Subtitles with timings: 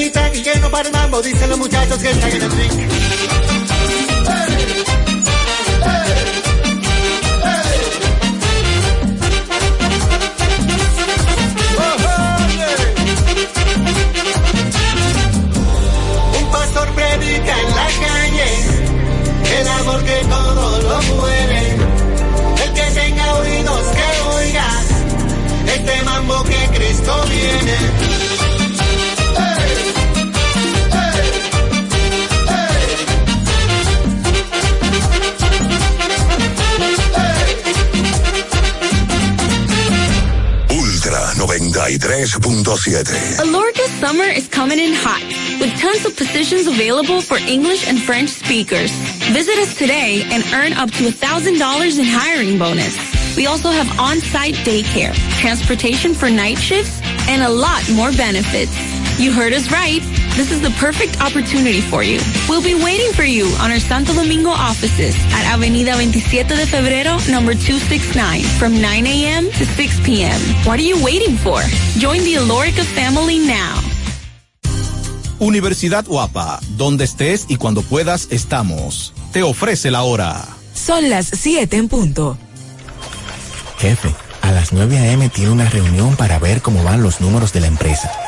[0.00, 2.72] y que no para el mambo, dicen los muchachos que están en el ring.
[16.38, 18.50] Un pastor predica en la calle
[19.60, 21.76] el amor que todo lo muere.
[22.64, 24.68] El que tenga oídos que oiga
[25.74, 28.07] este mambo que Cristo viene.
[41.78, 43.38] 93.7.
[43.38, 45.22] Alorca summer is coming in hot,
[45.60, 48.90] with tons of positions available for English and French speakers.
[49.30, 52.98] Visit us today and earn up to $1,000 in hiring bonus.
[53.36, 58.74] We also have on-site daycare, transportation for night shifts, and a lot more benefits.
[59.20, 60.02] You heard us right.
[60.38, 62.20] This is the perfect opportunity for you.
[62.48, 67.18] We'll be waiting for you on our Santo Domingo offices at Avenida 27 de Febrero,
[67.26, 69.50] number 269, from 9 a.m.
[69.50, 70.38] to 6 p.m.
[70.64, 71.60] What are you waiting for?
[71.98, 73.82] Join the Alorica family now.
[75.40, 79.14] Universidad Guapa, donde estés y cuando puedas estamos.
[79.32, 80.46] Te ofrece la hora.
[80.72, 82.38] Son las 7 en punto.
[83.78, 85.28] Jefe, a las 9 a.m.
[85.30, 88.27] tiene una reunión para ver cómo van los números de la empresa.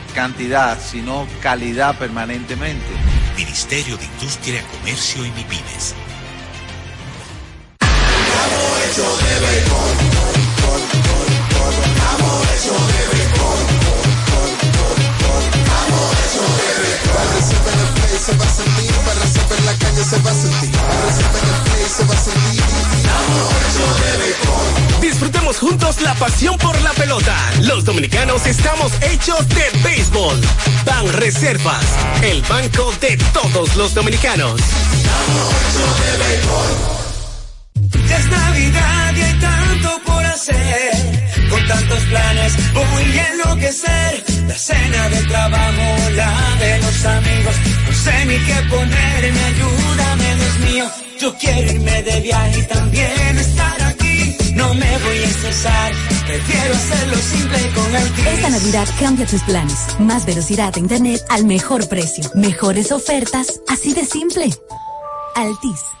[0.11, 2.85] cantidad, sino calidad permanentemente.
[3.35, 5.31] Ministerio de Industria, Comercio y
[17.21, 18.21] MIPIMES.
[18.21, 21.85] se va a sentir, para en la calle se va a sentir, en el play
[21.89, 22.61] se va a sentir.
[25.01, 27.35] Disfrutemos juntos la pasión por la pelota.
[27.61, 30.39] Los dominicanos estamos hechos de béisbol.
[30.85, 31.85] Ban Reservas,
[32.21, 34.61] el banco de todos los dominicanos.
[38.09, 41.49] Es Navidad y hay tanto por hacer.
[41.49, 44.30] Con tantos planes voy a enloquecer.
[44.51, 47.55] La cena del trabajo, la de los amigos.
[47.87, 50.85] No sé ni qué ponerme, ayúdame, Dios mío.
[51.21, 54.35] Yo quiero irme de viaje y también estar aquí.
[54.53, 55.93] No me voy a estresar,
[56.27, 59.87] prefiero hacerlo simple con el Esta Navidad cambia tus planes.
[59.99, 62.29] Más velocidad de internet al mejor precio.
[62.35, 64.49] Mejores ofertas, así de simple.
[65.33, 66.00] Altis.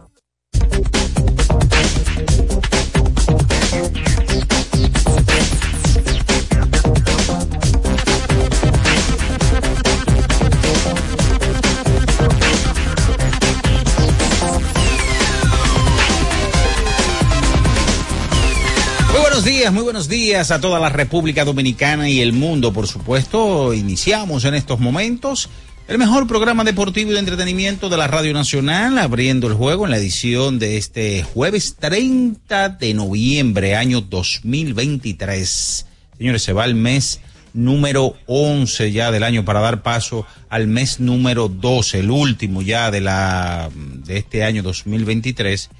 [19.41, 23.73] Buenos días, muy buenos días a toda la República Dominicana y el mundo, por supuesto.
[23.73, 25.49] Iniciamos en estos momentos
[25.87, 29.91] el mejor programa deportivo y de entretenimiento de la Radio Nacional, abriendo el juego en
[29.91, 35.87] la edición de este jueves 30 de noviembre, año 2023.
[36.19, 37.19] Señores, se va el mes
[37.55, 42.91] número 11 ya del año para dar paso al mes número 12, el último ya
[42.91, 45.71] de la de este año 2023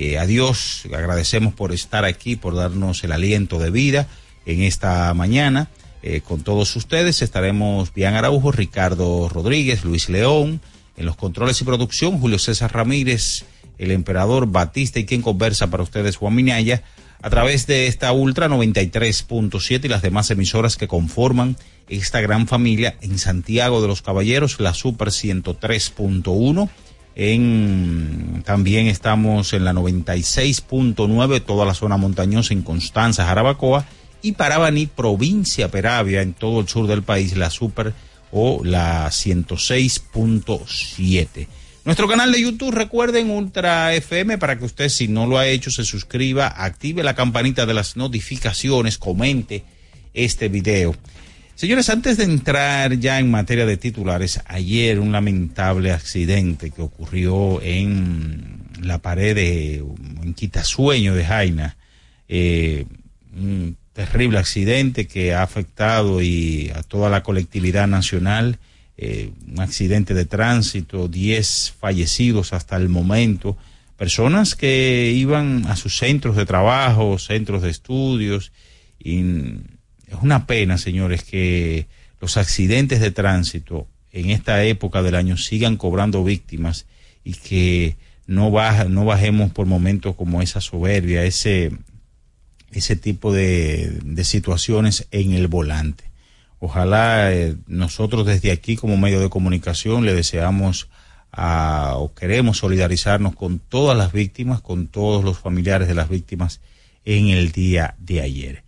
[0.00, 4.06] eh, adiós, agradecemos por estar aquí, por darnos el aliento de vida
[4.46, 5.70] en esta mañana.
[6.04, 10.60] Eh, con todos ustedes estaremos Bian Araujo, Ricardo Rodríguez, Luis León,
[10.96, 13.44] en los controles y producción, Julio César Ramírez,
[13.76, 16.84] el emperador Batista y quien conversa para ustedes, Juan Minaya,
[17.20, 21.56] a través de esta Ultra 93.7 y las demás emisoras que conforman
[21.88, 26.70] esta gran familia en Santiago de los Caballeros, la Super 103.1
[27.18, 33.84] en, también estamos en la 96.9, toda la zona montañosa en Constanza, Jarabacoa,
[34.22, 37.92] y Parabaní, provincia Peravia, en todo el sur del país, la super
[38.30, 41.48] o la 106.7.
[41.84, 45.72] Nuestro canal de YouTube, recuerden Ultra FM, para que usted, si no lo ha hecho,
[45.72, 49.64] se suscriba, active la campanita de las notificaciones, comente
[50.14, 50.94] este video.
[51.58, 57.60] Señores, antes de entrar ya en materia de titulares, ayer un lamentable accidente que ocurrió
[57.60, 59.84] en la pared de
[60.22, 61.76] en Quitasueño de Jaina.
[62.28, 62.86] Eh,
[63.36, 68.60] un terrible accidente que ha afectado y a toda la colectividad nacional.
[68.96, 73.56] Eh, un accidente de tránsito, 10 fallecidos hasta el momento.
[73.96, 78.52] Personas que iban a sus centros de trabajo, centros de estudios
[79.00, 79.24] y
[80.10, 81.86] es una pena, señores, que
[82.20, 86.86] los accidentes de tránsito en esta época del año sigan cobrando víctimas
[87.24, 87.96] y que
[88.26, 88.50] no,
[88.88, 91.72] no bajemos por momentos como esa soberbia, ese,
[92.72, 96.04] ese tipo de, situaciones en el volante.
[96.58, 100.88] Ojalá eh, nosotros desde aquí como medio de comunicación le deseamos
[101.30, 106.60] a, o queremos solidarizarnos con todas las víctimas, con todos los familiares de las víctimas
[107.04, 108.67] en el día de ayer.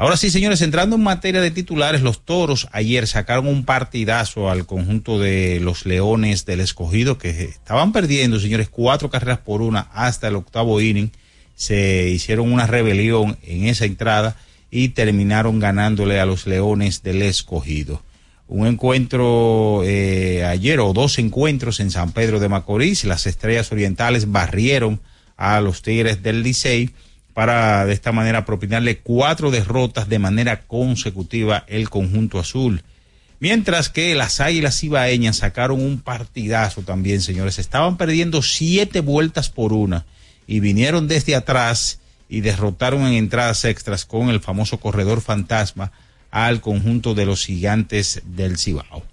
[0.00, 4.64] Ahora sí, señores, entrando en materia de titulares, los toros ayer sacaron un partidazo al
[4.64, 10.28] conjunto de los leones del escogido que estaban perdiendo, señores, cuatro carreras por una hasta
[10.28, 11.10] el octavo inning.
[11.56, 14.36] Se hicieron una rebelión en esa entrada
[14.70, 18.00] y terminaron ganándole a los leones del escogido.
[18.46, 24.30] Un encuentro eh, ayer o dos encuentros en San Pedro de Macorís, las estrellas orientales
[24.30, 25.00] barrieron
[25.36, 26.92] a los tigres del Licey
[27.38, 32.82] para de esta manera propinarle cuatro derrotas de manera consecutiva el conjunto azul.
[33.38, 37.60] Mientras que las Águilas Ibaeñas sacaron un partidazo también, señores.
[37.60, 40.04] Estaban perdiendo siete vueltas por una
[40.48, 45.92] y vinieron desde atrás y derrotaron en entradas extras con el famoso corredor fantasma
[46.32, 49.04] al conjunto de los gigantes del Cibao.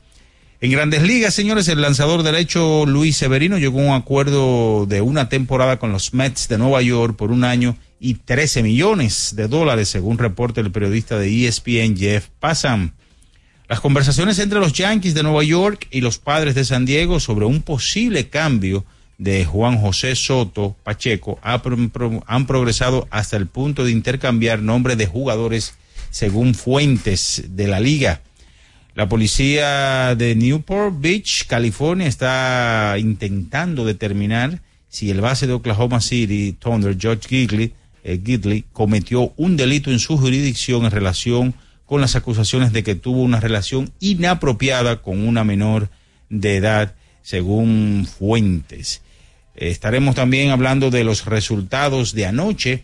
[0.61, 5.29] En grandes ligas, señores, el lanzador derecho Luis Severino llegó a un acuerdo de una
[5.29, 9.89] temporada con los Mets de Nueva York por un año y 13 millones de dólares,
[9.89, 12.91] según reporta el periodista de ESPN Jeff Passam.
[13.67, 17.45] Las conversaciones entre los Yankees de Nueva York y los padres de San Diego sobre
[17.45, 18.85] un posible cambio
[19.17, 25.73] de Juan José Soto Pacheco han progresado hasta el punto de intercambiar nombres de jugadores
[26.11, 28.21] según fuentes de la liga.
[28.93, 36.55] La policía de Newport Beach, California, está intentando determinar si el base de Oklahoma City
[36.57, 37.73] Thunder, George Gidley,
[38.07, 41.55] eh, Gidley, cometió un delito en su jurisdicción en relación
[41.87, 45.89] con las acusaciones de que tuvo una relación inapropiada con una menor
[46.29, 46.93] de edad,
[47.23, 49.01] según fuentes.
[49.55, 52.83] Estaremos también hablando de los resultados de anoche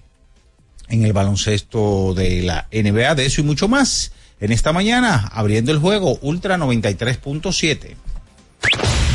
[0.89, 4.13] en el baloncesto de la NBA, de eso y mucho más.
[4.39, 7.95] En esta mañana, abriendo el juego, Ultra 93.7.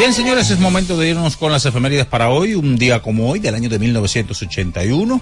[0.00, 2.54] Bien, señores, es momento de irnos con las efemérides para hoy.
[2.54, 5.20] Un día como hoy, del año de 1981,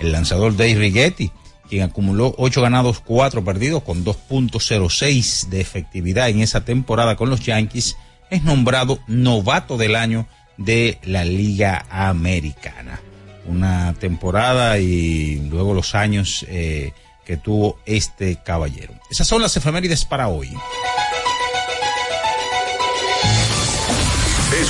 [0.00, 1.30] el lanzador Dave Righetti,
[1.68, 7.40] quien acumuló 8 ganados, 4 perdidos, con 2.06 de efectividad en esa temporada con los
[7.40, 7.98] Yankees,
[8.30, 10.26] es nombrado novato del año
[10.56, 13.02] de la Liga Americana.
[13.44, 16.94] Una temporada y luego los años eh,
[17.26, 18.94] que tuvo este caballero.
[19.10, 20.48] Esas son las efemérides para hoy.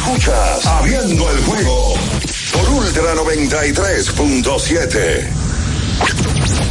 [0.04, 1.94] Escuchas Abriendo el juego
[2.52, 5.26] por Ultra 93.7.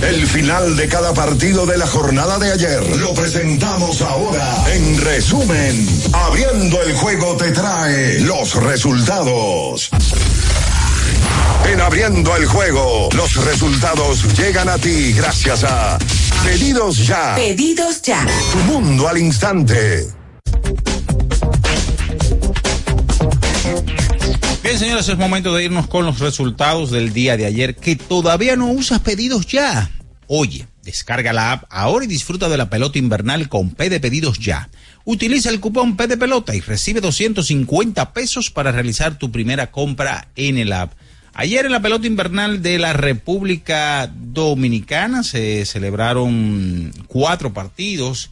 [0.04, 4.66] El final de cada partido de la jornada de ayer lo presentamos ahora.
[4.72, 9.90] En resumen, Abriendo el juego te trae los resultados.
[11.72, 15.98] En Abriendo el juego, los resultados llegan a ti gracias a
[16.44, 17.34] Pedidos Ya.
[17.34, 18.28] Pedidos ya.
[18.52, 20.08] Tu mundo al instante.
[24.74, 27.76] Bien, señores, es momento de irnos con los resultados del día de ayer.
[27.76, 29.92] Que todavía no usas pedidos ya.
[30.26, 34.40] Oye, descarga la app ahora y disfruta de la pelota invernal con P de pedidos
[34.40, 34.72] ya.
[35.06, 40.30] Utiliza el cupón P de pelota y recibe 250 pesos para realizar tu primera compra
[40.36, 40.94] en el app.
[41.36, 48.32] Ayer en la pelota invernal de la República Dominicana se celebraron cuatro partidos.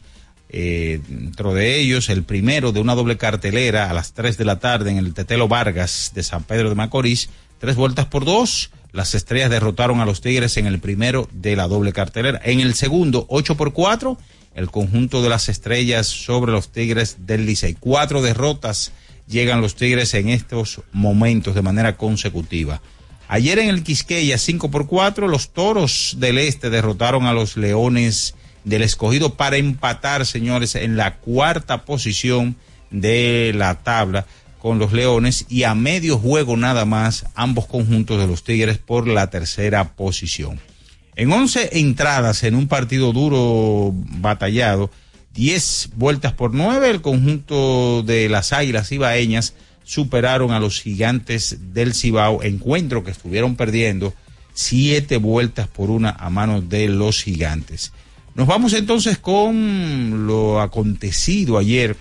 [0.54, 4.58] Eh, dentro de ellos, el primero de una doble cartelera a las 3 de la
[4.58, 8.70] tarde en el Tetelo Vargas de San Pedro de Macorís, tres vueltas por dos.
[8.92, 12.38] Las estrellas derrotaron a los Tigres en el primero de la doble cartelera.
[12.44, 14.18] En el segundo, 8 por 4,
[14.54, 17.74] el conjunto de las estrellas sobre los Tigres del Licey.
[17.80, 18.92] Cuatro derrotas
[19.26, 22.82] llegan los Tigres en estos momentos de manera consecutiva.
[23.28, 28.34] Ayer en el Quisqueya, 5 por 4, los Toros del Este derrotaron a los Leones
[28.64, 32.56] del escogido para empatar, señores, en la cuarta posición
[32.90, 34.26] de la tabla
[34.58, 39.08] con los Leones y a medio juego nada más ambos conjuntos de los Tigres por
[39.08, 40.60] la tercera posición.
[41.16, 44.90] En 11 entradas en un partido duro batallado,
[45.34, 49.54] 10 vueltas por 9, el conjunto de las Águilas Ibaeñas
[49.84, 54.14] superaron a los gigantes del Cibao, encuentro que estuvieron perdiendo
[54.54, 57.92] 7 vueltas por una a manos de los gigantes.
[58.34, 61.96] Nos vamos entonces con lo acontecido ayer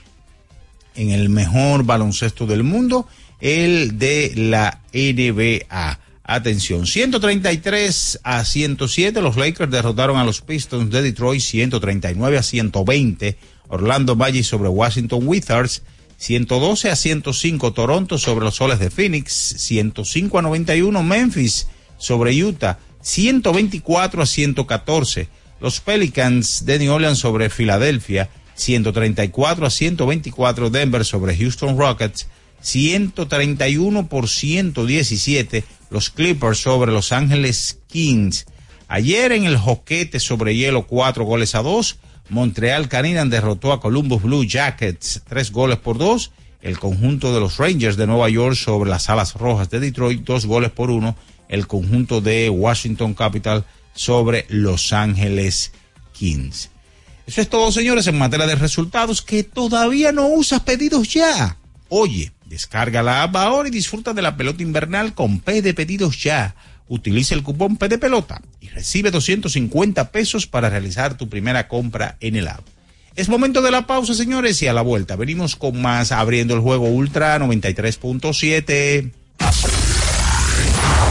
[0.95, 3.07] en el mejor baloncesto del mundo,
[3.41, 5.99] el de la NBA.
[6.23, 13.37] Atención, 133 a 107, los Lakers derrotaron a los Pistons de Detroit 139 a 120,
[13.67, 15.81] Orlando Magic sobre Washington Wizards
[16.15, 22.79] 112 a 105, Toronto sobre los Soles de Phoenix 105 a 91, Memphis sobre Utah
[23.01, 25.27] 124 a 114,
[25.61, 32.27] los Pelicans de New Orleans sobre Filadelfia 134 a 124, Denver sobre Houston Rockets
[32.61, 38.45] 131 por 117, los Clippers sobre Los Ángeles Kings.
[38.87, 41.97] Ayer en el Joquete sobre hielo, cuatro goles a dos.
[42.29, 46.31] Montreal Canadiens derrotó a Columbus Blue Jackets, tres goles por dos.
[46.61, 50.45] El conjunto de los Rangers de Nueva York sobre las Alas Rojas de Detroit, dos
[50.45, 51.15] goles por uno.
[51.49, 55.71] El conjunto de Washington Capital sobre Los Ángeles
[56.13, 56.69] Kings.
[57.25, 61.57] Eso es todo, señores, en materia de resultados que todavía no usas pedidos ya.
[61.89, 66.21] Oye, descarga la app ahora y disfruta de la pelota invernal con P de pedidos
[66.21, 66.55] ya.
[66.87, 72.17] Utiliza el cupón P de pelota y recibe 250 pesos para realizar tu primera compra
[72.19, 72.65] en el app.
[73.15, 76.61] Es momento de la pausa, señores, y a la vuelta venimos con más abriendo el
[76.61, 79.11] juego Ultra 93.7.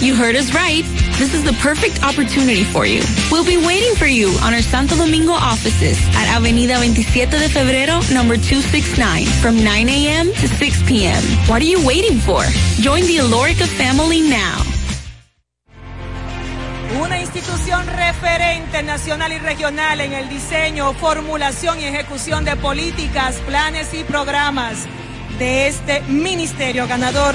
[0.00, 0.84] You heard us right.
[1.18, 3.02] This is the perfect opportunity for you.
[3.32, 7.98] We'll be waiting for you on our Santo Domingo offices at Avenida 27 de Febrero,
[8.14, 10.26] number 269, from 9 a.m.
[10.34, 11.20] to 6 p.m.
[11.50, 12.44] What are you waiting for?
[12.78, 14.62] Join the Alorica family now.
[17.02, 23.92] Una institución referente nacional y regional en el diseño, formulación y ejecución de políticas, planes
[23.94, 24.86] y programas
[25.40, 27.34] de este ministerio ganador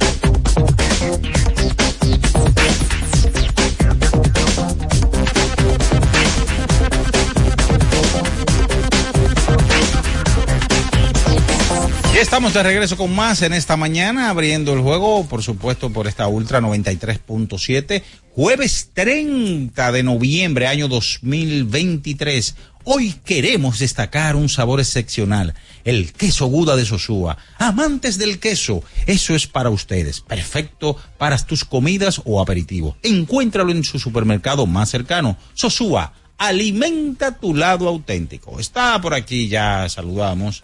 [12.19, 16.27] Estamos de regreso con más en esta mañana, abriendo el juego, por supuesto, por esta
[16.27, 18.03] Ultra 93.7,
[18.35, 22.55] jueves 30 de noviembre, año 2023.
[22.83, 27.37] Hoy queremos destacar un sabor excepcional, el queso Guda de Sosúa.
[27.57, 32.97] Amantes del queso, eso es para ustedes, perfecto para tus comidas o aperitivos.
[33.01, 35.37] Encuéntralo en su supermercado más cercano.
[35.53, 38.59] Sosúa, alimenta tu lado auténtico.
[38.59, 40.63] Está por aquí, ya saludamos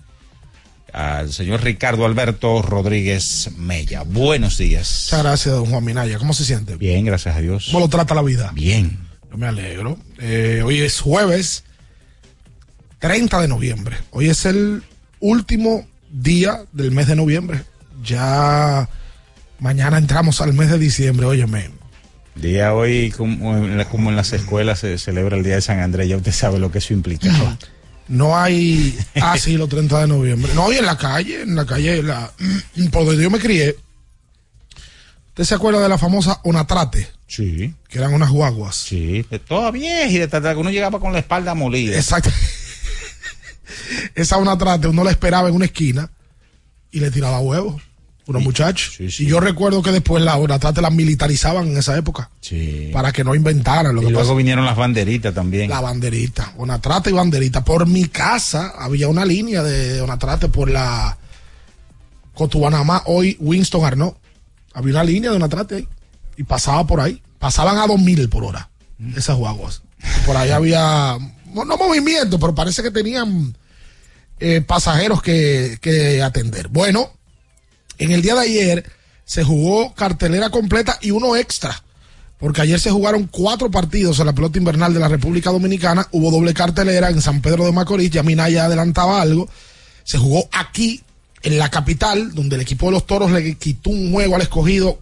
[0.93, 4.03] al señor Ricardo Alberto Rodríguez Mella.
[4.03, 5.05] Buenos días.
[5.07, 6.17] Muchas gracias, don Juan Minaya.
[6.17, 6.75] ¿Cómo se siente?
[6.77, 7.67] Bien, gracias a Dios.
[7.71, 8.51] ¿Cómo lo trata la vida?
[8.53, 8.97] Bien.
[9.31, 9.97] Yo me alegro.
[10.19, 11.63] Eh, hoy es jueves
[12.99, 13.97] 30 de noviembre.
[14.11, 14.83] Hoy es el
[15.19, 17.61] último día del mes de noviembre.
[18.03, 18.87] Ya
[19.59, 21.69] mañana entramos al mes de diciembre, óyeme.
[22.35, 25.79] Día hoy, como en, la- como en las escuelas se celebra el Día de San
[25.79, 27.57] Andrés, ya usted sabe lo que eso implicaba.
[28.07, 28.97] No hay.
[29.21, 30.51] Ah, sí, los 30 de noviembre.
[30.53, 32.31] No, y en la calle, en la calle, la,
[32.91, 33.75] por donde yo me crié.
[35.29, 37.07] ¿Usted se acuerda de la famosa Onatrate?
[37.27, 37.75] Sí.
[37.89, 38.75] Que eran unas guaguas.
[38.75, 41.95] Sí, de toda vieja y de tata, que uno llegaba con la espalda molida.
[41.95, 42.31] Exacto.
[44.15, 46.09] Esa Onatrate uno la esperaba en una esquina
[46.91, 47.81] y le tiraba huevos.
[48.27, 48.99] Unos muchachos.
[48.99, 52.29] Y yo recuerdo que después la Onatrate la militarizaban en esa época.
[52.41, 52.89] Sí.
[52.91, 54.37] Para que no inventaran lo y que luego pasa.
[54.37, 55.69] vinieron las banderitas también.
[55.69, 57.63] La banderita, Onatrate y banderita.
[57.63, 61.17] Por mi casa había una línea de Onatrate por la
[62.33, 64.13] Cotubanamá, hoy Winston Arnaud.
[64.73, 65.87] Había una línea de Onatrate ahí
[66.35, 67.21] y pasaba por ahí.
[67.39, 68.69] Pasaban a 2000 por hora
[69.15, 69.83] esas guaguas.
[70.25, 71.17] Por ahí había,
[71.53, 73.55] no no movimiento, pero parece que tenían
[74.39, 76.67] eh, pasajeros que, que atender.
[76.67, 77.11] Bueno,
[77.97, 78.91] en el día de ayer
[79.25, 81.83] se jugó cartelera completa y uno extra.
[82.39, 86.07] Porque ayer se jugaron cuatro partidos en la pelota invernal de la República Dominicana.
[86.11, 88.11] Hubo doble cartelera en San Pedro de Macorís.
[88.11, 89.49] Ya Minaya adelantaba algo.
[90.03, 91.03] Se jugó aquí,
[91.43, 94.99] en la capital, donde el equipo de los toros le quitó un juego al escogido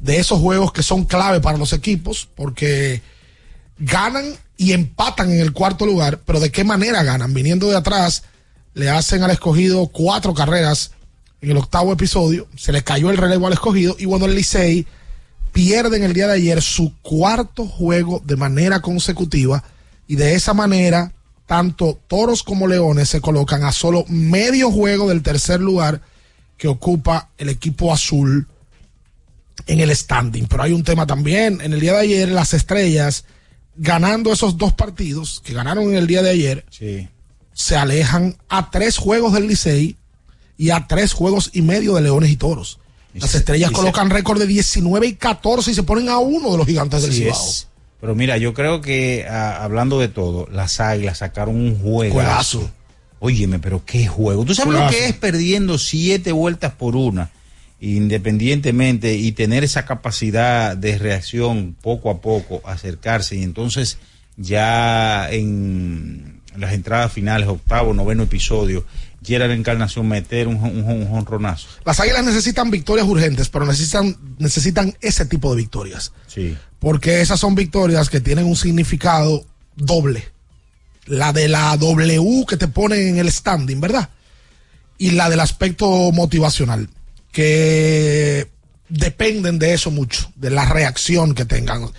[0.00, 2.26] de esos juegos que son clave para los equipos.
[2.34, 3.02] Porque
[3.78, 6.20] ganan y empatan en el cuarto lugar.
[6.24, 7.34] Pero ¿de qué manera ganan?
[7.34, 8.22] Viniendo de atrás,
[8.72, 10.92] le hacen al escogido cuatro carreras
[11.42, 12.46] en el octavo episodio.
[12.56, 13.96] Se le cayó el relevo al escogido.
[13.98, 14.86] Y bueno, el Licey
[15.52, 19.62] pierde en el día de ayer su cuarto juego de manera consecutiva
[20.08, 21.12] y de esa manera
[21.46, 26.00] tanto toros como leones se colocan a solo medio juego del tercer lugar
[26.56, 28.46] que ocupa el equipo azul
[29.66, 30.46] en el standing.
[30.46, 33.24] Pero hay un tema también, en el día de ayer las estrellas
[33.76, 37.08] ganando esos dos partidos que ganaron en el día de ayer Sí.
[37.52, 39.96] se alejan a tres juegos del Licey
[40.58, 42.78] y a tres juegos y medio de Leones y Toros.
[43.14, 46.56] Las estrellas se- colocan récord de 19 y 14 y se ponen a uno de
[46.58, 47.32] los gigantes del Cibao.
[47.32, 47.68] es.
[48.00, 52.58] Pero mira, yo creo que ah, hablando de todo, las águilas sacaron un juegazo.
[52.60, 52.70] Juegazo.
[53.20, 54.44] Óyeme, pero qué juego.
[54.44, 57.30] ¿Tú sabes lo que es perdiendo siete vueltas por una?
[58.06, 63.98] Independientemente y tener esa capacidad de reacción poco a poco, acercarse y entonces
[64.36, 68.84] ya en las entradas finales, octavo, noveno episodio,
[69.24, 71.68] Gerard Encarnación meter un, un, un jonronazo.
[71.84, 76.12] Las águilas necesitan victorias urgentes, pero necesitan, necesitan ese tipo de victorias.
[76.26, 76.56] Sí.
[76.78, 79.44] Porque esas son victorias que tienen un significado
[79.76, 80.24] doble.
[81.06, 84.08] La de la W que te ponen en el standing, ¿verdad?
[84.98, 86.88] Y la del aspecto motivacional,
[87.32, 88.48] que
[88.88, 91.90] dependen de eso mucho, de la reacción que tengan.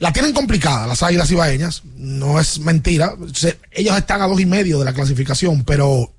[0.00, 3.14] La tienen complicada las águilas ibaeñas, no es mentira.
[3.32, 6.12] Se- ellos están a dos y medio de la clasificación, pero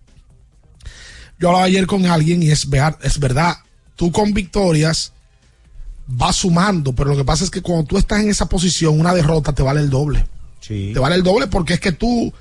[1.44, 2.66] yo hablaba ayer con alguien y es,
[3.02, 3.58] es verdad,
[3.98, 5.12] tú con victorias
[6.08, 9.14] vas sumando, pero lo que pasa es que cuando tú estás en esa posición, una
[9.14, 10.26] derrota te vale el doble.
[10.62, 10.92] Sí.
[10.94, 12.32] Te vale el doble porque es que tú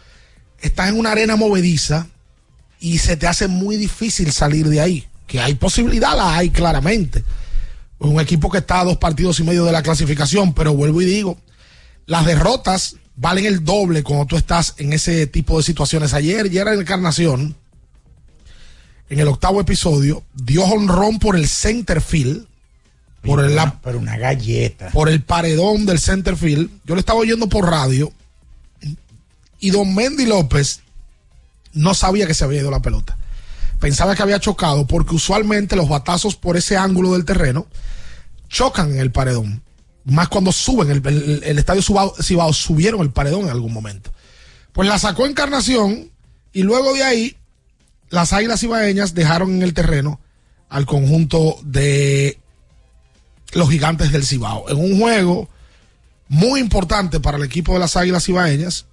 [0.61, 2.07] estás en una arena movediza
[2.79, 5.09] y se te hace muy difícil salir de ahí.
[5.27, 7.25] Que hay posibilidad, la hay claramente.
[7.99, 11.07] Un equipo que está a dos partidos y medio de la clasificación, pero vuelvo y
[11.07, 11.39] digo,
[12.07, 16.15] las derrotas valen el doble cuando tú estás en ese tipo de situaciones.
[16.15, 17.57] Ayer, ya era Encarnación,
[19.13, 22.47] en el octavo episodio, dio honrón por el center field,
[23.23, 24.91] por el, la- Pero una galleta.
[24.91, 26.71] por el paredón del center field.
[26.85, 28.13] Yo le estaba oyendo por radio
[29.61, 30.81] y don Mendy López
[31.73, 33.17] no sabía que se había ido la pelota.
[33.81, 37.67] Pensaba que había chocado porque usualmente los batazos por ese ángulo del terreno
[38.49, 39.63] chocan en el paredón.
[40.05, 44.11] Más cuando suben, el, el- el estadio Cibao subieron el paredón en algún momento.
[44.73, 46.11] Pues la sacó Encarnación
[46.53, 47.37] y luego de ahí
[48.13, 50.21] las águilas ibaeñas dejaron en el terreno
[50.69, 52.39] al conjunto de
[53.53, 54.69] los gigantes del Cibao.
[54.71, 55.49] En un juego
[56.29, 58.87] muy importante para el equipo de las águilas ibaeñas.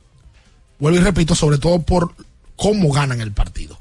[0.79, 2.15] Vuelvo y repito, sobre todo por
[2.55, 3.77] cómo ganan el partido.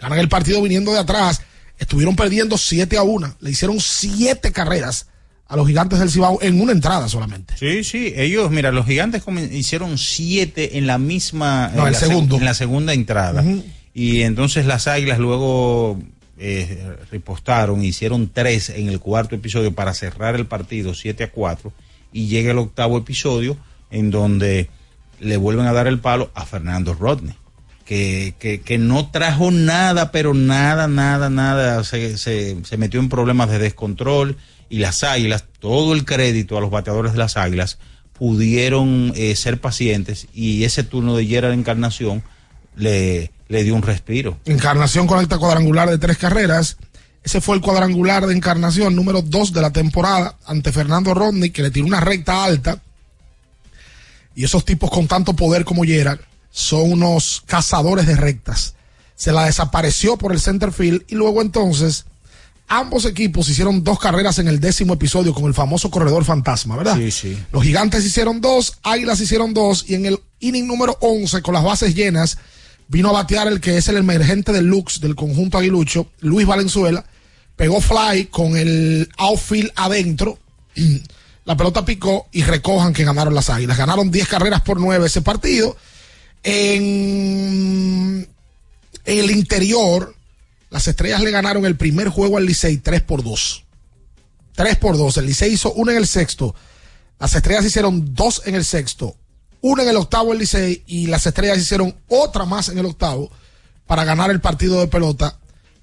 [0.00, 1.42] Ganan el partido viniendo de atrás.
[1.78, 3.36] Estuvieron perdiendo 7 a 1.
[3.40, 5.06] Le hicieron 7 carreras
[5.48, 7.54] a los gigantes del Cibao en una entrada solamente.
[7.58, 11.70] Sí, sí, ellos, mira, los gigantes hicieron siete en la misma.
[11.74, 12.36] No, en el la seg- segundo.
[12.36, 13.42] En la segunda entrada.
[13.94, 15.98] Y entonces las águilas luego
[16.38, 21.72] eh, ripostaron, hicieron tres en el cuarto episodio para cerrar el partido 7 a 4.
[22.12, 23.56] Y llega el octavo episodio
[23.90, 24.68] en donde
[25.20, 27.34] le vuelven a dar el palo a Fernando Rodney.
[27.84, 31.84] Que, que, que no trajo nada, pero nada, nada, nada.
[31.84, 34.36] Se, se, metió en problemas de descontrol
[34.70, 37.78] y las águilas, todo el crédito a los bateadores de las águilas,
[38.14, 42.22] pudieron eh, ser pacientes y ese turno de Gerard Encarnación
[42.76, 44.38] le, le dio un respiro.
[44.46, 46.78] Encarnación conecta cuadrangular de tres carreras.
[47.22, 51.62] Ese fue el cuadrangular de Encarnación número dos de la temporada ante Fernando Rodney, que
[51.62, 52.80] le tiró una recta alta.
[54.34, 58.74] Y esos tipos con tanto poder como Gerard son unos cazadores de rectas.
[59.16, 62.06] Se la desapareció por el center field y luego entonces
[62.68, 66.96] ambos equipos hicieron dos carreras en el décimo episodio con el famoso corredor fantasma, ¿verdad?
[66.96, 67.38] Sí, sí.
[67.52, 71.62] Los gigantes hicieron dos, Águilas hicieron dos y en el inning número 11 con las
[71.62, 72.38] bases llenas
[72.92, 77.06] vino a batear el que es el emergente del Lux del conjunto aguilucho, Luis Valenzuela,
[77.56, 80.38] pegó fly con el outfield adentro,
[81.46, 83.78] la pelota picó y recojan que ganaron las Águilas.
[83.78, 85.74] Ganaron 10 carreras por 9 ese partido.
[86.42, 88.28] En
[89.06, 90.14] el interior,
[90.68, 93.64] las estrellas le ganaron el primer juego al Licey 3 por 2.
[94.54, 95.16] 3 por 2.
[95.16, 96.54] El Licey hizo uno en el sexto.
[97.18, 99.16] Las estrellas hicieron dos en el sexto.
[99.62, 103.30] Una en el octavo el Licey y las estrellas hicieron otra más en el octavo
[103.86, 105.38] para ganar el partido de pelota.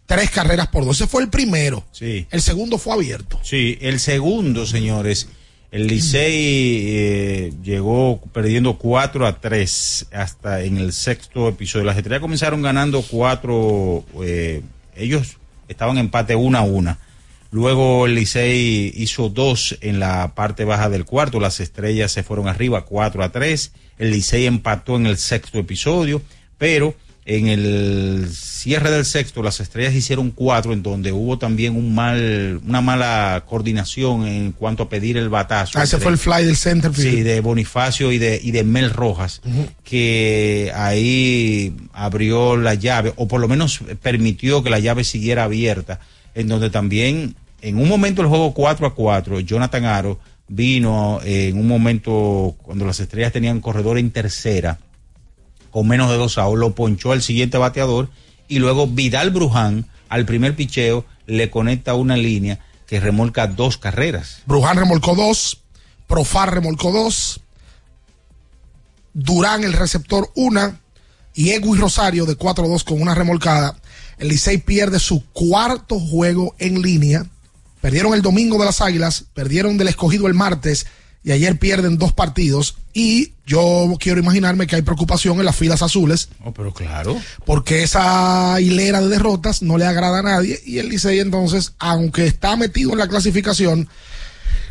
[0.06, 0.98] Tres carreras por dos.
[0.98, 1.86] Ese fue el primero.
[1.92, 2.28] Sí.
[2.30, 3.40] El segundo fue abierto.
[3.42, 5.30] Sí, el segundo, señores,
[5.72, 11.86] el Licey eh, llegó perdiendo 4 a 3 hasta en el sexto episodio.
[11.86, 14.04] Las estrellas comenzaron ganando 4,
[14.96, 15.38] ellos
[15.68, 16.98] estaban en empate 1 a 1.
[17.52, 22.48] Luego el Licey hizo dos en la parte baja del cuarto, las estrellas se fueron
[22.48, 23.72] arriba 4 a 3.
[23.98, 26.22] El Licey empató en el sexto episodio,
[26.60, 26.94] pero
[27.26, 32.60] en el cierre del sexto las estrellas hicieron cuatro en donde hubo también un mal
[32.66, 35.78] una mala coordinación en cuanto a pedir el batazo.
[35.78, 38.64] Ah, ese entre- fue el fly del center sí de Bonifacio y de y de
[38.64, 39.42] Mel Rojas
[39.84, 46.00] que ahí abrió la llave o por lo menos permitió que la llave siguiera abierta
[46.34, 51.50] en donde también en un momento el juego 4 a 4 Jonathan Aro vino eh,
[51.50, 54.80] en un momento cuando las estrellas tenían corredor en tercera
[55.72, 58.10] con menos de dos outs, lo ponchó al siguiente bateador
[58.48, 64.42] y luego Vidal Bruján al primer picheo le conecta una línea que remolca dos carreras.
[64.48, 65.62] Bruján remolcó dos,
[66.08, 67.42] Profar remolcó dos,
[69.14, 70.80] Durán el receptor una
[71.34, 73.76] y Egui Rosario de 4-2 con una remolcada.
[74.18, 77.26] El Licey pierde su cuarto juego en línea.
[77.82, 80.86] Perdieron el domingo de las Águilas, perdieron del escogido el martes
[81.24, 82.76] y ayer pierden dos partidos.
[82.94, 87.20] Y yo quiero imaginarme que hay preocupación en las filas azules Oh, pero claro.
[87.46, 92.26] porque esa hilera de derrotas no le agrada a nadie y el Licey entonces, aunque
[92.28, 93.88] está metido en la clasificación,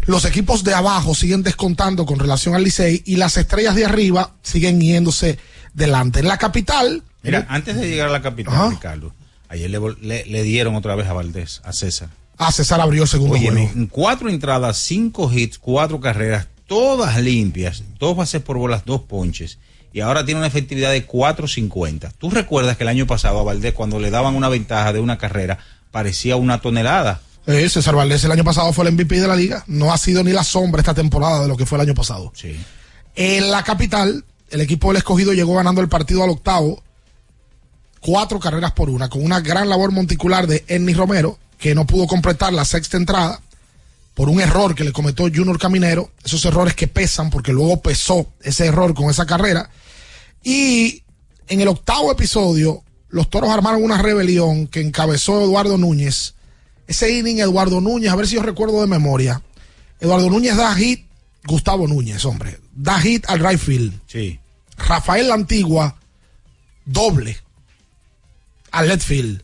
[0.07, 4.35] los equipos de abajo siguen descontando con relación al Licey y las estrellas de arriba
[4.43, 5.39] siguen yéndose
[5.75, 6.21] delante.
[6.21, 9.13] En la capital, Mira, antes de llegar a la capital, Ricardo,
[9.49, 12.09] ayer le- le dieron otra vez a Valdés, a César.
[12.39, 13.71] A César abrió el segundo Oye, juego.
[13.75, 19.59] en cuatro entradas, cinco hits, cuatro carreras, todas limpias, dos bases por bolas, dos ponches.
[19.93, 22.13] Y ahora tiene una efectividad de 4.50.
[22.19, 25.17] Tú recuerdas que el año pasado a Valdés, cuando le daban una ventaja de una
[25.17, 25.59] carrera,
[25.91, 27.23] parecía una tonelada.
[27.47, 29.65] Eh, César Valdés el año pasado fue el MVP de la liga.
[29.67, 32.31] No ha sido ni la sombra esta temporada de lo que fue el año pasado.
[32.37, 32.55] Sí.
[33.17, 36.83] En la capital, el equipo del escogido llegó ganando el partido al octavo,
[38.01, 42.07] cuatro carreras por una, con una gran labor monticular de Ennis Romero, que no pudo
[42.07, 43.41] completar la sexta entrada
[44.15, 48.33] por un error que le cometió Junior Caminero, esos errores que pesan, porque luego pesó
[48.41, 49.71] ese error con esa carrera.
[50.43, 51.03] Y
[51.49, 56.35] en el octavo episodio, los toros armaron una rebelión que encabezó Eduardo Núñez.
[56.87, 59.43] Ese inning, Eduardo Núñez, a ver si yo recuerdo de memoria.
[60.01, 61.07] Eduardo Núñez da hit,
[61.45, 64.01] Gustavo Núñez, hombre, da hit al right field.
[64.07, 64.39] Sí.
[64.77, 65.97] Rafael La Antigua,
[66.85, 67.39] doble
[68.71, 69.43] al left field.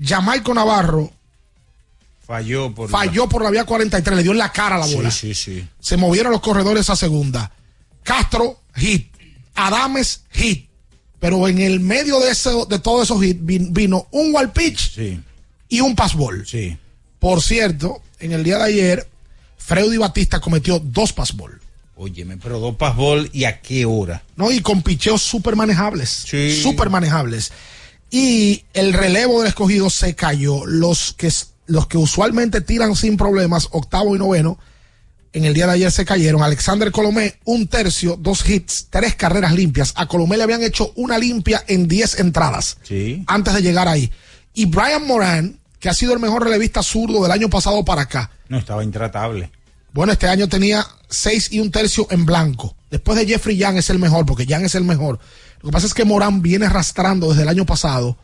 [0.00, 1.12] Jamaico Navarro
[2.26, 2.88] Falló por.
[2.88, 5.10] falló por la vía 43, le dio en la cara a la Sí, bola.
[5.10, 5.66] sí, sí.
[5.80, 7.52] Se movieron los corredores a segunda.
[8.02, 9.12] Castro, hit.
[9.54, 10.68] Adames, hit.
[11.20, 14.94] Pero en el medio de, eso, de todos esos hits vin- vino un wall pitch
[14.94, 15.20] Sí.
[15.68, 16.46] y un pass ball.
[16.46, 16.76] Sí.
[17.18, 19.08] Por cierto, en el día de ayer,
[19.56, 21.60] Freddy Batista cometió dos pass ball.
[21.96, 24.22] Óyeme, pero dos passball y a qué hora.
[24.36, 24.50] ¿no?
[24.50, 26.10] Y con picheos súper manejables.
[26.28, 26.60] Sí.
[26.60, 27.52] Súper manejables.
[28.10, 30.66] Y el relevo del escogido se cayó.
[30.66, 31.28] Los que
[31.66, 34.58] los que usualmente tiran sin problemas, octavo y noveno,
[35.32, 36.42] en el día de ayer se cayeron.
[36.42, 39.92] Alexander Colomé, un tercio, dos hits, tres carreras limpias.
[39.96, 43.24] A Colomé le habían hecho una limpia en 10 entradas Sí.
[43.26, 44.12] antes de llegar ahí.
[44.54, 48.30] Y Brian Moran, que ha sido el mejor relevista zurdo del año pasado para acá.
[48.48, 49.50] No, estaba intratable.
[49.92, 52.76] Bueno, este año tenía seis y un tercio en blanco.
[52.90, 55.18] Después de Jeffrey Young es el mejor, porque Young es el mejor.
[55.62, 58.16] Lo que pasa es que Morán viene arrastrando desde el año pasado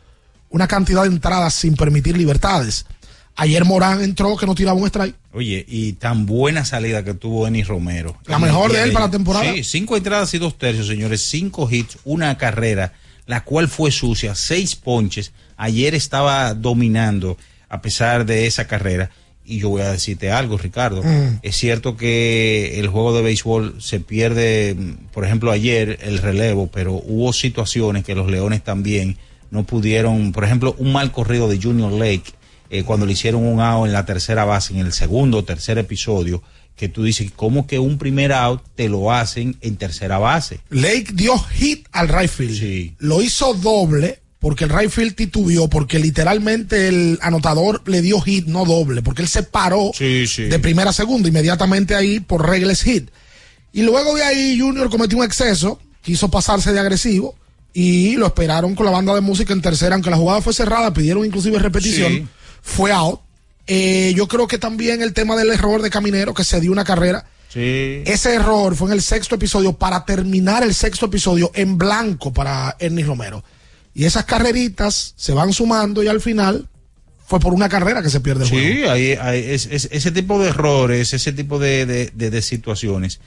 [0.49, 2.85] una cantidad de entradas sin permitir libertades.
[3.35, 5.15] Ayer Morán entró que no tiraba un strike.
[5.33, 8.17] Oye, y tan buena salida que tuvo Denis Romero.
[8.25, 9.51] La mejor de él para la temporada.
[9.53, 11.21] Sí, cinco entradas y dos tercios, señores.
[11.21, 12.93] Cinco hits, una carrera,
[13.25, 15.31] la cual fue sucia, seis ponches.
[15.57, 17.37] Ayer estaba dominando
[17.69, 19.09] a pesar de esa carrera.
[19.43, 21.01] Y yo voy a decirte algo, Ricardo.
[21.01, 21.39] Mm.
[21.41, 24.75] Es cierto que el juego de béisbol se pierde,
[25.11, 29.17] por ejemplo, ayer el relevo, pero hubo situaciones que los Leones también
[29.49, 32.33] no pudieron, por ejemplo, un mal corrido de Junior Lake,
[32.71, 35.77] eh, cuando le hicieron un out en la tercera base, en el segundo o tercer
[35.77, 36.41] episodio,
[36.75, 40.61] que tú dices, ¿cómo que un primer out te lo hacen en tercera base?
[40.69, 42.95] Lake dio hit al right field.
[42.99, 48.47] Lo hizo doble porque el right field titubeó, porque literalmente el anotador le dio hit,
[48.47, 53.09] no doble, porque él se paró de primera a segunda, inmediatamente ahí por regles hit.
[53.73, 57.35] Y luego de ahí Junior cometió un exceso, quiso pasarse de agresivo
[57.73, 60.93] y lo esperaron con la banda de música en tercera, aunque la jugada fue cerrada,
[60.93, 62.27] pidieron inclusive repetición, Sí.
[62.61, 63.19] Fue out.
[63.67, 66.83] Eh, yo creo que también el tema del error de Caminero, que se dio una
[66.83, 68.01] carrera, Sí.
[68.05, 72.75] ese error fue en el sexto episodio para terminar el sexto episodio en blanco para
[72.79, 73.43] Ernie Romero.
[73.93, 76.67] Y esas carreritas se van sumando y al final
[77.27, 78.65] fue por una carrera que se pierde el juego.
[78.67, 82.41] Sí, hay, hay- es- es- ese tipo de errores, ese tipo de, de- de- de
[82.41, 83.19] situaciones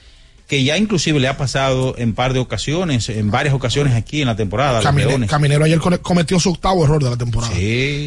[0.47, 4.27] que ya inclusive le ha pasado en par de ocasiones, en varias ocasiones aquí en
[4.27, 4.83] la temporada.
[4.83, 5.27] Camine-.
[5.27, 7.55] Caminero ayer cometió su octavo error de la temporada.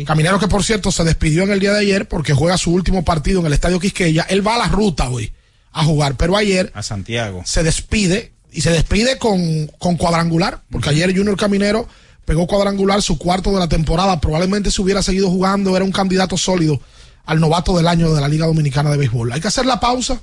[0.05, 3.03] Caminero que por cierto se despidió en el día de ayer porque juega su último
[3.03, 4.25] partido en el Estadio Quisqueya.
[4.29, 5.31] Él va a la ruta hoy
[5.71, 7.41] a jugar, pero ayer A Santiago.
[7.45, 11.87] se despide y se despide con, con cuadrangular, porque ayer Junior Caminero
[12.25, 16.37] pegó cuadrangular su cuarto de la temporada, probablemente si hubiera seguido jugando era un candidato
[16.37, 16.79] sólido
[17.25, 19.31] al novato del año de la Liga Dominicana de Béisbol.
[19.31, 20.21] Hay que hacer la pausa.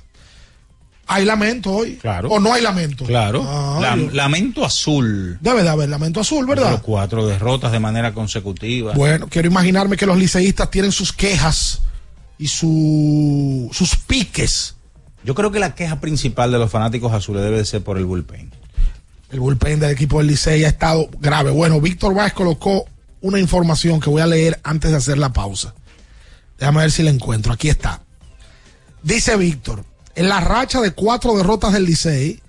[1.07, 1.95] Hay lamento hoy.
[1.97, 2.29] Claro.
[2.29, 3.05] O no hay lamento.
[3.05, 3.43] Claro.
[3.47, 5.37] Ah, La- lamento azul.
[5.41, 6.81] Debe de haber lamento azul, Los ¿verdad?
[6.83, 8.93] cuatro derrotas de manera consecutiva.
[8.93, 11.81] Bueno, quiero imaginarme que los liceístas tienen sus quejas
[12.39, 14.75] y su, sus piques.
[15.23, 18.05] Yo creo que la queja principal de los fanáticos azules debe de ser por el
[18.05, 18.51] bullpen.
[19.31, 21.51] El bullpen del equipo del Licey ha estado grave.
[21.51, 22.85] Bueno, Víctor Vázquez colocó
[23.21, 25.73] una información que voy a leer antes de hacer la pausa.
[26.59, 27.51] Déjame ver si la encuentro.
[27.53, 28.01] Aquí está.
[29.03, 29.83] Dice Víctor,
[30.15, 32.41] en la racha de cuatro derrotas del Licey,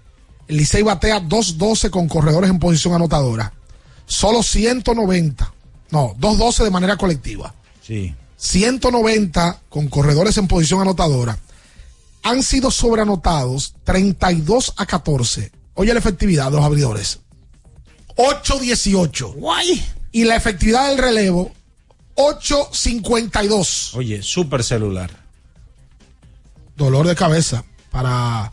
[0.49, 3.53] el Licey batea 2-12 con corredores en posición anotadora.
[4.07, 5.53] Solo 190,
[5.91, 7.55] no, 2-12 de manera colectiva.
[7.83, 8.15] Sí.
[8.37, 11.39] 190 con corredores en posición anotadora.
[12.23, 15.53] Han sido sobreanotados 32 a 14.
[15.75, 17.21] Oye la efectividad de los abridores.
[18.17, 19.35] 8-18.
[20.13, 21.53] Y la efectividad del relevo,
[22.17, 23.95] 8-52.
[23.95, 25.26] Oye, súper celular.
[26.77, 28.53] Dolor de cabeza para,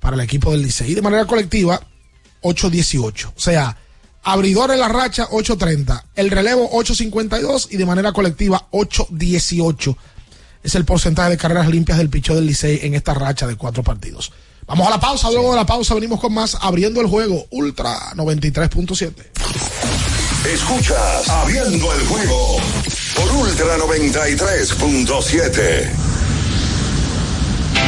[0.00, 0.92] para el equipo del Licey.
[0.92, 1.80] Y de manera colectiva,
[2.42, 3.32] 8-18.
[3.36, 3.76] O sea,
[4.22, 6.04] abridor en la racha, 8-30.
[6.14, 7.68] El relevo, 8-52.
[7.70, 9.96] Y de manera colectiva, 8-18.
[10.62, 13.84] Es el porcentaje de carreras limpias del pichó del Licey en esta racha de cuatro
[13.84, 14.32] partidos.
[14.66, 15.30] Vamos a la pausa.
[15.30, 17.46] Luego de la pausa venimos con más abriendo el juego.
[17.50, 19.14] Ultra 93.7.
[20.52, 22.58] Escuchas Abriendo el juego
[23.14, 26.15] por Ultra 93.7.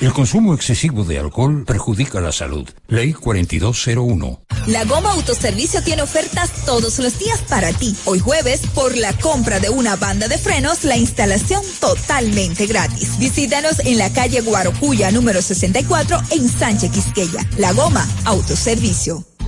[0.00, 2.66] El consumo excesivo de alcohol perjudica la salud.
[2.88, 4.40] Ley 4201.
[4.66, 7.94] La Goma Autoservicio tiene ofertas todos los días para ti.
[8.06, 13.18] Hoy jueves, por la compra de una banda de frenos, la instalación totalmente gratis.
[13.18, 17.46] Visítanos en la calle Guarocuya número 64 en Sánchez Quisqueya.
[17.58, 19.29] La Goma Autoservicio.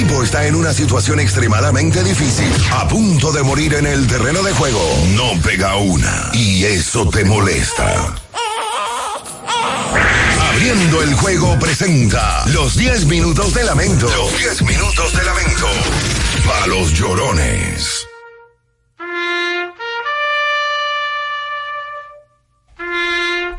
[0.00, 4.52] equipo está en una situación extremadamente difícil, a punto de morir en el terreno de
[4.52, 4.80] juego.
[5.14, 8.14] No pega una y eso te molesta.
[10.52, 14.06] Abriendo el juego presenta los 10 minutos de lamento.
[14.06, 15.66] Los 10 minutos de lamento.
[16.46, 18.06] Para los llorones.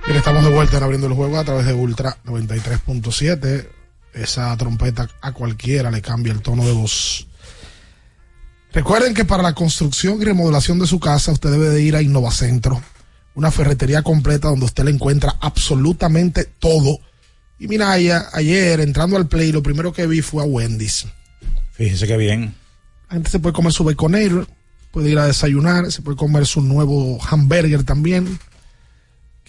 [0.07, 3.80] Bien, estamos de vuelta en abriendo el juego a través de Ultra 93.7.
[4.13, 7.27] Esa trompeta a cualquiera le cambia el tono de voz.
[8.73, 12.01] Recuerden que para la construcción y remodelación de su casa usted debe de ir a
[12.01, 12.81] Innovacentro,
[13.35, 16.99] una ferretería completa donde usted le encuentra absolutamente todo.
[17.59, 21.05] Y mira, allá, ayer entrando al play, lo primero que vi fue a Wendy's.
[21.73, 22.55] Fíjese que bien.
[23.09, 24.47] La gente se puede comer su baconator,
[24.91, 28.39] puede ir a desayunar, se puede comer su nuevo hamburger también,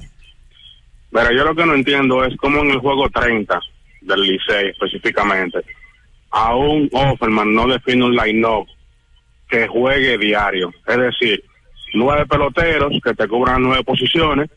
[1.12, 3.62] Mira, yo lo que no entiendo es cómo en el juego 30
[4.10, 5.60] del Licey específicamente,
[6.32, 8.68] a un Offerman no define un line-up
[9.48, 10.74] que juegue diario.
[10.86, 11.44] Es decir,
[11.94, 14.50] nueve peloteros que te cubran nueve posiciones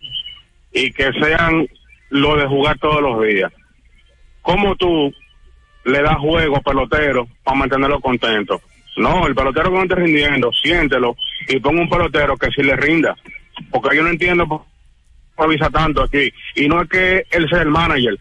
[0.73, 1.67] y que sean
[2.11, 3.53] lo de jugar todos los días.
[4.43, 5.13] ¿Cómo tú
[5.85, 8.61] le das juego a pelotero para mantenerlo contento?
[8.97, 11.17] No, el pelotero que no esté rindiendo, siéntelo
[11.49, 13.17] y ponga un pelotero que sí le rinda.
[13.71, 14.63] Porque yo no entiendo por
[15.37, 16.31] qué avisa tanto aquí.
[16.57, 18.19] Y no es que él sea el manager,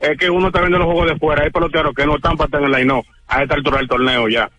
[0.00, 1.44] es que uno está viendo los juegos de fuera.
[1.44, 4.28] Hay peloteros que no están para estar en el line a esta altura del torneo
[4.28, 4.50] ya.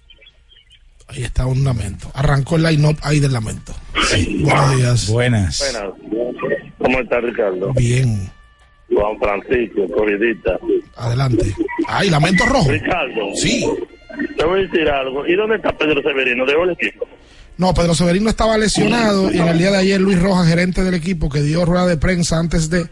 [1.08, 2.12] Ahí está un lamento.
[2.14, 3.74] Arrancó el line-up ahí del lamento.
[3.94, 5.10] Buenos días.
[5.10, 5.74] Buenas.
[5.74, 6.70] Buenas.
[6.78, 7.72] ¿Cómo está Ricardo?
[7.74, 8.30] Bien.
[8.94, 10.60] Juan Francisco, corridita.
[10.96, 11.54] Adelante.
[11.88, 12.70] Ay, lamento rojo.
[12.70, 13.36] Ricardo.
[13.36, 13.66] Sí.
[14.38, 15.26] Te voy a decir algo.
[15.26, 16.46] ¿Y dónde está Pedro Severino?
[16.46, 17.08] ¿Dejó el equipo?
[17.58, 20.94] No, Pedro Severino estaba lesionado y en el día de ayer Luis Rojas, gerente del
[20.94, 22.88] equipo, que dio rueda de prensa antes de,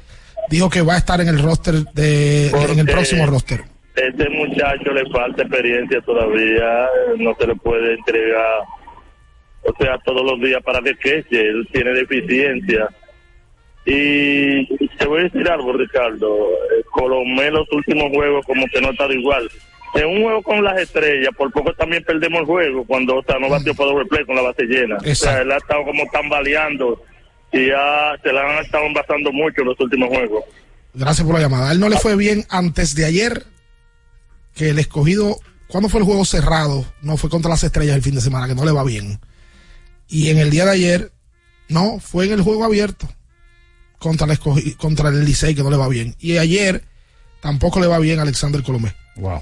[0.50, 3.62] dijo que va a estar en el roster de, en el próximo roster.
[3.96, 6.88] Este muchacho le falta experiencia todavía.
[7.18, 8.64] No se le puede entregar,
[9.64, 11.42] o sea, todos los días para que queche.
[11.42, 12.90] Él tiene deficiencia.
[13.86, 14.66] Y
[14.98, 16.50] te voy a decir algo, Ricardo.
[16.50, 19.50] Eh, Colomé los últimos juegos como que no ha estado igual.
[19.94, 23.40] En un juego con las estrellas, por poco también perdemos el juego cuando o sea,
[23.40, 24.98] no batió para doble play con la base llena.
[24.98, 27.02] O sea, él ha estado como tambaleando
[27.56, 30.44] y ya se la han estado envasando mucho en los últimos juegos.
[30.94, 31.70] Gracias por la llamada.
[31.70, 33.46] A él no le fue bien antes de ayer
[34.54, 35.38] que el escogido,
[35.68, 36.86] ¿cuándo fue el juego cerrado?
[37.02, 39.20] No fue contra las estrellas el fin de semana, que no le va bien.
[40.08, 41.12] Y en el día de ayer,
[41.68, 43.10] no, fue en el juego abierto
[43.98, 46.16] contra el, escogi- contra el Licey, que no le va bien.
[46.20, 46.84] Y ayer
[47.42, 48.96] tampoco le va bien a Alexander Colomé.
[49.16, 49.42] Wow.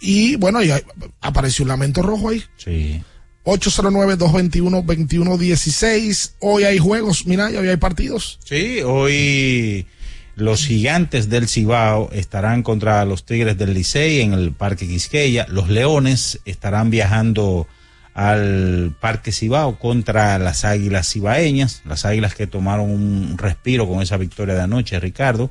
[0.00, 0.72] Y bueno, y
[1.20, 2.42] apareció un lamento rojo ahí.
[2.56, 3.02] Sí.
[3.44, 6.32] 809-221-2116.
[6.40, 8.38] Hoy hay juegos, mira, hoy hay partidos.
[8.44, 9.86] Sí, hoy
[10.34, 15.46] los gigantes del Cibao estarán contra los Tigres del Licey en el Parque Quisqueya.
[15.48, 17.66] Los Leones estarán viajando
[18.14, 24.16] al Parque Cibao contra las Águilas Cibaeñas, las Águilas que tomaron un respiro con esa
[24.18, 25.50] victoria de anoche, Ricardo.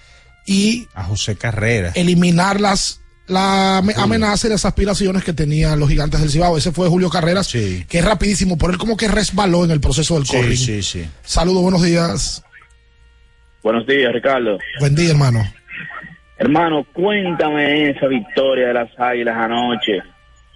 [0.47, 1.93] y A José Carrera.
[1.95, 3.02] eliminar las
[3.33, 6.57] la ame- amenaza y las aspiraciones que tenían los gigantes del Cibao.
[6.57, 10.15] Ese fue Julio Carreras, que es rapidísimo, por él como que resbaló en el proceso
[10.15, 10.57] del Sí, corring.
[10.57, 11.05] sí, sí.
[11.23, 12.45] Saludos, buenos días.
[13.63, 14.59] Buenos días, Ricardo.
[14.81, 15.43] Buen día, hermano.
[16.39, 20.01] Hermano, cuéntame esa victoria de las Águilas anoche.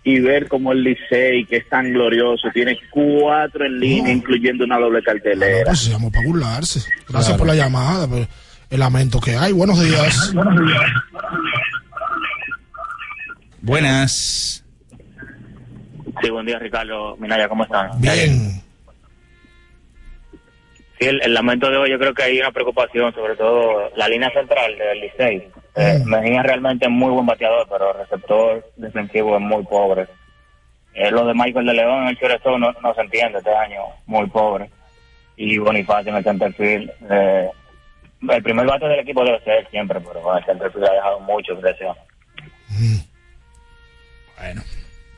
[0.09, 4.79] y ver como el Licey, que es tan glorioso, tiene cuatro en línea, incluyendo una
[4.79, 5.65] doble cartelera.
[5.67, 6.81] Pues se llamó para burlarse.
[7.09, 8.29] Gracias por la llamada, pero
[8.71, 9.51] el lamento que hay.
[9.51, 10.33] Buenos días.
[13.67, 14.65] Buenas.
[16.23, 17.17] Sí, buen día, Ricardo.
[17.17, 18.01] Minaya, ¿cómo están?
[18.01, 18.63] Bien.
[21.01, 24.09] Sí, el, el lamento de hoy, yo creo que hay una preocupación, sobre todo la
[24.09, 25.49] línea central del Licey.
[25.75, 30.07] Eh, Mejía realmente es muy buen bateador, pero el receptor defensivo es muy pobre.
[30.95, 33.81] Eh, lo de Michael de León en el shortstop no, no se entiende este año,
[34.07, 34.71] muy pobre.
[35.37, 36.89] Y Bonifacio en el centerfield.
[37.11, 37.51] Eh,
[38.31, 41.97] el primer bate del equipo debe ser siempre, pero el centerfield ha dejado mucho presión.
[44.39, 44.63] Bueno.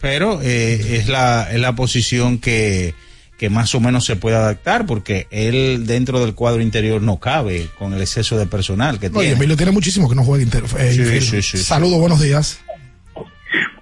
[0.00, 2.94] Pero eh, es, la, es la posición que,
[3.36, 7.68] que más o menos se puede adaptar porque él dentro del cuadro interior no cabe
[7.78, 9.32] con el exceso de personal que Oye, tiene.
[9.32, 11.58] Emilio tiene muchísimo que no juega inter eh, Sí, sí, sí, sí.
[11.58, 12.60] Saludos, buenos días.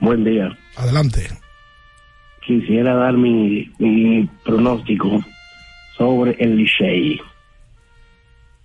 [0.01, 0.57] Buen día.
[0.77, 1.29] Adelante.
[2.47, 5.25] Quisiera dar mi, mi pronóstico
[5.99, 7.21] sobre el Licey.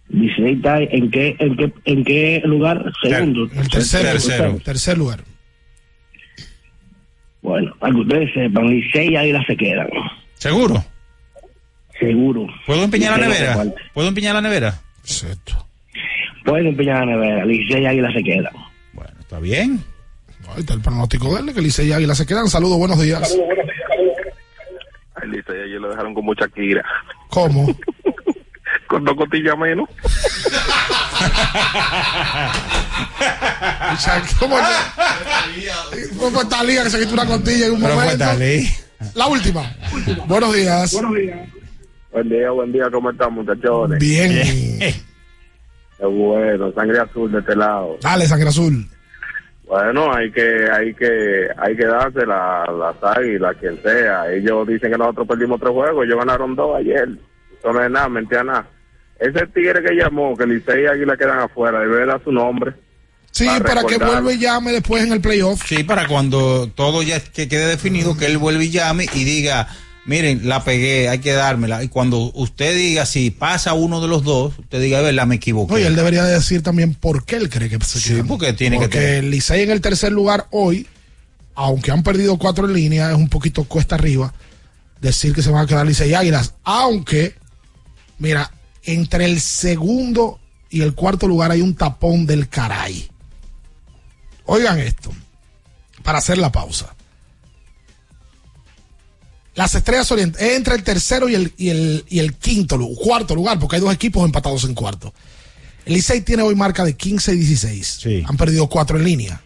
[0.09, 2.91] Licey está en qué, en qué, en qué lugar?
[3.01, 3.49] Segundo.
[3.55, 4.59] El tercero.
[4.63, 5.23] Tercer lugar.
[7.41, 9.87] Bueno, para que ustedes sepan, Licey y Águila se quedan.
[10.35, 10.83] ¿Seguro?
[11.99, 12.47] Seguro.
[12.65, 13.57] ¿Puedo empeñar la no nevera?
[13.93, 14.81] ¿Puedo empeñar la nevera?
[16.45, 17.45] Pueden empeñar la nevera.
[17.45, 18.53] Licey y Águila se quedan.
[19.19, 19.83] Está bien.
[20.53, 22.47] Ahí está el pronóstico de él, que Licey y Águila se quedan.
[22.47, 23.37] Saludos, buenos días.
[25.21, 26.83] El Licey ayer lo dejaron con mucha quira.
[27.29, 27.67] ¿Cómo?
[28.87, 29.89] con dos cotillas menos.
[34.39, 34.63] ¿Cómo que?
[36.17, 38.25] ¿Cómo fue Talía que se quitó una costilla en un Pero fue momento?
[39.15, 39.63] La última.
[40.27, 40.93] Buenos días.
[42.11, 43.99] Buen día, buen día, ¿cómo están, muchachones?
[43.99, 44.79] Bien.
[45.97, 47.97] Qué bueno, sangre azul de este lado.
[48.01, 48.85] Dale, sangre azul.
[49.65, 54.29] Bueno, hay que, hay que, hay que darse la, las águilas, quien sea.
[54.33, 57.07] Ellos dicen que nosotros perdimos tres juegos, ellos ganaron dos ayer.
[57.57, 58.67] Eso no es nada, mentira nada.
[59.21, 62.73] Ese tigre que llamó, que Licey y Águila quedan afuera, debe dar su nombre.
[63.31, 65.61] Sí, para, que vuelva y llame después en el playoff.
[65.65, 69.69] Sí, para cuando todo ya que quede definido, que él vuelva y llame y diga,
[70.05, 71.83] miren, la pegué, hay que dármela.
[71.83, 75.25] Y cuando usted diga, si pasa uno de los dos, usted diga, a ver, la
[75.25, 75.75] me equivoqué.
[75.75, 78.77] Oye, él debería de decir también por qué él cree que se Sí, porque tiene
[78.77, 80.87] que Porque tener- el Licey en el tercer lugar hoy,
[81.55, 84.33] aunque han perdido cuatro en línea, es un poquito cuesta arriba
[84.99, 86.55] decir que se van a quedar Licey y Águilas.
[86.63, 87.35] Aunque,
[88.19, 88.51] mira,
[88.83, 93.09] entre el segundo y el cuarto lugar hay un tapón del caray.
[94.45, 95.11] Oigan esto,
[96.03, 96.95] para hacer la pausa.
[99.53, 103.59] Las estrellas orientales, entre el tercero y el, y el, y el quinto, cuarto lugar,
[103.59, 105.13] porque hay dos equipos empatados en cuarto.
[105.85, 107.99] El Licey tiene hoy marca de 15 y 16.
[108.25, 109.41] Han perdido cuatro en línea.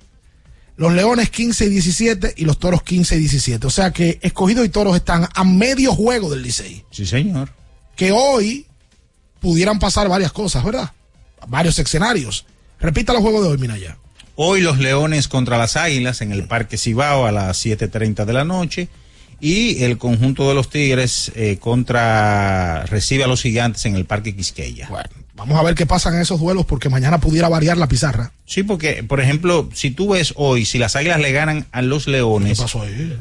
[0.77, 3.65] Los Leones 15 y 17 y los Toros 15 y 17.
[3.65, 6.83] O sea que Escogido y Toros están a medio juego del Licey.
[6.91, 7.49] Sí, señor.
[7.95, 8.67] Que hoy
[9.45, 10.91] pudieran pasar varias cosas, ¿verdad?
[11.47, 12.47] Varios escenarios.
[12.79, 13.95] Repita los juegos de hoy, Minaya.
[14.35, 18.43] Hoy los Leones contra las Águilas en el Parque Cibao a las 7.30 de la
[18.43, 18.87] noche.
[19.39, 24.35] Y el conjunto de los Tigres eh, contra recibe a los Gigantes en el Parque
[24.35, 24.87] Quisqueya.
[24.89, 28.31] Bueno, vamos a ver qué pasa en esos duelos porque mañana pudiera variar la pizarra.
[28.47, 32.07] Sí, porque, por ejemplo, si tú ves hoy, si las Águilas le ganan a los
[32.07, 32.57] Leones.
[32.57, 33.15] ¿Qué pasó ahí?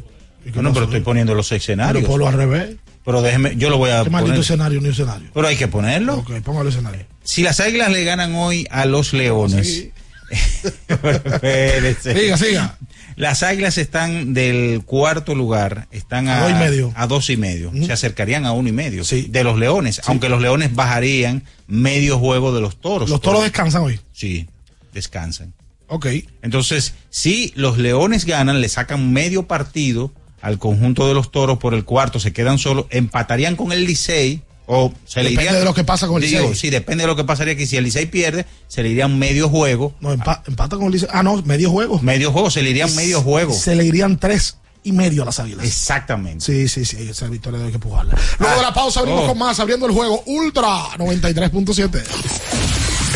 [0.54, 2.02] Bueno, pero estoy poniendo los escenarios.
[2.02, 2.76] Pero ponlo al revés.
[3.04, 4.40] Pero déjeme, yo lo voy a Qué maldito poner.
[4.40, 5.28] escenario, ni escenario.
[5.34, 6.16] Pero hay que ponerlo.
[6.18, 7.04] Ok, póngalo escenario.
[7.22, 9.88] Si las Águilas le ganan hoy a los Leones.
[10.88, 12.14] Espérese.
[12.18, 12.78] Siga, siga.
[13.16, 16.92] Las Águilas están del cuarto lugar, están a, A dos y medio.
[16.96, 17.72] a dos y medio.
[17.86, 22.52] Se acercarían a uno y medio de los Leones, aunque los Leones bajarían medio juego
[22.54, 23.08] de los Toros.
[23.10, 24.00] Los toros descansan hoy.
[24.12, 24.48] Sí,
[24.92, 25.52] descansan.
[25.86, 26.06] Ok.
[26.42, 30.10] Entonces, si los Leones ganan, le sacan medio partido
[30.44, 34.42] al conjunto de los Toros por el cuarto, se quedan solos, empatarían con el Licey
[34.66, 36.54] o se le Depende iría de lo que pasa con el Licey.
[36.54, 39.48] Sí, depende de lo que pasaría que si el Licey pierde, se le irían medio
[39.48, 39.94] juego.
[40.00, 41.08] No, empa- empata con el Licey.
[41.12, 41.98] Ah, no, medio juego.
[42.00, 43.52] Medio juego, se le irían medio juego.
[43.52, 45.64] Se le irían tres y medio a las águilas.
[45.66, 46.44] Exactamente.
[46.44, 48.14] Sí, sí, sí, esa victoria hay que empujarla.
[48.38, 49.28] Luego de la pausa abrimos Oh.
[49.28, 52.02] con más, abriendo el juego Ultra 93.7.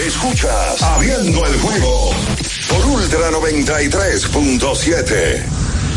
[0.06, 2.10] Escuchas Abriendo el juego
[2.68, 5.67] por Ultra 93.7.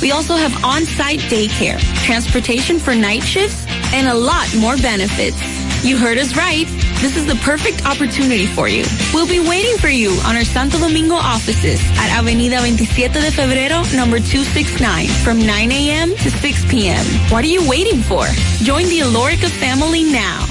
[0.00, 5.42] We also have on-site daycare, transportation for night shifts, and a lot more benefits.
[5.84, 6.66] You heard us right.
[7.00, 8.84] this is the perfect opportunity for you.
[9.14, 13.82] We'll be waiting for you on our Santo Domingo offices at Avenida 27 de Febrero,
[13.94, 16.10] number 269, from 9 a.m.
[16.10, 17.04] to 6 p.m.
[17.30, 18.26] What are you waiting for?
[18.66, 20.44] Join the Alorica family now.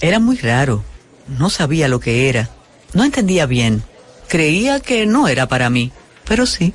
[0.00, 0.82] Era muy raro.
[1.38, 2.50] No sabía lo que era.
[2.94, 3.84] No entendía bien.
[4.28, 5.92] Creía que no era para mí,
[6.24, 6.74] pero sí.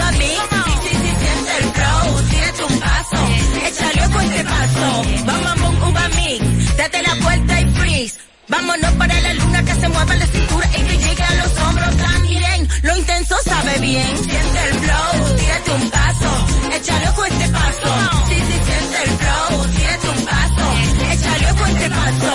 [4.71, 6.77] paso, bam, boom, uga mix.
[6.77, 8.17] Date la vuelta y freeze.
[8.47, 11.97] Vámonos para la luna que se mueva la cintura y que llegue a los hombros
[11.97, 12.69] también.
[12.83, 17.89] Lo intenso sabe bien, siente el flow, tírate un paso, échale con este paso.
[18.27, 20.65] Sí, sí, siente el flow, tírate un paso,
[21.11, 22.31] échale con este paso.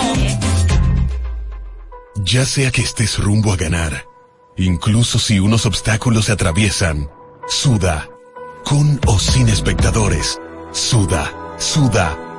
[2.23, 4.05] Ya sea que estés rumbo a ganar,
[4.57, 7.09] incluso si unos obstáculos se atraviesan,
[7.47, 8.09] suda,
[8.65, 10.39] con o sin espectadores,
[10.71, 12.17] suda, suda,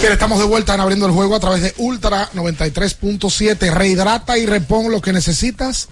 [0.00, 3.72] Bien, estamos de vuelta en abriendo el juego a través de Ultra 93.7.
[3.72, 5.88] Rehidrata y repon lo que necesitas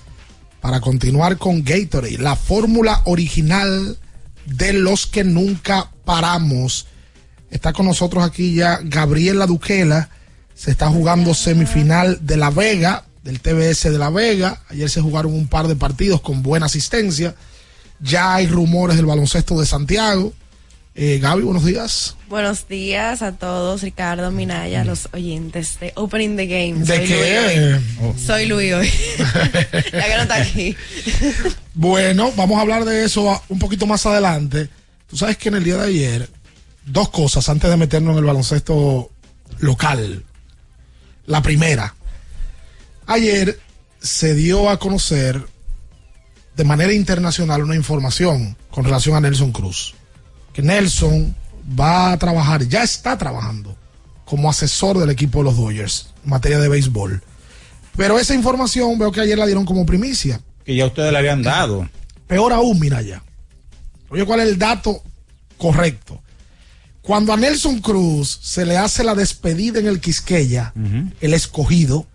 [0.61, 3.99] para continuar con Gatorade, la fórmula original
[4.45, 6.87] de los que nunca paramos.
[7.51, 10.09] Está con nosotros aquí ya Gabriela Duquela.
[10.55, 14.63] Se está jugando semifinal de La Vega, del TBS de La Vega.
[14.69, 17.35] Ayer se jugaron un par de partidos con buena asistencia.
[17.99, 20.33] Ya hay rumores del baloncesto de Santiago.
[20.99, 22.17] Eh, Gaby, buenos días.
[22.27, 26.87] Buenos días a todos, Ricardo, Minaya, los oyentes de Opening the Game.
[26.87, 27.71] ¿De Soy qué?
[27.71, 28.19] Luis hoy.
[28.19, 28.91] Soy Luis hoy.
[29.93, 30.75] ya que no está aquí.
[31.75, 34.71] Bueno, vamos a hablar de eso un poquito más adelante.
[35.07, 36.31] Tú sabes que en el día de ayer,
[36.87, 39.11] dos cosas antes de meternos en el baloncesto
[39.59, 40.25] local.
[41.27, 41.95] La primera,
[43.07, 43.61] ayer
[44.01, 45.45] se dio a conocer
[46.57, 49.95] de manera internacional una información con relación a Nelson Cruz.
[50.57, 51.37] Que Nelson
[51.79, 53.77] va a trabajar, ya está trabajando
[54.25, 57.23] como asesor del equipo de los Dodgers en materia de béisbol.
[57.95, 60.41] Pero esa información veo que ayer la dieron como primicia.
[60.65, 61.87] Que ya ustedes le habían dado.
[62.27, 63.23] Peor aún, mira ya.
[64.09, 65.03] Oye, ¿cuál es el dato
[65.59, 66.23] correcto?
[67.03, 70.73] Cuando a Nelson Cruz se le hace la despedida en el Quisqueya,
[71.21, 72.07] el escogido,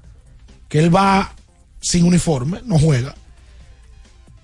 [0.68, 1.36] que él va
[1.80, 3.14] sin uniforme, no juega.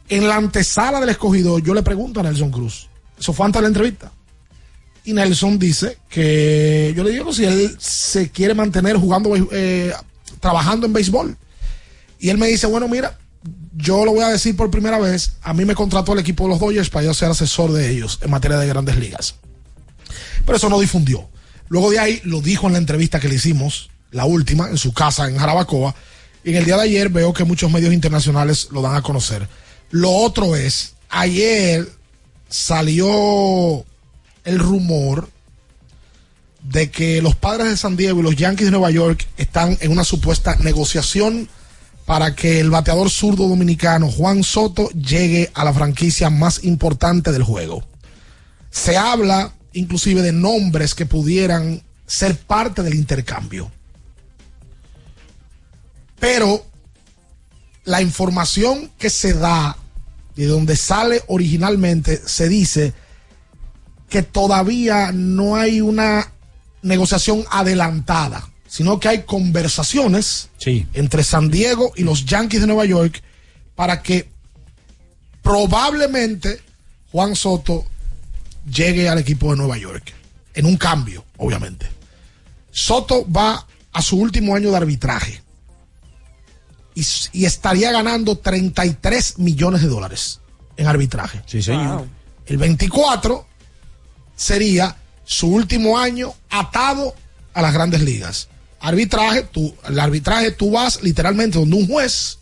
[0.08, 2.90] En la antesala del escogido, yo le pregunto a Nelson Cruz.
[3.20, 4.12] Eso fue antes de la entrevista.
[5.04, 9.94] Y Nelson dice que yo le digo si él se quiere mantener jugando, eh,
[10.40, 11.38] trabajando en béisbol.
[12.20, 13.18] Y él me dice, bueno, mira,
[13.74, 16.50] yo lo voy a decir por primera vez, a mí me contrató el equipo de
[16.50, 19.36] los Dodgers para yo ser asesor de ellos en materia de grandes ligas.
[20.46, 21.30] Pero eso no difundió.
[21.70, 24.94] Luego de ahí lo dijo en la entrevista que le hicimos, la última, en su
[24.94, 25.96] casa en Jarabacoa.
[26.44, 29.48] Y en el día de ayer veo que muchos medios internacionales lo dan a conocer.
[29.92, 31.88] Lo otro es, ayer
[32.50, 33.86] salió
[34.44, 35.30] el rumor
[36.64, 39.92] de que los padres de San Diego y los Yankees de Nueva York están en
[39.92, 41.50] una supuesta negociación
[42.06, 47.44] para que el bateador zurdo dominicano Juan Soto llegue a la franquicia más importante del
[47.44, 47.84] juego.
[48.72, 53.72] Se habla inclusive de nombres que pudieran ser parte del intercambio.
[56.20, 56.66] Pero
[57.84, 59.78] la información que se da
[60.38, 62.94] de donde sale originalmente se dice
[64.08, 66.32] que todavía no hay una
[66.82, 70.50] negociación adelantada, sino que hay conversaciones
[70.94, 73.22] entre San Diego y los Yankees de Nueva York
[73.76, 74.30] para que
[75.42, 76.62] probablemente
[77.12, 77.86] Juan Soto
[78.72, 80.14] llegue al equipo de Nueva York,
[80.54, 81.88] en un cambio, obviamente.
[82.70, 85.42] Soto va a su último año de arbitraje
[87.34, 90.40] y, estaría ganando 33 millones de dólares
[90.76, 91.44] en arbitraje.
[91.46, 92.08] Sí, señor.
[92.46, 93.46] El 24
[94.36, 97.14] sería su último año atado
[97.54, 98.48] a las grandes ligas.
[98.80, 102.40] Arbitraje, tú, el arbitraje tú vas literalmente donde un juez,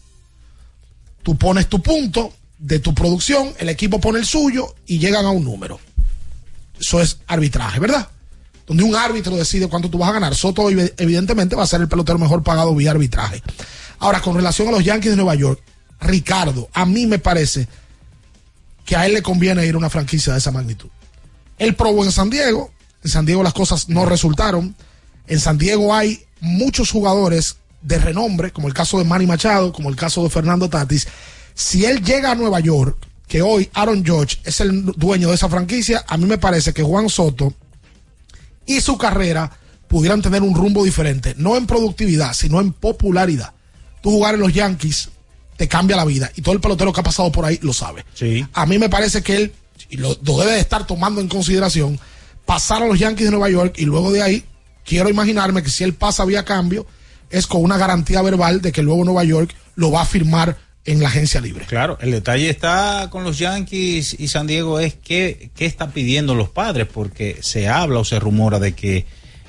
[1.24, 5.32] tú pones tu punto de tu producción, el equipo pone el suyo y llegan a
[5.32, 5.80] un número.
[6.80, 8.10] Eso es arbitraje, ¿verdad?
[8.68, 10.34] Donde un árbitro decide cuánto tú vas a ganar.
[10.36, 13.42] Soto ev- evidentemente va a ser el pelotero mejor pagado vía arbitraje.
[14.00, 15.62] Ahora, con relación a los Yankees de Nueva York,
[16.02, 17.68] Ricardo, a mí me parece
[18.86, 20.90] que a él le conviene ir a una franquicia de esa magnitud.
[21.58, 22.72] Él probó en San Diego,
[23.04, 24.76] en San Diego las cosas no resultaron.
[25.28, 29.90] En San Diego hay muchos jugadores de renombre, como el caso de Manny Machado, como
[29.90, 31.08] el caso de Fernando Tatis.
[31.54, 32.98] Si él llega a Nueva York,
[33.28, 36.84] que hoy Aaron George es el dueño de esa franquicia, a mí me parece que
[36.84, 37.54] Juan Soto
[38.66, 39.52] y su carrera
[39.88, 43.54] pudieran tener un rumbo diferente, no en productividad, sino en popularidad.
[44.02, 45.10] Tú jugar en los Yankees
[45.58, 48.06] te cambia la vida y todo el pelotero que ha pasado por ahí lo sabe.
[48.14, 48.46] Sí.
[48.54, 49.54] A mí me parece que él,
[49.90, 52.00] y lo, lo debe de estar tomando en consideración,
[52.46, 54.44] pasar a los Yankees de Nueva York y luego de ahí,
[54.84, 56.86] quiero imaginarme que si él pasa vía cambio,
[57.30, 61.02] es con una garantía verbal de que luego Nueva York lo va a firmar en
[61.02, 61.66] la agencia libre.
[61.66, 66.36] Claro, el detalle está con los Yankees y San Diego es qué, qué están pidiendo
[66.36, 69.06] los padres, porque se habla o se rumora de que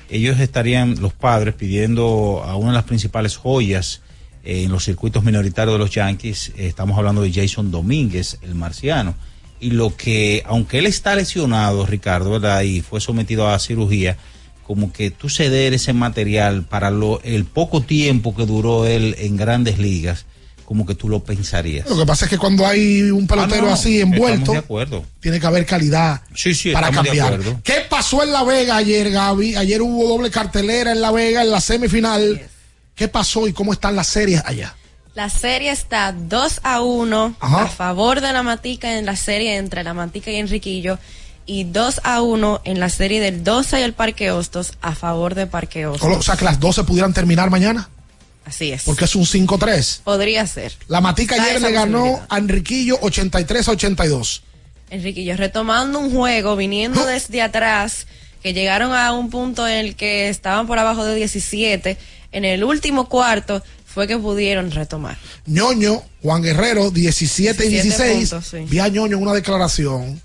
[0.09, 4.01] ellos estarían, los padres, pidiendo a una de las principales joyas
[4.43, 8.55] eh, en los circuitos minoritarios de los Yankees, eh, estamos hablando de Jason Domínguez, el
[8.55, 9.15] marciano,
[9.59, 12.61] y lo que, aunque él está lesionado, Ricardo, ¿verdad?
[12.61, 14.17] Y fue sometido a cirugía,
[14.63, 19.35] como que tú ceder ese material para lo, el poco tiempo que duró él en
[19.35, 20.25] grandes ligas,
[20.67, 21.87] como que tú lo pensarías.
[21.89, 25.05] Lo que pasa es que cuando hay un pelotero Ah, no, así envuelto, de acuerdo.
[25.21, 27.39] tiene que haber calidad Sí, sí, para de cambiar.
[27.63, 29.55] ¿Qué pasó en La Vega ayer, Gaby?
[29.55, 32.41] Ayer hubo doble cartelera en La Vega en la semifinal.
[32.95, 34.75] ¿Qué pasó y cómo están las series allá?
[35.15, 37.63] La serie está 2 a 1 Ajá.
[37.63, 40.99] a favor de la Matica en la serie entre la Matica y Enriquillo
[41.45, 45.33] y 2 a 1 en la serie del 12 y el Parque Hostos a favor
[45.33, 46.17] de Parque Hostos.
[46.17, 47.89] O sea, que las 12 pudieran terminar mañana,
[48.47, 48.83] Así es.
[48.83, 50.01] porque es un 5-3.
[50.05, 50.71] Podría ser.
[50.87, 54.43] La Matica Está ayer le ganó a Enriquillo 83 a 82.
[54.89, 58.07] Enriquillo retomando un juego, viniendo desde atrás,
[58.41, 61.97] que llegaron a un punto en el que estaban por abajo de 17.
[62.31, 65.17] En el último cuarto fue que pudieron retomar.
[65.45, 68.29] Ñoño, Juan Guerrero, 17 y 17 16.
[68.29, 68.57] puntos, sí.
[68.69, 70.21] Vi a Ñoño una declaración.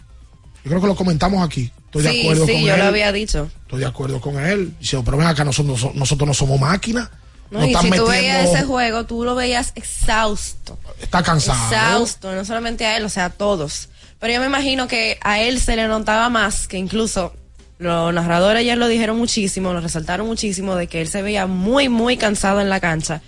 [0.65, 1.73] Yo creo que lo comentamos aquí.
[1.87, 2.79] Estoy de sí, acuerdo sí, con yo él.
[2.79, 3.51] lo había dicho.
[3.63, 4.73] Estoy de acuerdo con él.
[4.79, 7.11] Dice, pero ven acá, nosotros, nosotros no somos máquinas.
[7.53, 10.79] No, y si tú veías ese juego, tú lo veías exhausto.
[10.99, 11.71] Está cansado.
[11.71, 13.91] Exhausto, no solamente a él, o sea, a todos.
[14.19, 17.35] Pero yo me imagino que a él se le notaba más, que incluso
[17.77, 21.91] los narradores ayer lo dijeron muchísimo, lo resaltaron muchísimo, de que él se veía muy,
[21.91, 23.21] muy cansado en la cancha.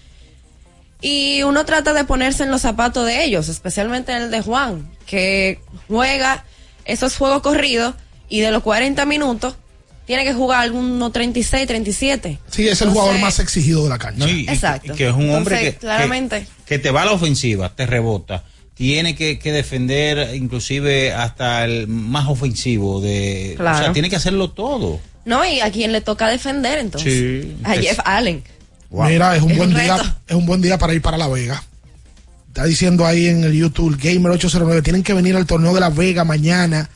[1.03, 5.61] Y uno trata de ponerse en los zapatos de ellos, especialmente el de Juan, que
[5.87, 6.47] juega
[6.87, 7.95] esos juegos corridos
[8.31, 9.57] y de los 40 minutos
[10.07, 12.39] tiene que jugar algunos 36, 37.
[12.51, 14.19] Sí, es el Entonces, jugador más exigido de la cancha.
[14.27, 14.93] No, y- y- Exacto.
[14.93, 16.41] y que es un hombre Entonces, que, claramente.
[16.41, 18.45] que, que te va a la ofensiva, te rebota.
[18.75, 23.79] Tiene que, que defender inclusive hasta el más ofensivo de, o Claro.
[23.85, 25.01] sea, tiene que hacerlo todo.
[25.25, 27.45] No, y a quien le toca defender entonces.
[27.45, 27.57] Sí.
[27.65, 28.43] A Jeff Allen.
[28.91, 31.29] Mira, es un Es buen un día, es un buen día para ir para La
[31.29, 31.63] Vega.
[32.49, 35.89] Está diciendo ahí en el YouTube Gamer 809, tienen que venir al torneo de La
[35.91, 36.89] Vega mañana.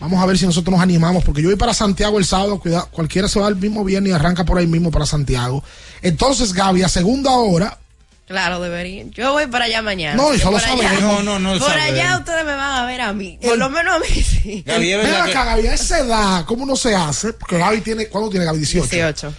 [0.00, 2.88] Vamos a ver si nosotros nos animamos, porque yo voy para Santiago el sábado, cuidado,
[2.90, 5.62] cualquiera se va el mismo viernes y arranca por ahí mismo para Santiago.
[6.02, 7.78] Entonces, Gaby, a segunda hora,
[8.24, 9.04] Claro, debería.
[9.10, 10.14] Yo voy para allá mañana.
[10.16, 11.24] No, y Yo solo por allá- sabemos.
[11.24, 13.38] No, no, no Por allá ustedes me van a ver a mí.
[13.42, 14.62] Por lo menos a mí sí.
[14.64, 17.34] Gaby, es verdad acá, Gaby, a esa edad, ¿cómo no se hace?
[17.34, 18.58] Porque Gaby tiene, ¿cuándo tiene Gaby?
[18.58, 18.88] 18.
[18.88, 19.34] 18.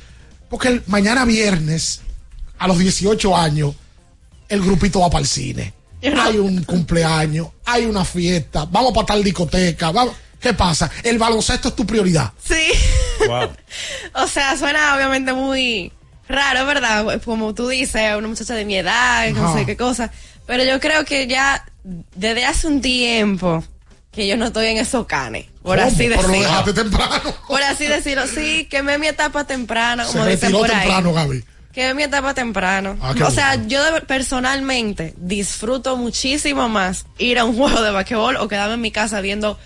[0.50, 2.02] Porque el- mañana viernes,
[2.60, 3.74] a los 18 años,
[4.50, 5.74] el grupito va para el cine.
[6.22, 9.92] Hay un cumpleaños, hay una fiesta, vamos para tal discoteca.
[9.92, 10.14] Vamos.
[10.44, 10.92] ¿Qué pasa?
[11.04, 12.32] El baloncesto es tu prioridad.
[12.48, 12.56] Sí.
[14.16, 15.92] O sea, suena obviamente muy
[16.28, 17.22] raro, ¿verdad?
[17.24, 19.60] Como tú dices, una muchacha de mi edad, no Ajá.
[19.60, 20.12] sé qué cosa.
[20.46, 23.64] Pero yo creo que ya desde hace un tiempo
[24.12, 25.88] que yo no estoy en esos canes, por ¿Cómo?
[25.88, 26.48] así Pero lo decirlo.
[26.50, 27.36] dejaste temprano.
[27.48, 30.80] Por así decirlo, sí, quemé mi etapa temprana, como Se dicen retiró por ahí.
[30.82, 31.44] temprano, Gaby.
[31.74, 32.98] Quemé mi etapa temprano.
[33.02, 38.48] Ah, o sea, yo personalmente disfruto muchísimo más ir a un juego de basquetbol o
[38.48, 39.58] quedarme en mi casa viendo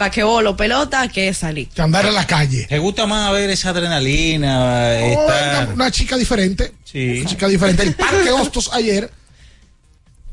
[0.00, 1.68] basquetbol o pelota que salir.
[1.68, 2.66] Que andar en la calle.
[2.68, 4.58] ¿Te gusta más ver esa adrenalina?
[5.02, 6.72] Oh, estar- una, una chica diferente.
[6.84, 7.20] Sí.
[7.20, 7.82] Una chica diferente.
[7.84, 9.10] El Parque Hostos ayer,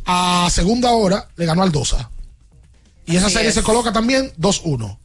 [0.05, 2.09] a segunda hora, le ganó al Dosa.
[3.05, 3.55] Y esa Así serie es.
[3.55, 4.97] se coloca también 2-1.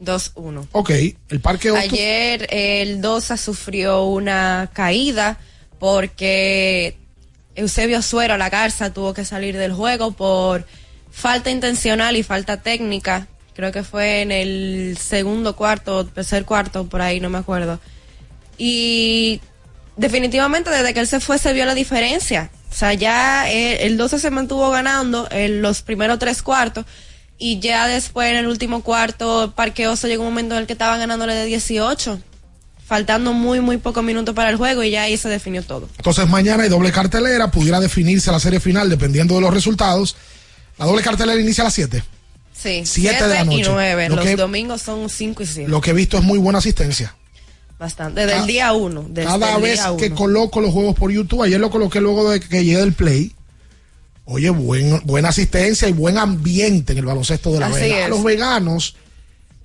[0.00, 0.66] 2-1.
[0.72, 0.90] Ok,
[1.30, 1.92] el Parque Hostos.
[1.92, 5.38] Ayer el Dosa sufrió una caída
[5.78, 6.96] porque
[7.54, 10.66] Eusebio Suero, la Garza, tuvo que salir del juego por
[11.10, 13.26] falta intencional y falta técnica.
[13.56, 17.80] Creo que fue en el segundo cuarto, tercer cuarto, por ahí, no me acuerdo.
[18.58, 19.40] Y
[19.96, 22.50] definitivamente desde que él se fue se vio la diferencia.
[22.70, 26.84] O sea, ya eh, el 12 se mantuvo ganando en los primeros tres cuartos
[27.38, 30.98] y ya después en el último cuarto Parqueoso llegó un momento en el que estaban
[30.98, 32.20] ganándole de 18,
[32.86, 35.88] faltando muy muy pocos minutos para el juego y ya ahí se definió todo.
[35.96, 40.14] Entonces mañana hay doble cartelera, pudiera definirse la serie final dependiendo de los resultados.
[40.76, 42.02] La doble cartelera inicia a las 7.
[42.66, 43.70] Sí, Siete de la 7 y noche.
[43.72, 44.08] 9.
[44.08, 45.70] Lo Los que- domingos son 5 y 7.
[45.70, 47.14] Lo que he visto es muy buena asistencia.
[47.78, 48.24] Bastante.
[48.24, 49.10] Desde el día 1.
[49.14, 52.80] Cada vez que coloco los juegos por YouTube, ayer lo coloqué luego de que llegue
[52.82, 53.32] el play.
[54.24, 57.96] Oye, buen, buena asistencia y buen ambiente en el baloncesto de la Así Vega.
[57.96, 58.08] A es.
[58.10, 58.96] los veganos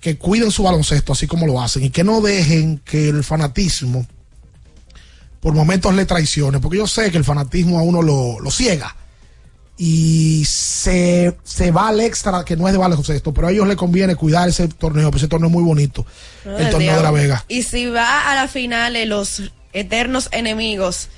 [0.00, 4.06] que cuiden su baloncesto así como lo hacen y que no dejen que el fanatismo
[5.40, 8.94] por momentos le traicione, porque yo sé que el fanatismo a uno lo, lo ciega
[9.76, 13.76] y se, se va al extra que no es de baloncesto, pero a ellos les
[13.76, 16.06] conviene cuidar ese torneo, porque ese torneo es muy bonito,
[16.44, 17.10] No, el torneo de la.
[17.10, 17.44] Vega.
[17.48, 21.08] Y si va a la final de los eternos enemigos,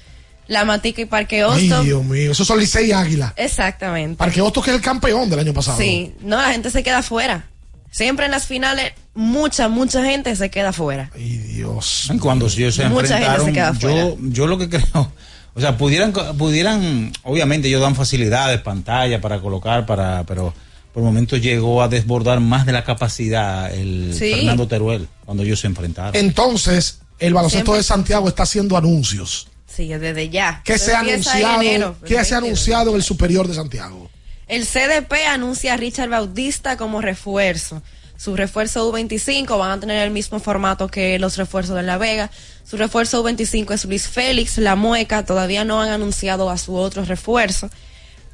[0.46, 1.82] la Matica y Parque Ay, Hosto.
[1.82, 3.34] Dios mío, esos son Licey y Águila.
[3.36, 4.16] Exactamente.
[4.16, 5.78] Parque Hostos que es el campeón del año pasado.
[5.78, 7.46] Sí, no, la gente se queda fuera.
[7.90, 11.11] Siempre en las finales, mucha, mucha gente se queda fuera.
[11.14, 12.11] Dios.
[12.20, 15.12] Cuando ellos se Mucha gente se enfrentaron, queda yo, yo lo que creo,
[15.55, 20.52] o sea, pudieran, pudieran, obviamente ellos dan facilidades, pantalla para colocar, para, pero
[20.92, 24.32] por momentos llegó a desbordar más de la capacidad el Sí.
[24.34, 26.14] Fernando Teruel cuando ellos se enfrentaron.
[26.16, 27.78] Entonces, el baloncesto Siempre.
[27.78, 29.48] de Santiago está haciendo anuncios.
[29.66, 30.62] Sí, desde ya.
[30.64, 31.61] ¿Qué se ha anunciado?
[31.62, 32.42] enero, ¿Qué se ha 22.
[32.44, 34.09] anunciado en el superior de Santiago?
[34.46, 37.82] El CDP anuncia a Richard Bautista como refuerzo.
[38.16, 42.30] Su refuerzo U25 van a tener el mismo formato que los refuerzos de La Vega.
[42.65, 45.25] Su refuerzo U25 es Luis Félix, La Mueca.
[45.25, 47.71] Todavía no han anunciado a su otro refuerzo.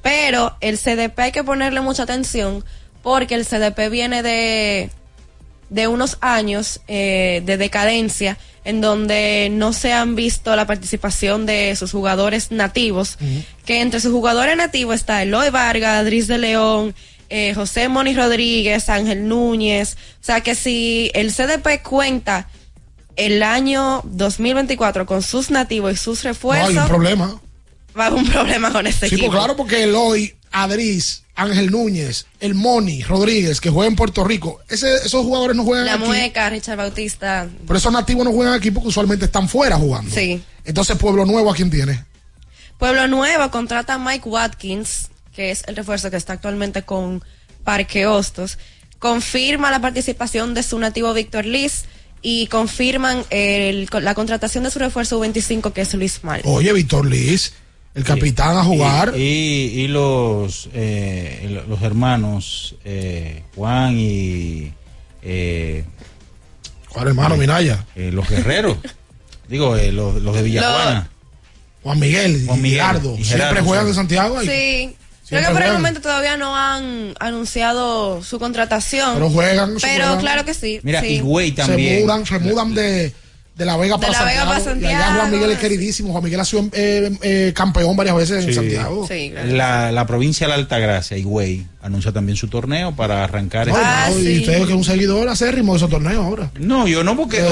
[0.02, 2.64] Pero el CDP hay que ponerle mucha atención
[3.02, 4.90] porque el CDP viene de,
[5.68, 11.74] de unos años eh, de decadencia en donde no se han visto la participación de
[11.76, 13.16] sus jugadores nativos,
[13.64, 16.94] que entre sus jugadores nativos está Eloy Vargas, Adris de León,
[17.30, 22.48] eh, José Moni Rodríguez, Ángel Núñez, o sea que si el CDP cuenta
[23.26, 27.40] el año 2024 con sus nativos y sus No refuerzos, hay un problema.
[27.98, 29.30] va a haber un problema con este Sí, equipo.
[29.30, 34.60] pues claro, porque Eloy Adriz, Ángel Núñez, el Moni, Rodríguez, que juega en Puerto Rico,
[34.68, 36.04] ese- esos jugadores no juegan La aquí.
[36.04, 37.48] Mueca, Richard Bautista.
[37.66, 40.14] Pero esos nativos no juegan aquí porque usualmente están fuera jugando.
[40.14, 40.42] Sí.
[40.64, 42.04] Entonces, Pueblo Nuevo, ¿a quién tiene?
[42.78, 47.22] Pueblo Nuevo contrata a Mike Watkins, que es el refuerzo que está actualmente con
[47.64, 48.58] Parque Hostos.
[48.98, 51.84] Confirma la participación de su nativo Víctor Liz
[52.22, 56.42] y confirman el- la contratación de su refuerzo U25, que es Luis Mal.
[56.44, 57.52] Oye, Víctor Liz,
[57.94, 59.14] el capitán a jugar.
[59.16, 64.72] Y, y- y los, eh, los hermanos eh, Juan y.
[65.22, 65.84] Eh,
[66.88, 67.84] ¿Cuál hermano, Minaya?
[67.94, 68.76] eh, los guerreros.
[69.48, 71.10] Digo, eh, los, los de Villajuana.
[71.82, 73.90] Juan Miguel, Juan y Miguel Gerardo, y siempre Gerardo, juegan sí.
[73.90, 74.38] en Santiago.
[74.38, 74.46] ahí.
[74.46, 74.96] Sí.
[75.30, 79.14] Creo que por el momento todavía no han anunciado su contratación.
[79.14, 80.20] Pero juegan, se Pero juegan.
[80.20, 80.80] claro que sí.
[80.82, 81.14] Mira, sí.
[81.16, 82.02] Higüey Se también.
[82.02, 83.12] mudan, se mudan de,
[83.56, 84.50] de La Vega De para La Vega Santiago.
[84.50, 86.10] para Y allá Santiago, Juan Miguel es queridísimo.
[86.12, 88.54] Juan Miguel ha sido eh, eh, campeón varias veces en Sí.
[88.54, 89.08] Santiago.
[89.46, 93.68] La, la provincia de la Altagracia, Higüey, anuncia también su torneo para arrancar.
[93.68, 96.50] No, este- no, y usted que es un seguidor acérrimo de esos torneos ahora.
[96.58, 97.42] No, yo no, porque Eh,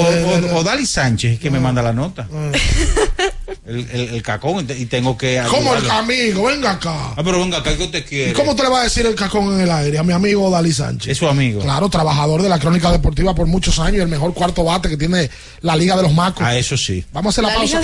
[0.52, 2.28] o, o- o Dali Sánchez es que me manda la nota.
[2.32, 2.52] Eh.
[3.66, 5.42] El, el- el cacón, y tengo que.
[5.50, 6.44] ¿Cómo el amigo?
[6.44, 7.12] Venga acá.
[7.16, 8.30] Ah, pero venga acá, ¿qué usted quiere?
[8.30, 10.48] ¿Y cómo te le va a decir el cacón en el aire a mi amigo
[10.50, 11.12] Dalí Sánchez?
[11.12, 11.60] Es su amigo.
[11.60, 15.28] Claro, trabajador de la crónica deportiva por muchos años, el mejor cuarto bate que tiene
[15.60, 16.42] la Liga de los Macos.
[16.46, 17.04] Ah, eso sí.
[17.12, 17.82] Vamos a hacer la, La pausa.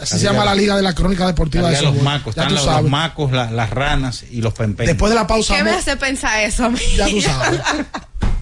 [0.00, 2.34] Así se llama la Liga de la Crónica Deportiva La de Liga de los macos,
[2.34, 4.88] Ya están los, macos, la- las ranas y los pempeños.
[4.88, 7.60] Después de la pausa, ¿Qué me vamos- hace pensar eso ya tú sabes.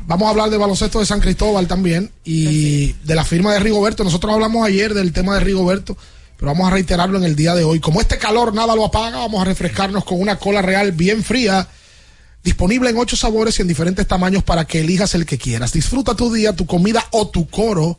[0.06, 4.04] Vamos a hablar de baloncesto de San Cristóbal también y de la firma de Rigoberto.
[4.04, 5.96] Nosotros hablamos ayer del tema de Rigoberto,
[6.38, 7.78] pero vamos a reiterarlo en el día de hoy.
[7.80, 11.68] Como este calor nada lo apaga, vamos a refrescarnos con una cola real bien fría,
[12.42, 15.72] disponible en ocho sabores y en diferentes tamaños para que elijas el que quieras.
[15.72, 17.98] Disfruta tu día, tu comida o tu coro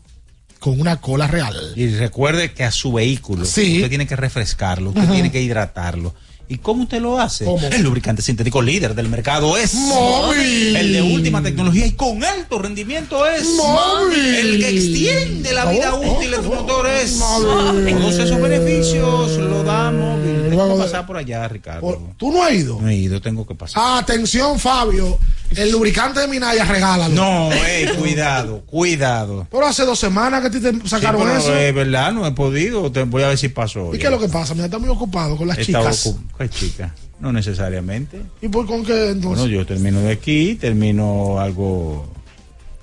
[0.59, 1.55] con una cola real.
[1.75, 3.77] Y recuerde que a su vehículo Sí.
[3.77, 6.13] usted tiene que refrescarlo, usted tiene que hidratarlo.
[6.51, 7.45] ¿Y cómo usted lo hace?
[7.45, 7.65] ¿Cómo?
[7.67, 10.75] El lubricante sintético líder del mercado es Móvil.
[10.75, 14.17] El de última tecnología y con alto rendimiento es Móvil.
[14.35, 17.95] El que extiende la vida Oh, útil de tu motor es Móvil.
[17.99, 20.47] Todos esos beneficios lo da móvil.
[20.49, 22.01] Tengo que pasar por allá, Ricardo.
[22.17, 22.79] ¿Tú no has ido?
[22.81, 23.99] No he ido, tengo que pasar.
[23.99, 25.19] Atención, Fabio.
[25.55, 27.13] El lubricante de Minaya, regálalo.
[27.13, 29.47] No, eh, cuidado, cuidado.
[29.49, 31.55] Pero hace dos semanas que te Sí, sacaron pero, eso.
[31.55, 32.91] eh, verdad, no he podido.
[32.91, 33.93] Te- voy a ver si pasó.
[33.93, 34.53] ¿Y qué es lo que pasa?
[34.53, 36.13] Mira, está muy ocupado con las He chicas.
[36.39, 36.95] ¿Qué chica?
[37.19, 38.21] No necesariamente.
[38.41, 39.41] ¿Y por con qué entonces?
[39.41, 42.07] Bueno, yo termino de aquí, termino algo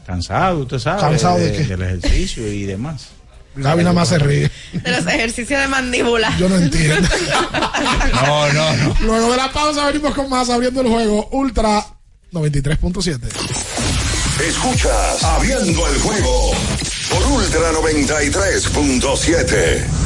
[0.07, 1.01] cansado, usted sabe.
[1.01, 1.65] ¿Cansado de qué?
[1.65, 3.09] Del ejercicio y demás.
[3.57, 4.51] Gaby nada más se ríe.
[4.73, 6.37] De los ejercicios de mandíbula.
[6.39, 7.09] Yo no entiendo.
[8.27, 8.95] No, no, no.
[9.01, 11.85] Luego de la pausa venimos con más abriendo el juego Ultra
[12.33, 13.21] 93.7.
[14.49, 16.53] Escuchas Abriendo el juego
[17.11, 20.06] por Ultra 93.7.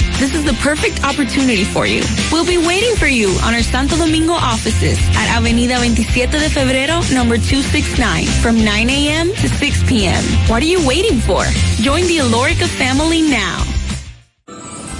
[0.21, 2.03] This is the perfect opportunity for you.
[2.31, 7.01] We'll be waiting for you on our Santo Domingo offices at Avenida 27 de Febrero,
[7.11, 9.29] number 269, from 9 a.m.
[9.29, 10.23] to 6 p.m.
[10.47, 11.43] What are you waiting for?
[11.81, 13.65] Join the Alorica family now.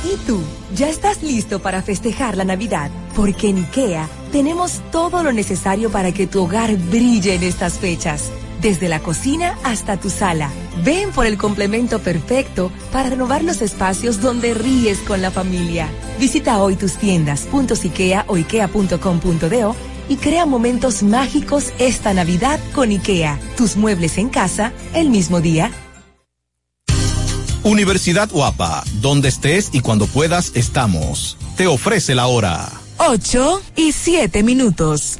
[0.04, 0.42] ¿Y tú?
[0.74, 2.90] ¿Ya estás listo para festejar la Navidad?
[3.16, 8.32] Porque en IKEA tenemos todo lo necesario para que tu hogar brille en estas fechas.
[8.62, 10.52] Desde la cocina hasta tu sala.
[10.84, 15.90] Ven por el complemento perfecto para renovar los espacios donde ríes con la familia.
[16.20, 19.76] Visita hoy tus tiendas, puntos IKEA o ikea.com.do
[20.10, 23.40] y crea momentos mágicos esta Navidad con IKEA.
[23.58, 25.72] Tus muebles en casa el mismo día.
[27.64, 31.38] Universidad Guapa, donde estés y cuando puedas estamos.
[31.58, 32.70] Te ofrece la hora.
[32.98, 35.20] 8 y 7 minutos.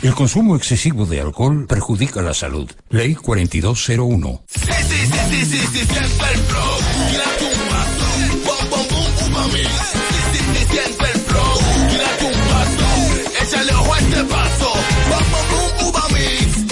[0.00, 2.70] El consumo excesivo de alcohol perjudica la salud.
[2.90, 4.42] Ley 4201.
[4.46, 6.78] Sí, sí, sí, sí, sí, sí, siente el flow.
[7.10, 8.06] Tírate un paso.
[8.46, 9.68] Bom, bom, boom, uva mix.
[9.92, 11.58] Sí, sí, sí, siente el flow.
[11.90, 13.42] Tírate un paso.
[13.42, 14.72] Échale ojo a este paso.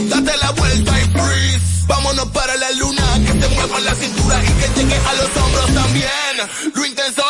[0.08, 1.60] Date la vuelta y freeze.
[1.88, 3.02] Vámonos para la luna.
[3.26, 6.72] Que te mueva la cintura y que llegue a los hombros también.
[6.74, 7.25] Lo intenso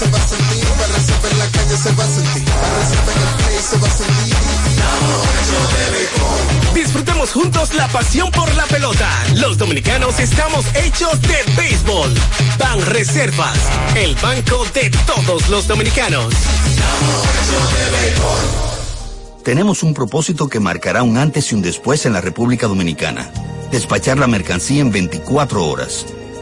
[0.00, 2.42] se va a sentir, la receta en la calle se va a sentir,
[2.78, 4.34] receta en el play se va a sentir.
[6.74, 9.10] Disfrutemos juntos la pasión por la pelota.
[9.34, 12.14] Los dominicanos estamos hechos de béisbol.
[12.58, 13.58] Ban Reservas,
[13.94, 16.32] el banco de todos los dominicanos.
[19.44, 23.30] Tenemos un propósito que marcará un antes y un después en la República Dominicana.
[23.70, 26.06] Despachar la mercancía en 24 horas.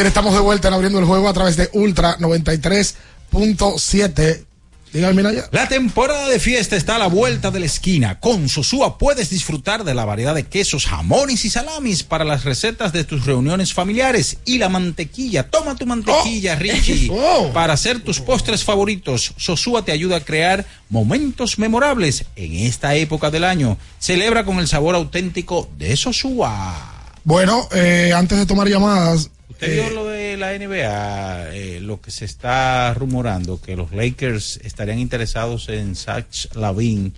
[0.00, 4.46] Bien, estamos de vuelta en abriendo el juego a través de Ultra 93.7.
[4.94, 5.46] Dígame, mira ya.
[5.52, 8.18] La temporada de fiesta está a la vuelta de la esquina.
[8.18, 12.94] Con Sosúa puedes disfrutar de la variedad de quesos, jamones y salamis para las recetas
[12.94, 15.50] de tus reuniones familiares y la mantequilla.
[15.50, 17.12] Toma tu mantequilla, Richie,
[17.52, 19.34] para hacer tus postres favoritos.
[19.36, 23.76] Sosúa te ayuda a crear momentos memorables en esta época del año.
[23.98, 27.12] Celebra con el sabor auténtico de Sosúa.
[27.22, 29.28] Bueno, eh, antes de tomar llamadas.
[29.60, 34.58] ¿Usted vio lo de la NBA, eh, lo que se está rumorando, que los Lakers
[34.64, 37.12] estarían interesados en Zach Lavin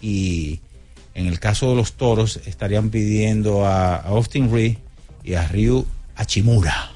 [0.00, 0.60] y
[1.14, 4.76] en el caso de los Toros estarían pidiendo a, a Austin Reed
[5.24, 5.84] y a Ryu
[6.14, 6.92] Hachimura.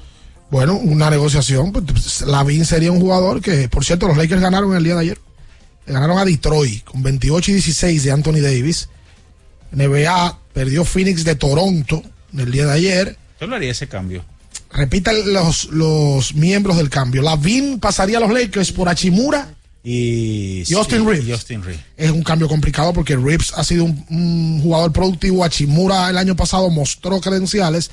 [0.49, 1.73] Bueno, una negociación.
[1.73, 5.17] Pues, Lavin sería un jugador que, por cierto, los Lakers ganaron el día de ayer.
[5.85, 8.87] Le ganaron a Detroit con 28 y 16 de Anthony Davis.
[9.73, 12.01] NBA perdió Phoenix de Toronto
[12.37, 13.17] el día de ayer.
[13.37, 14.23] ¿Tú lo haría ese cambio?
[14.71, 17.21] Repita los, los miembros del cambio.
[17.21, 19.53] Lavin pasaría a los Lakers por Hachimura
[19.83, 21.25] y, y Austin sí, Reeves.
[21.27, 21.83] y Austin Reeves.
[21.95, 25.43] Es un cambio complicado porque Reeves ha sido un, un jugador productivo.
[25.43, 27.89] Hachimura el año pasado mostró credenciales.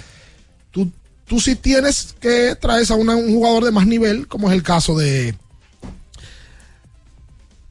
[0.72, 0.90] Tú,
[1.26, 4.62] tú sí tienes que traer a una- un jugador de más nivel, como es el
[4.64, 5.34] caso de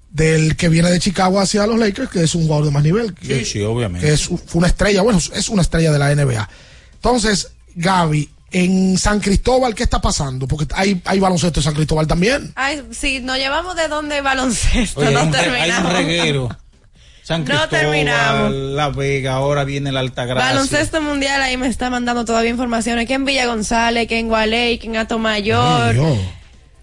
[0.10, 3.14] del que viene de Chicago hacia los Lakers, que es un jugador de más nivel.
[3.16, 4.06] Que, Sí, sí, obviamente.
[4.08, 6.48] que es, fue una estrella, bueno, es una estrella de la NBA.
[6.94, 10.48] Entonces, Gaby, en San Cristóbal, ¿qué está pasando?
[10.48, 12.54] Porque hay, hay baloncesto en San Cristóbal también.
[12.56, 15.92] Ay, si nos llevamos de donde baloncesto, Oye, no hay hay terminamos.
[15.92, 16.58] un reguero.
[17.24, 18.52] San No Cristóbal, terminamos.
[18.52, 20.52] La Vega, ahora viene la Altagracia.
[20.52, 24.78] Baloncesto mundial, ahí me está mandando todavía informaciones que en Villa González, que en Gualey,
[24.78, 25.96] que en Atomayor.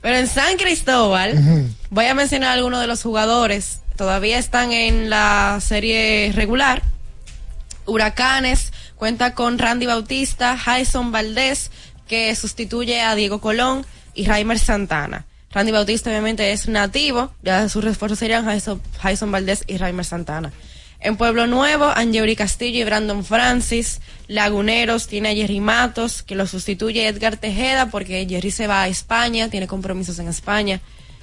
[0.01, 3.81] Pero en San Cristóbal, voy a mencionar algunos de los jugadores.
[3.97, 6.83] Todavía están en la serie regular.
[7.87, 11.71] Huracanes cuenta con Randy Bautista, Jason Valdés,
[12.07, 15.25] que sustituye a Diego Colón, y Raimer Santana.
[15.53, 20.53] Randy Bautista obviamente es nativo, ya sus refuerzos serían Jason, Valdés y Raimer Santana.
[21.01, 24.03] En Pueblo Nuevo, Angeuri Castillo y Brandon Francis.
[24.29, 28.89] Laguneros tiene a Jerry Matos, que lo sustituye Edgar Tejeda, porque Jerry se va a
[28.89, 30.83] España, tiene compromisos en España.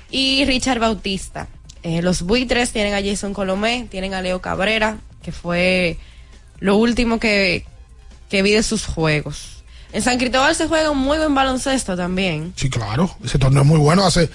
[0.10, 1.48] Y Richard Bautista.
[1.84, 6.00] Eh, los buitres tienen a Jason Colomé, tienen a Leo Cabrera, que fue
[6.60, 7.66] lo último que,
[8.30, 9.64] que vi de sus juegos.
[9.94, 12.54] En San Cristóbal se juega un muy buen baloncesto también.
[12.56, 13.16] Sí, claro.
[13.24, 14.06] Ese torneo es muy bueno.
[14.06, 14.30] Hace,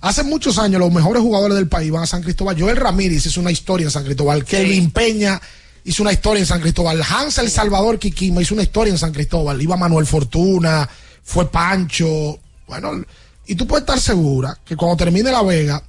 [0.00, 2.58] hace muchos años los mejores jugadores del país van a San Cristóbal.
[2.58, 4.44] Joel Ramírez hizo una historia en San Cristóbal.
[4.44, 5.40] Kelvin Peña
[5.84, 7.02] hizo una historia en San Cristóbal.
[7.08, 9.60] Hans El Salvador Kikima hizo una historia en San Cristóbal.
[9.60, 10.88] Iba Manuel Fortuna,
[11.22, 12.38] fue Pancho.
[12.66, 13.04] Bueno,
[13.46, 15.82] y tú puedes estar segura que cuando termine La Vega,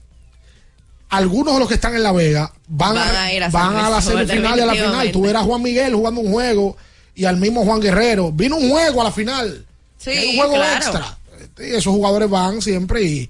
[1.09, 3.75] algunos de los que están en La Vega van, Van a, a ir a van
[3.75, 5.11] a la semifinal y a la final.
[5.11, 6.75] Tú verás a Juan Miguel jugando un juego
[7.15, 8.31] y al mismo Juan Guerrero.
[8.31, 9.65] Vino un juego a la final.
[9.97, 10.75] Sí, Hay un juego claro.
[10.77, 11.17] extra.
[11.59, 13.29] Y esos jugadores van siempre y,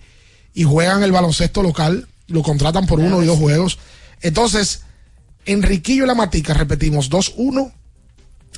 [0.54, 3.78] y juegan el baloncesto local, lo contratan por uno y dos juegos.
[4.22, 4.82] Entonces,
[5.46, 7.72] Enriquillo y la Matica, repetimos, 2-1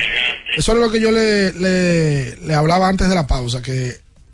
[0.57, 3.93] Eso es lo que yo le, le, le hablaba antes de la pausa, que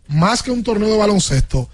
[0.09, 1.69] más que un torneo de baloncesto,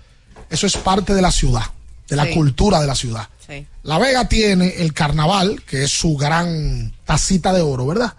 [0.51, 1.63] eso es parte de la ciudad,
[2.09, 2.35] de la Sí.
[2.35, 3.29] cultura de la ciudad.
[3.47, 3.67] Sí.
[3.85, 8.15] La Vega tiene el carnaval, que es su gran tacita de oro, ¿verdad?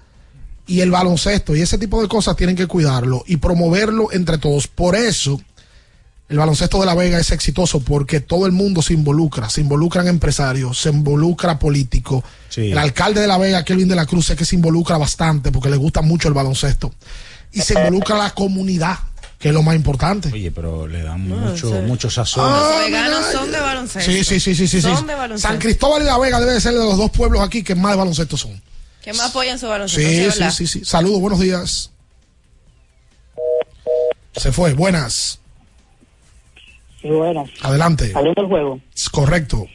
[0.68, 4.68] Y el baloncesto y ese tipo de cosas tienen que cuidarlo y promoverlo entre todos.
[4.68, 5.41] Por eso,
[6.30, 10.08] el baloncesto de La Vega es exitoso porque todo el mundo se involucra, se involucran
[10.08, 12.24] empresarios, se involucra políticos.
[12.56, 15.70] El alcalde de La Vega, Kelvin de la Cruz, es que se involucra bastante porque
[15.70, 16.94] le gusta mucho el baloncesto.
[17.52, 18.98] Y se involucra la comunidad,
[19.41, 20.30] que es lo más importante.
[20.31, 21.81] Oye, pero le dan No, mucho, sí.
[21.88, 22.47] mucho sazón.
[22.51, 24.11] Los veganos son de baloncesto.
[24.11, 24.81] Sí, sí, sí, sí, sí.
[24.81, 24.88] sí.
[24.95, 25.47] Son de baloncesto.
[25.49, 27.93] San Cristóbal y La Vega debe de ser de los dos pueblos aquí que más
[27.93, 28.61] de baloncesto son.
[29.01, 30.01] Que más apoyan su baloncesto.
[30.09, 30.85] Sí, ¿sí, sí, sí, sí.
[30.85, 31.91] Saludos, buenos días.
[34.34, 35.39] Se fue, buenas.
[37.01, 37.45] Sí, bueno.
[37.63, 38.11] Adelante.
[38.13, 38.80] Abriendo el juego.
[38.95, 39.68] Es correcto.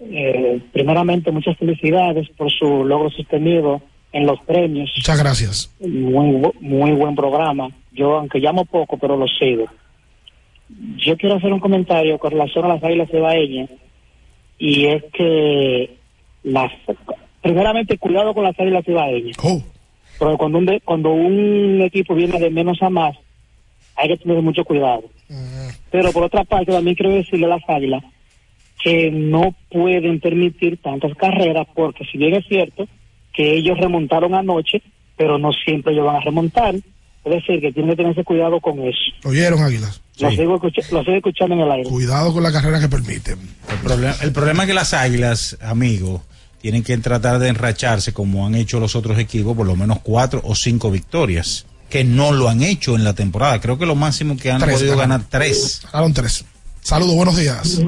[0.00, 3.80] Eh, primeramente, muchas felicidades por su logro sostenido
[4.12, 4.90] en los premios.
[4.96, 5.70] Muchas gracias.
[5.80, 7.68] Muy, muy buen programa.
[7.96, 9.64] Yo, aunque llamo poco, pero lo sigo.
[10.98, 13.70] Yo quiero hacer un comentario con relación a las águilas cibaeñas.
[14.58, 15.96] Y es que,
[16.44, 16.72] las,
[17.42, 19.36] primeramente, cuidado con las águilas cibaeñas.
[20.18, 23.16] Porque cuando un, de- cuando un equipo viene de menos a más,
[23.96, 25.04] hay que tener mucho cuidado.
[25.90, 28.02] Pero por otra parte, también quiero decirle a las águilas
[28.82, 32.86] que no pueden permitir tantas carreras porque si bien es cierto
[33.32, 34.82] que ellos remontaron anoche,
[35.16, 36.74] pero no siempre ellos van a remontar.
[37.26, 38.98] Es decir, que tienen que tenerse cuidado con eso.
[39.24, 40.00] ¿Oyeron, Águilas?
[40.20, 41.88] Lo, sigo escucha- lo sigo escuchando en el aire.
[41.90, 43.38] Cuidado con la carrera que permiten.
[43.68, 46.22] El problema, el problema es que las águilas, amigos,
[46.60, 50.40] tienen que tratar de enracharse como han hecho los otros equipos, por lo menos cuatro
[50.44, 53.60] o cinco victorias, que no lo han hecho en la temporada.
[53.60, 55.10] Creo que lo máximo que han Tres, podido ganaron.
[55.22, 55.80] ganar tres.
[55.92, 56.44] Ganaron tres.
[56.80, 57.82] Saludos, buenos días.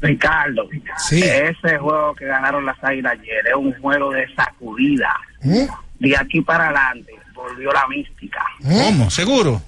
[0.00, 0.68] Ricardo,
[1.08, 1.20] Sí.
[1.20, 5.12] ese juego que ganaron las águilas ayer es un juego de sacudida.
[5.42, 5.64] ¿Mm?
[5.98, 8.40] De aquí para adelante volvió la mística.
[8.62, 9.10] ¿Cómo?
[9.10, 9.62] ¿Seguro?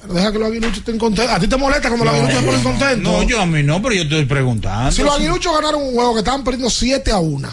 [0.00, 1.34] Pero deja que los aguiluchos estén contentos.
[1.34, 3.12] ¿A ti te molesta cuando los aguiluchos se ponen contentos?
[3.12, 4.92] No, yo a mí no, pero yo estoy preguntando.
[4.92, 7.48] Si los aguiluchos ganaron un juego que estaban perdiendo 7 a 1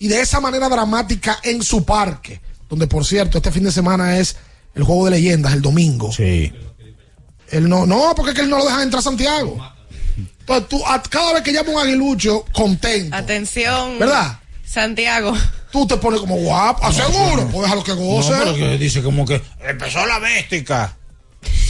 [0.00, 4.18] y de esa manera dramática en su parque, donde por cierto este fin de semana
[4.18, 4.36] es
[4.74, 6.12] el juego de leyendas, el domingo.
[6.12, 6.52] Sí.
[7.50, 9.72] Él no, no, porque es que él no lo deja entrar a Santiago.
[10.40, 13.98] Entonces tú, a- cada vez que llama un aguilucho contento, Atención.
[13.98, 14.38] ¿verdad?
[14.64, 15.34] Santiago.
[15.72, 18.32] Tú te pones como guapo, aseguro, pues déjalo que No, goce.
[18.38, 20.96] pero que dice como que empezó la mística.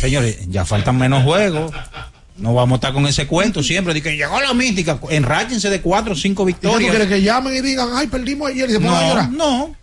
[0.00, 1.72] Señores, ya faltan menos juegos.
[2.36, 3.92] No vamos a estar con ese cuento siempre.
[3.92, 4.98] De que llegó la mística.
[5.10, 6.90] Enráchense de cuatro o cinco ¿Y qué tú victorias.
[6.90, 9.30] quieres que llamen y digan, ay, perdimos ayer y se pongan a No, llorar?
[9.30, 9.76] no.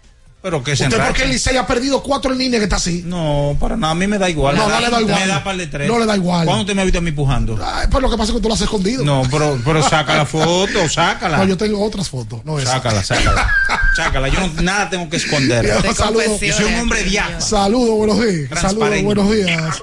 [0.47, 2.77] Pero que se ¿Usted por qué el Licey ha perdido cuatro en línea que está
[2.77, 3.03] así?
[3.05, 3.91] No, para nada.
[3.91, 4.55] A mí me da igual.
[4.55, 5.19] No, no le da igual.
[5.19, 5.89] Me da par de tres.
[5.89, 6.45] No le da igual.
[6.45, 7.59] ¿Cuándo usted me ha visto a mí pujando?
[7.61, 9.03] Ay, pues lo que pasa es que tú lo has escondido.
[9.03, 11.37] No, pero, pero saca la foto, sácala.
[11.39, 12.75] No, yo tengo otras fotos, no esa.
[12.75, 13.53] Sácala, sácala.
[13.93, 14.29] sácala.
[14.29, 15.65] Yo no, nada tengo que esconder.
[15.83, 16.39] Yo saludo.
[16.39, 17.41] Yo soy un hombre diáfano.
[17.41, 18.61] Saludos, buenos días.
[18.61, 19.81] Saludos, buenos días.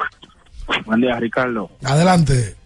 [0.86, 1.70] Buen día, Ricardo.
[1.84, 2.56] Adelante.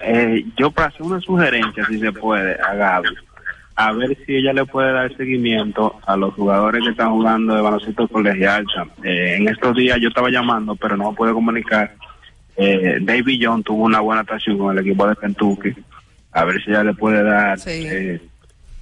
[0.00, 3.08] Eh, yo para hacer una sugerencia, si se puede, a Gaby,
[3.80, 7.60] a ver si ella le puede dar seguimiento a los jugadores que están jugando de
[7.62, 8.64] baloncesto colegial.
[9.04, 11.94] Eh, en estos días yo estaba llamando, pero no me pude comunicar.
[12.56, 15.74] Eh, David John tuvo una buena actuación con el equipo de Kentucky.
[16.32, 18.20] A ver si ella le puede dar eh,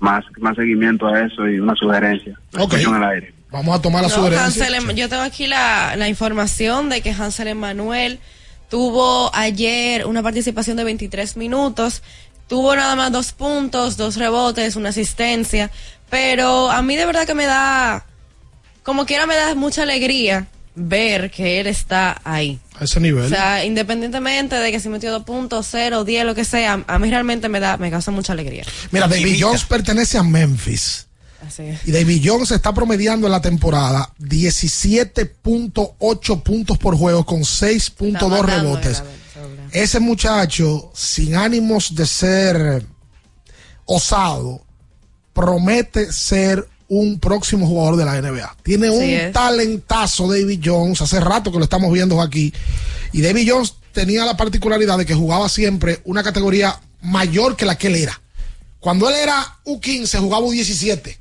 [0.01, 2.33] más, más seguimiento a eso y una sugerencia.
[2.53, 2.73] Lo Ok.
[2.73, 3.35] escucho en el aire.
[3.51, 4.45] Vamos a tomar la No, sugerencia.
[4.47, 8.19] Hansel Em- yo tengo aquí la, la información de que Hansel Emanuel
[8.71, 12.03] tuvo ayer una participación de 23 minutos,
[12.47, 15.71] tuvo nada más dos puntos, dos rebotes, una asistencia,
[16.11, 18.05] pero a mí de verdad que me da,
[18.83, 22.61] como quiera me da mucha alegría ver que él está ahí.
[22.79, 23.25] A ese nivel.
[23.25, 26.99] O sea, independientemente de que si metió dos puntos, cero, diez, lo que sea, a
[26.99, 28.65] mí realmente me da, me causa mucha alegría.
[28.91, 31.07] Mira, David Jones pertenece a Memphis.
[31.47, 31.81] Así es.
[31.87, 39.03] Y David Jones está promediando en la temporada 17.8 puntos por juego con 6.2 rebotes.
[39.77, 42.87] Ese muchacho, sin ánimos de ser
[43.85, 44.65] osado,
[45.35, 48.57] promete ser un próximo jugador de la NBA.
[48.63, 49.35] Tiene un es.
[49.35, 52.55] talentazo David Jones, hace rato que lo estamos viendo aquí.
[53.13, 57.77] Y David Jones tenía la particularidad de que jugaba siempre una categoría mayor que la
[57.77, 58.19] que él era.
[58.81, 61.19] Cuando él era U15 jugaba U17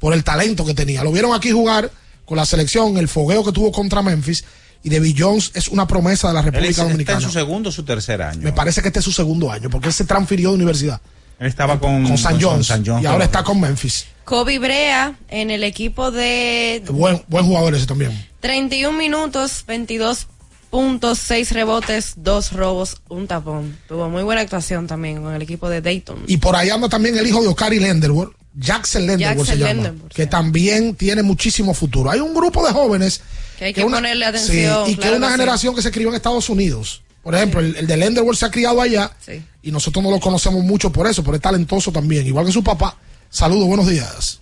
[0.00, 1.04] por el talento que tenía.
[1.04, 1.92] Lo vieron aquí jugar
[2.24, 4.44] con la selección, el fogueo que tuvo contra Memphis.
[4.84, 7.20] Y David Jones es una promesa de la Él República está en Dominicana.
[7.20, 8.42] su segundo o su tercer año.
[8.42, 11.00] Me parece que este es su segundo año, porque él se transfirió de universidad
[11.38, 12.66] Él estaba con, con San con Jones.
[12.66, 14.06] San Jones, y ahora está con Memphis.
[14.24, 18.26] Kobe Brea en el equipo de Buen, buen jugador ese también.
[18.40, 20.26] 31 minutos, 22
[20.70, 23.78] puntos, 6 rebotes, 2 robos, un tapón.
[23.88, 26.24] Tuvo muy buena actuación también con el equipo de Dayton.
[26.26, 29.58] Y por ahí anda también el hijo de Oscar y Lenderwood, Jackson Lenderwood Jackson se
[29.58, 32.10] llama, Lenderwood, que también tiene muchísimo futuro.
[32.10, 33.20] Hay un grupo de jóvenes
[33.58, 35.38] Que hay que ponerle sí, atención, y que claro es una que sí.
[35.40, 37.02] generación que se crió en Estados Unidos.
[37.22, 39.42] Por ejemplo, el, el de Lenderwood se ha criado allá Sí.
[39.62, 42.62] y nosotros no lo conocemos mucho por eso, pero es talentoso también, igual que su
[42.62, 42.96] papá.
[43.30, 44.40] Saludos, buenos días.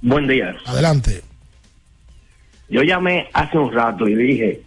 [0.00, 0.54] Buen día.
[0.66, 1.22] Adelante.
[2.68, 4.62] Yo llamé hace un rato y dije,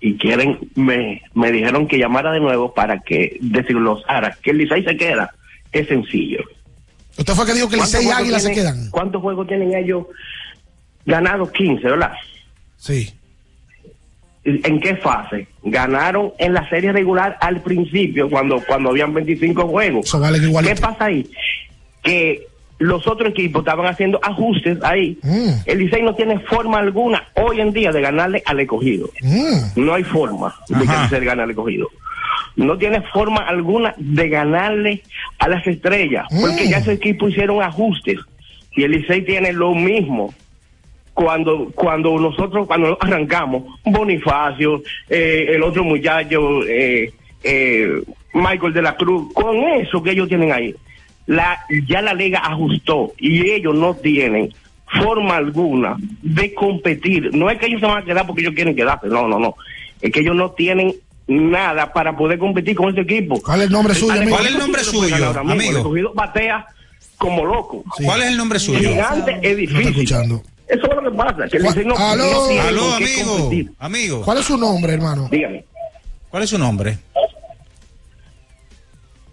[0.00, 4.84] y quieren, me, me dijeron que llamara de nuevo para que desglosara que el Licey
[4.84, 5.34] se queda.
[5.72, 6.40] Es sencillo.
[7.18, 8.90] Usted fue que dijo que ¿Cuántos Licey y Águila se quedan.
[8.90, 10.06] ¿Cuántos juegos tienen ellos
[11.04, 11.50] ganados?
[11.52, 12.12] 15, ¿verdad?
[12.84, 13.14] Sí.
[14.44, 15.48] ¿En qué fase?
[15.62, 20.20] Ganaron en la serie regular al principio, cuando, cuando habían 25 juegos.
[20.20, 20.38] Vale.
[20.38, 21.26] ¿Qué pasa ahí?
[22.02, 22.46] Que
[22.78, 25.16] los otros equipos estaban haciendo ajustes ahí.
[25.22, 25.48] Mm.
[25.64, 29.08] El Licey no tiene forma alguna hoy en día de ganarle al escogido.
[29.22, 29.82] Mm.
[29.82, 31.88] No hay forma de que el Licey le gane al escogido.
[32.56, 35.02] No tiene forma alguna de ganarle
[35.38, 38.18] a las estrellas, porque ya ese equipo hicieron ajustes.
[38.76, 40.34] Y el Licey tiene lo mismo
[41.14, 47.12] cuando cuando nosotros cuando arrancamos Bonifacio eh, el otro muchacho eh,
[47.42, 50.74] eh, Michael de la Cruz con eso que ellos tienen ahí
[51.26, 54.52] la ya la liga ajustó y ellos no tienen
[55.02, 57.34] forma alguna de competir.
[57.34, 59.56] No es que ellos se van a quedar porque ellos quieren quedarse, no, no, no.
[60.00, 60.94] Es que ellos no tienen
[61.26, 63.40] nada para poder competir con ese equipo.
[63.40, 64.36] ¿Cuál es el nombre suyo, amigo?
[64.36, 65.70] ¿Cuál es el nombre suyo, amigo?
[65.70, 66.66] El escogido batea
[67.16, 67.84] como loco.
[68.04, 68.88] ¿Cuál es el nombre suyo?
[68.90, 70.42] Gigante es difícil.
[70.68, 72.24] Eso es lo que pasa, que el no, Aló.
[72.24, 73.36] no tiene Aló, con qué amigo.
[73.38, 73.72] competir.
[73.78, 74.22] Amigo.
[74.22, 75.28] ¿Cuál es su nombre, hermano?
[75.30, 75.64] Dígame.
[76.30, 76.98] ¿Cuál es su nombre?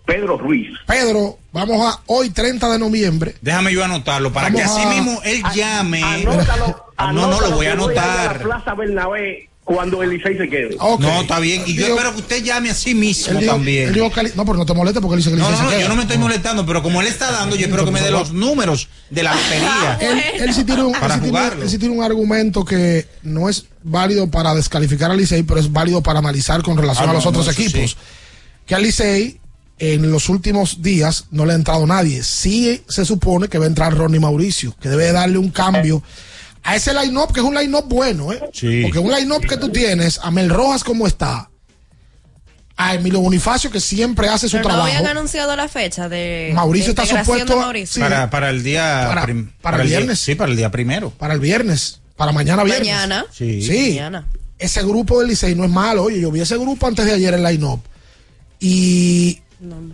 [0.05, 0.69] Pedro Ruiz.
[0.87, 3.35] Pedro, vamos a hoy 30 de noviembre.
[3.41, 6.03] Déjame yo anotarlo para Vamos que así a- mismo él llame.
[6.03, 6.67] Anótalo,
[6.97, 8.41] No, no, lo anótalo voy a que ir a la anotar.
[8.41, 10.75] Plaza Bernabé cuando el Licey se quede.
[10.77, 11.63] No, está bien.
[11.65, 13.93] Y yo Digo- espero que usted llame a sí mismo también.
[13.95, 14.09] no,
[14.45, 15.81] pero no te molestes porque él dice que el No, Licey no, se no, queda.
[15.81, 18.11] yo no me estoy molestando, pero como él está dando, yo espero que me dé
[18.11, 19.97] los números de la lotería.
[20.01, 21.63] Él, él sí tiene un, Para él sí tiene- jugarlo.
[21.63, 25.71] él sí tiene un argumento que no es válido para descalificar al Licey, pero es
[25.71, 27.91] válido para analizar con relación Ah, a los no, otros no, equipos.
[27.91, 27.97] sí.
[28.65, 29.39] Que al Licey
[29.79, 32.21] en los últimos días no le ha entrado nadie.
[32.23, 36.03] Sí se supone que va a entrar Ronnie Mauricio, que debe darle un cambio
[36.63, 38.39] a ese line-up, que es un line-up bueno, ¿eh?
[38.53, 38.81] Sí.
[38.83, 41.49] Porque un line-up que tú tienes, a Mel Rojas como está,
[42.77, 44.87] a Emilio Bonifacio que siempre hace su Pero no trabajo.
[44.97, 47.93] habían anunciado la fecha de Mauricio de está supuesto Mauricio.
[47.95, 47.99] sí.
[47.99, 49.05] Para, para el día.
[49.07, 50.19] Para- prim- para el día- viernes.
[50.19, 51.11] sí, para el día primero.
[51.11, 52.87] para el viernes, para mañana viernes.
[52.87, 53.25] Mañana.
[53.31, 53.61] Sí.
[53.61, 53.89] Sí.
[53.91, 54.27] Mañana.
[54.57, 56.03] Ese grupo del Licey no es malo.
[56.03, 57.81] Oye, yo vi ese grupo antes de ayer en line-up.
[58.59, 59.39] Y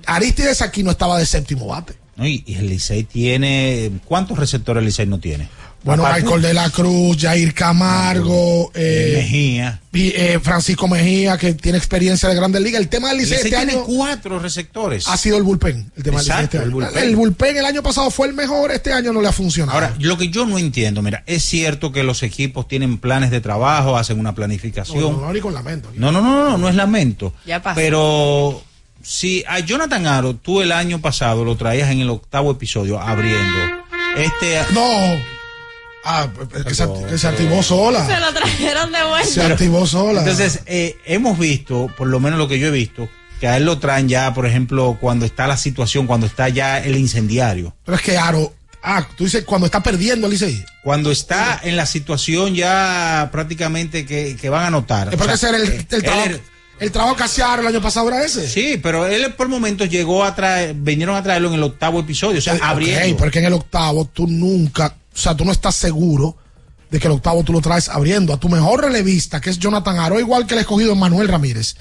[0.05, 1.93] Aristides aquí no estaba de séptimo bate.
[2.17, 3.91] No, y, y el Licey tiene.
[4.05, 5.47] ¿Cuántos receptores el Licey no tiene?
[5.87, 9.79] Bueno, Aparte- Michael de la Cruz, Jair Camargo, eh, Mejía.
[9.93, 12.81] y, eh, Francisco Mejía, que tiene experiencia de Grandes Ligas.
[12.81, 15.07] El tema del El Licey este tiene año cuatro receptores.
[15.07, 15.91] ha sido el bullpen.
[15.95, 16.71] El tema del Licey Exacto, este el año.
[16.73, 17.03] bullpen.
[17.03, 19.73] El bullpen el año pasado fue el mejor, este año no le ha funcionado.
[19.77, 23.39] Ahora, lo que yo no entiendo, mira, es cierto que los equipos tienen planes de
[23.41, 24.99] trabajo, hacen una no, planificación.
[24.99, 25.89] no, no, ni con lamento.
[25.95, 27.33] No, no, no, no, no es lamento.
[27.45, 27.75] Ya pasó.
[27.79, 28.61] Pero
[29.01, 33.57] si a Jonathan Aro tú el año pasado lo traías en el octavo episodio abriendo,
[34.17, 35.36] este No.
[36.09, 38.05] Ah, es que, se, que se activó sola.
[38.07, 39.27] Se lo trajeron de vuelta.
[39.27, 40.21] Se activó sola.
[40.21, 43.09] Entonces, eh, hemos visto, por lo menos lo que yo he visto,
[43.41, 46.79] que a él lo traen ya, por ejemplo, cuando está la situación, cuando está ya
[46.79, 47.75] el incendiario.
[47.83, 48.53] Pero es que Aro.
[48.81, 50.63] Ah, tú dices cuando está perdiendo el Licey.
[50.81, 55.09] Cuando está en la situación ya prácticamente que, que van a notar.
[55.09, 56.29] Es porque O sea, el, eh, el él trabajo.
[56.79, 58.47] El trabajo que hacía Aro el año pasado era ese.
[58.47, 62.37] Sí, pero él por momentos llegó a traer, vinieron a traerlo en el octavo episodio,
[62.37, 63.17] o sea, ok, abriendo.
[63.17, 66.37] porque en el octavo tú nunca, o sea, tú no estás seguro
[66.91, 68.33] de que el octavo tú lo traes abriendo.
[68.33, 71.75] A tu mejor relevista, que es Jonathan Aro, igual que el escogido Manuel Ramírez.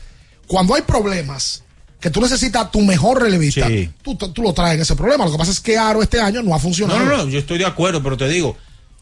[0.46, 1.62] Cuando hay problemas,
[2.00, 3.90] que tú necesitas a tu mejor relevista, Sí.
[4.02, 5.24] tú, tú lo traes en ese problema.
[5.26, 6.98] Lo que pasa es que Aro este año no ha No, funcionado.
[7.00, 8.56] no, no, yo estoy de acuerdo, pero te digo,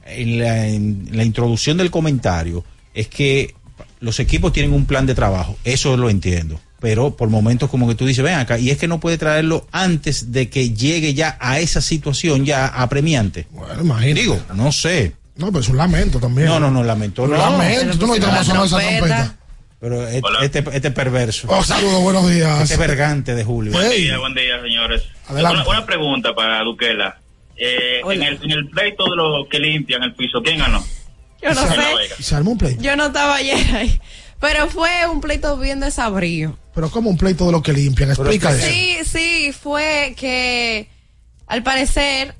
[0.05, 3.55] en la, en la introducción del comentario es que
[4.01, 7.95] los equipos tienen un plan de trabajo, eso lo entiendo, pero por momentos como que
[7.95, 11.39] tú dices, ven acá, y es que no puede traerlo antes de que llegue ya
[11.41, 13.47] a esa situación ya apremiante.
[13.53, 14.21] Bueno, imagínate.
[14.21, 15.15] Digo, no sé.
[15.37, 16.47] No, pero es un lamento también.
[16.47, 17.27] No, no, no, lamento.
[17.27, 19.37] No, Lamento, tú no oíste cómo sonó esa trompeta.
[19.81, 21.49] Pero et- este, este perverso.
[21.51, 22.61] Oh, saludos, buenos días.
[22.71, 23.73] Este vergante de Julio.
[23.73, 25.05] Buen día, buen día, señores.
[25.27, 25.61] Adelante.
[25.63, 27.19] Una, una pregunta para Duquela.
[27.57, 30.85] Eh, en, el, en el pleito de los que limpian el piso, ¿quién ganó?
[31.43, 32.23] Yo no sé.
[32.23, 32.83] Se armó un pleito.
[32.83, 33.99] Yo no estaba ayer ahí.
[34.45, 36.59] Pero fue un pleito bien desabrido.
[36.75, 38.11] Pero como un pleito de los que limpian.
[38.11, 38.67] Explica eso.
[38.67, 40.91] Sí, sí, fue que
[41.47, 42.35] al parecer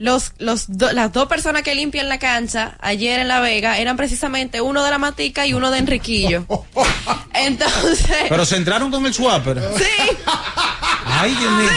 [0.00, 3.96] los, los do- las dos personas que limpian la cancha ayer en La Vega eran
[3.98, 6.46] precisamente uno de la Matica y uno de Enriquillo.
[7.34, 9.60] Entonces, Pero se entraron con el swapper.
[9.76, 10.16] sí,
[11.04, 11.68] Ay, Dios mío.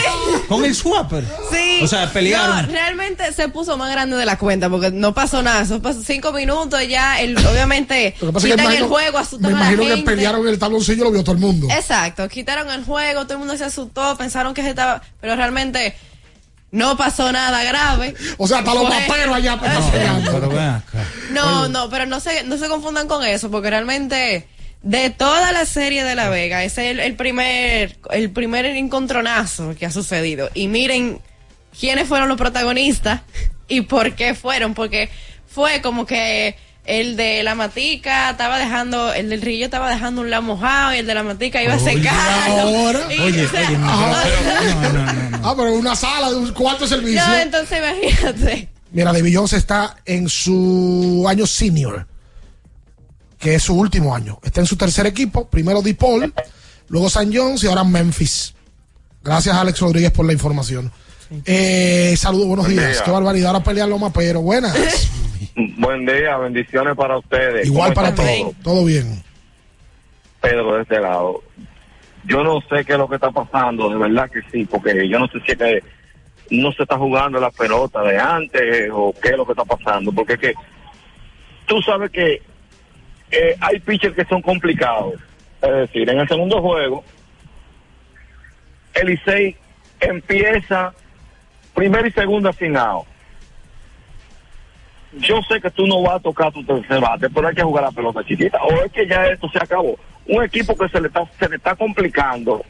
[0.48, 1.24] Con el swapper.
[1.52, 1.80] sí.
[1.82, 2.66] O sea, pelearon.
[2.66, 5.62] No, realmente se puso más grande de la cuenta porque no pasó nada.
[5.62, 8.74] Eso pasó cinco minutos y ya, el, obviamente, Lo que pasa es que quitan me
[8.74, 11.22] el imagino- juego, Me asustan a la imagino que pelearon en el tabloncillo, lo vio
[11.22, 11.68] todo el mundo.
[11.70, 15.94] Exacto, quitaron el juego, todo el mundo se asustó, pensaron que se estaba, pero realmente
[16.74, 18.14] no pasó nada grave.
[18.36, 19.56] O sea, hasta los paperos allá.
[21.30, 24.48] No, no, pero no se, no se confundan con eso, porque realmente
[24.82, 29.74] de toda la serie de La Vega, ese es el, el primer, el primer encontronazo
[29.76, 30.50] que ha sucedido.
[30.52, 31.20] Y miren
[31.78, 33.20] quiénes fueron los protagonistas
[33.68, 35.10] y por qué fueron, porque
[35.46, 40.30] fue como que el de la matica estaba dejando, el del rillo estaba dejando un
[40.30, 42.50] lado mojado y el de la matica iba a Oye, secar.
[42.60, 43.00] ahora.
[43.14, 45.40] Y, Oye, o sea, oye, no, pero- no, no.
[45.48, 47.26] Ah, pero una sala de un cuarto de servicio.
[47.26, 48.68] no, entonces imagínate.
[48.92, 52.06] Mira, David Jones está en su año senior,
[53.38, 54.38] que es su último año.
[54.42, 56.32] Está en su tercer equipo, primero DePaul,
[56.88, 58.54] luego San Jones y ahora Memphis.
[59.22, 60.92] Gracias, Alex Rodríguez, por la información.
[61.46, 62.92] Eh, saludos, buenos Buen días.
[62.92, 63.02] día.
[63.04, 64.74] Qué barbaridad, ahora pelear los pero Buenas.
[65.76, 67.66] Buen día, bendiciones para ustedes.
[67.66, 68.54] Igual ¿Cómo para todos.
[68.62, 69.22] Todo bien.
[70.40, 71.42] Pedro de este lado.
[72.24, 75.18] Yo no sé qué es lo que está pasando, de verdad que sí, porque yo
[75.18, 75.82] no sé si es que
[76.50, 80.12] no se está jugando la pelota de antes o qué es lo que está pasando,
[80.12, 80.54] porque es que
[81.66, 82.42] tú sabes que
[83.30, 85.14] eh, hay pitchers que son complicados.
[85.60, 87.04] Es decir, en el segundo juego,
[88.94, 89.56] el Licey
[90.00, 90.94] empieza
[91.74, 93.06] primero y segunda sin out.
[95.18, 97.84] Yo sé que tú no vas a tocar tu tercer bate, pero hay que jugar
[97.84, 98.58] la pelota chiquita.
[98.62, 99.96] O es que ya esto se acabó.
[100.26, 102.64] Un equipo que se le está, se le está complicando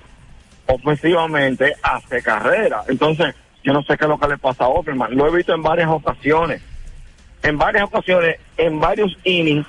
[0.66, 2.82] ofensivamente hace carrera.
[2.88, 5.14] Entonces, yo no sé qué es lo que le pasa a Offerman.
[5.16, 6.62] Lo he visto en varias ocasiones.
[7.42, 9.66] En varias ocasiones, en varios innings,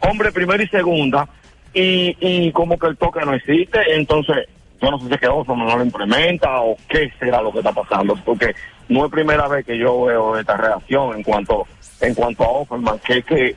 [0.00, 1.26] hombre primero y segunda,
[1.72, 3.80] y, y como que el toque no existe.
[3.94, 4.48] Entonces,
[4.82, 7.58] yo no sé si es que Offerman no lo implementa o qué será lo que
[7.58, 8.54] está pasando, porque
[8.88, 11.66] no es primera vez que yo veo esta reacción en cuanto
[12.00, 13.56] en cuanto a Offerman, que es que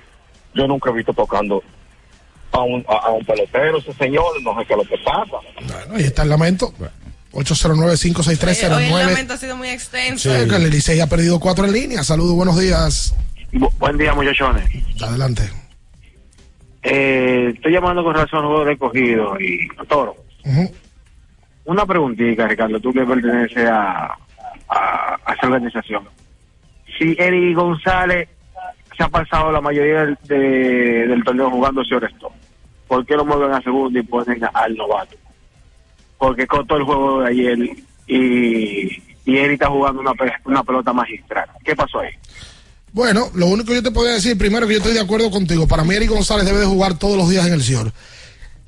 [0.53, 1.61] yo nunca he visto tocando
[2.51, 5.37] a un, a, a un pelotero, ese señor, no sé qué es lo que pasa.
[5.67, 6.73] Bueno, ahí está el lamento.
[7.33, 8.75] 809-56309.
[8.93, 10.29] Hoy el lamento ha sido muy extenso.
[10.33, 12.03] Sí, que el Licey ha perdido cuatro en línea.
[12.03, 13.13] Saludos, buenos días.
[13.77, 14.63] buen día, muchachones.
[15.01, 15.43] Adelante.
[16.83, 20.15] Eh, estoy llamando con razón al juego de cogido y Toro.
[20.45, 20.71] Ujú.
[21.67, 24.05] Una preguntita, Ricardo, tú que perteneces a,
[24.69, 26.03] a, a esa organización.
[26.97, 28.27] Si Eric González
[28.97, 32.31] se ha pasado la mayoría del, de- del torneo jugando stop,
[32.87, 35.15] ¿por qué lo mueven a segundo y ponen al novato?
[36.17, 37.57] Porque cortó el juego de ayer
[38.07, 40.13] y, y Eric está jugando una,
[40.45, 41.47] una pelota magistral.
[41.63, 42.11] ¿Qué pasó ahí?
[42.93, 45.67] Bueno, lo único que yo te podría decir, primero que yo estoy de acuerdo contigo.
[45.67, 47.91] Para mí, Eric González debe de jugar todos los días en el Cior.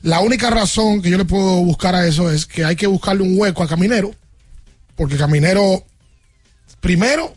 [0.02, 3.24] La única razón que yo le puedo buscar a eso es que hay que buscarle
[3.24, 4.14] un hueco a Caminero.
[4.96, 5.86] Porque Caminero,
[6.80, 7.36] primero,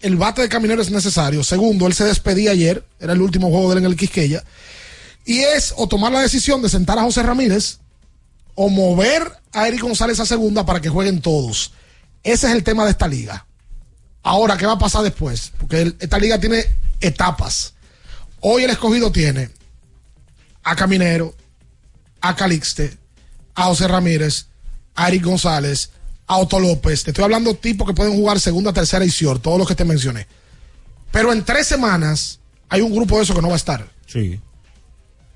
[0.00, 1.44] el bate de Caminero es necesario.
[1.44, 2.84] Segundo, él se despedía ayer.
[2.98, 4.42] Era el último juego de él en el Quisqueya.
[5.24, 7.78] Y es o tomar la decisión de sentar a José Ramírez
[8.54, 11.72] o mover a Eric González a segunda para que jueguen todos.
[12.22, 13.46] Ese es el tema de esta liga.
[14.22, 15.52] Ahora, ¿qué va a pasar después?
[15.58, 16.64] Porque esta liga tiene
[17.00, 17.74] etapas.
[18.40, 19.50] Hoy el escogido tiene
[20.62, 21.34] a Caminero,
[22.20, 22.96] a Calixte,
[23.54, 24.46] a José Ramírez,
[24.94, 25.90] a Eric González,
[26.26, 27.04] a Otto López.
[27.04, 29.74] Te estoy hablando de tipos que pueden jugar segunda, tercera y Sior, todos los que
[29.74, 30.26] te mencioné.
[31.10, 33.88] Pero en tres semanas hay un grupo de eso que no va a estar.
[34.06, 34.40] Sí.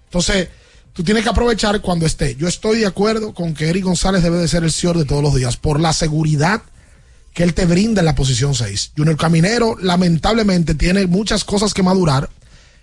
[0.05, 0.49] Entonces,
[0.93, 2.35] tú tienes que aprovechar cuando esté.
[2.37, 5.23] Yo estoy de acuerdo con que Eric González debe de ser el Sior de todos
[5.23, 6.63] los días por la seguridad
[7.33, 8.93] que él te brinda en la posición 6.
[8.97, 12.29] Junior Caminero, lamentablemente, tiene muchas cosas que madurar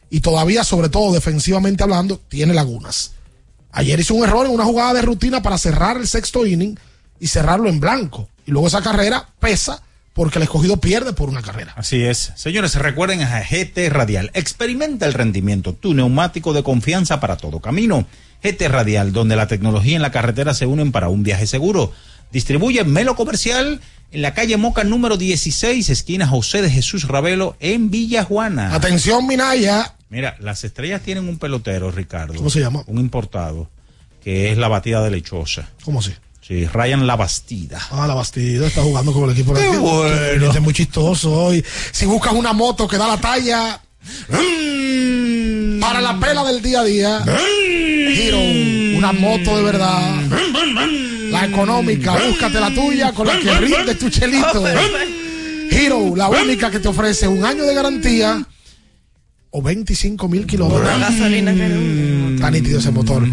[0.10, 3.11] y todavía, sobre todo defensivamente hablando, tiene lagunas.
[3.72, 6.77] Ayer hizo un error en una jugada de rutina para cerrar el sexto inning
[7.19, 8.30] y cerrarlo en blanco.
[8.45, 9.84] Y luego esa carrera pesa
[10.14, 11.73] porque el escogido pierde por una carrera.
[11.76, 12.31] Así es.
[12.35, 14.31] Señores, recuerden a GT Radial.
[14.34, 18.07] Experimenta el rendimiento, tu neumático de confianza para todo camino.
[18.44, 21.91] GT Radial, donde la tecnología y la carretera se unen para un viaje seguro.
[22.31, 23.80] Distribuye Melo Comercial
[24.11, 28.73] en la calle Moca número 16, esquina José de Jesús Ravelo, en Villa Juana.
[28.73, 29.95] Atención, Minaya.
[30.09, 32.34] Mira, las estrellas tienen un pelotero, Ricardo.
[32.35, 32.84] ¿Cómo se llama?
[32.88, 33.69] Un importado,
[34.23, 35.69] que es la batida de lechosa.
[35.84, 36.13] ¿Cómo así?
[36.41, 37.79] Sí, Ryan La Bastida.
[37.91, 40.45] Ah, la Bastida está jugando con el equipo de Qué bueno.
[40.45, 41.65] Este es muy chistoso hoy.
[41.91, 43.81] Si buscas una moto que da la talla
[44.29, 45.81] Mm.
[45.81, 48.39] para la pela del día a día, Hero,
[48.97, 50.21] una moto de verdad.
[51.41, 54.64] La económica, búscate la tuya con la que rinde tu chelito.
[55.69, 58.45] Hero, la única que te ofrece un año de garantía
[59.51, 60.99] o 25 mil kilómetros.
[60.99, 62.35] gasolina no.
[62.35, 63.23] Está nítido ese motor.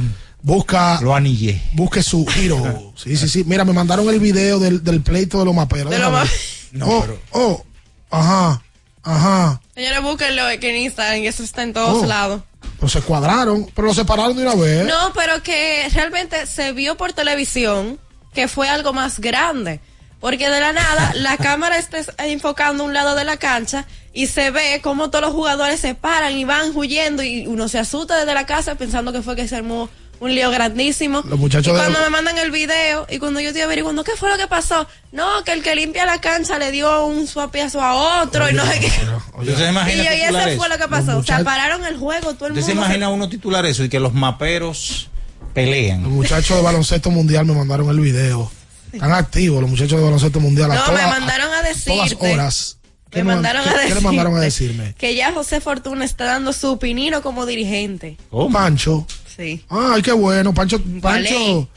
[0.43, 1.01] Busca.
[1.01, 1.61] Lo anillé.
[1.73, 2.93] Busque su Hero.
[2.97, 3.45] Sí, sí, sí.
[3.47, 5.91] Mira, me mandaron el video del, del pleito de los maperos.
[5.91, 6.29] De los Déjame.
[6.75, 7.65] ma- oh, oh,
[8.11, 8.63] ajá,
[9.03, 9.61] ajá.
[9.75, 12.07] Señores, búsquenlo que en Instagram, y eso está en todos Oh.
[12.07, 12.43] lados.
[12.85, 14.87] Pero se cuadraron, pero lo separaron de una vez.
[14.87, 17.99] No, pero que realmente se vio por televisión
[18.35, 19.81] que fue algo más grande.
[20.21, 24.51] Porque de la nada la cámara está enfocando un lado de la cancha y se
[24.51, 28.35] ve como todos los jugadores se paran y van huyendo y uno se asusta desde
[28.35, 29.89] la casa pensando que fue que se armó
[30.21, 31.23] un lío grandísimo.
[31.27, 34.13] Los muchachos y de- cuando me mandan el video y cuando yo estoy averiguando qué
[34.17, 37.81] fue lo que pasó, no, que el que limpia la cancha le dio un suapiazo
[37.83, 38.93] a otro y no sé qué.
[39.39, 41.03] ¿Usted se Y, yo, y eso fue lo que pasó.
[41.03, 42.67] O sea, muchachos- pararon el juego, todo el ¿Usted mundo.
[42.67, 45.09] se se- imagina uno titular eso y que los maperos
[45.53, 46.03] pelean?
[46.03, 48.51] Los muchachos de baloncesto mundial me mandaron el video.
[48.93, 50.71] Están activos los muchachos de baloncesto mundial.
[50.71, 51.91] a No, me mandaron a decirte.
[51.93, 52.79] todas horas.
[53.11, 54.01] ¿Qué Me mandaron qué- a qué decirte.
[54.01, 54.95] le mandaron a decirme?
[54.99, 58.17] Que ya José Fortuna está dando su pinino como dirigente.
[58.53, 59.07] Pancho.
[59.37, 59.65] Sí.
[59.69, 60.55] Ay, qué bueno.
[60.55, 60.81] Pancho.
[61.01, 61.69] Pancho,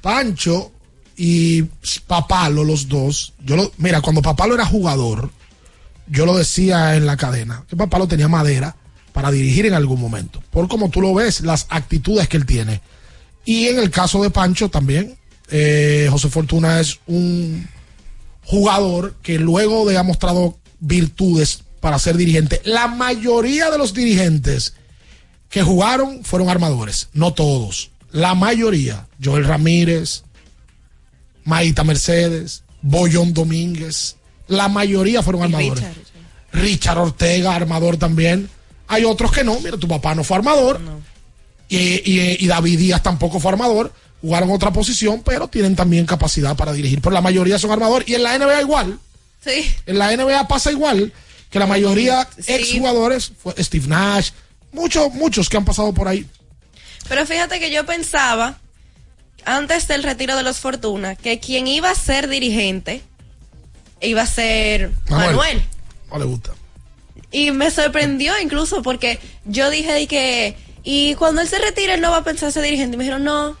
[0.00, 0.72] Pancho
[1.16, 1.62] y
[2.06, 3.34] Papalo, los dos.
[3.44, 5.30] Yo lo, mira, cuando Papalo era jugador,
[6.06, 8.76] yo lo decía en la cadena, que Papalo tenía madera
[9.12, 10.42] para dirigir en algún momento.
[10.50, 12.80] Por como tú lo ves, las actitudes que él tiene.
[13.44, 15.16] Y en el caso de Pancho también,
[15.50, 17.66] eh, José Fortuna es un,
[18.46, 24.74] jugador que luego de ha mostrado virtudes para ser dirigente, la mayoría de los dirigentes
[25.50, 27.90] que jugaron fueron armadores, no todos.
[28.12, 30.22] La mayoría, Joel Ramírez,
[31.44, 34.16] Maíta Mercedes, Boyón Domínguez,
[34.48, 35.84] la mayoría fueron armadores.
[36.52, 36.98] Richard.
[36.98, 38.48] Ortega, armador también.
[38.88, 40.80] Hay otros que no, mira, tu papá no fue armador.
[41.68, 43.92] Y, y- y David Díaz tampoco fue armador.
[44.22, 47.00] Jugaron otra posición, pero tienen también capacidad para dirigir.
[47.00, 48.04] Pero la mayoría son armador.
[48.06, 48.98] Y en la NBA igual.
[49.44, 49.66] Sí.
[49.86, 51.12] En la NBA pasa igual
[51.50, 52.52] que la mayoría Sí.
[52.52, 54.30] exjugadores, fue Steve Nash,
[54.76, 56.26] muchos, muchos que han pasado por ahí.
[57.08, 58.58] Pero fíjate que yo pensaba,
[59.44, 63.02] antes del retiro de los Fortuna, que quien iba a ser dirigente
[64.00, 65.36] iba a ser Manuel.
[65.36, 65.62] Manuel.
[66.10, 66.52] No le gusta.
[67.32, 72.00] Y me sorprendió incluso porque yo dije de que, y cuando él se retire, él
[72.00, 72.94] no va a pensar ser dirigente.
[72.94, 73.56] Y me dijeron, no.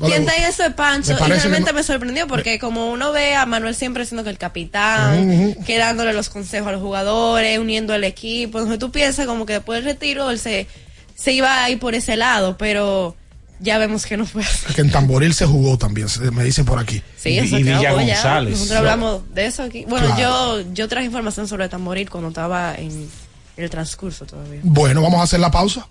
[0.00, 0.36] No le ¿Quién gusta.
[0.36, 1.12] está en eso de Pancho?
[1.12, 5.28] Y realmente me sorprendió porque como uno ve a Manuel siempre siendo que el capitán,
[5.30, 5.64] Ujú.
[5.64, 8.58] que dándole los consejos a los jugadores, uniendo al equipo.
[8.58, 10.66] Entonces tú piensas como que después del retiro él se,
[11.14, 13.14] se iba a ir por ese lado, pero
[13.60, 14.72] ya vemos que no fue así.
[14.74, 17.02] Que en Tamboril se jugó también, me dicen por aquí.
[17.18, 18.14] Sí, eso y acabó Villa ya.
[18.22, 18.52] González.
[18.52, 19.84] Nosotros hablamos de eso aquí.
[19.86, 20.62] Bueno, Claro.
[20.62, 23.06] yo, yo traje información sobre Tamboril cuando estaba en
[23.58, 24.60] el transcurso todavía.
[24.62, 25.86] Bueno, vamos a hacer la pausa.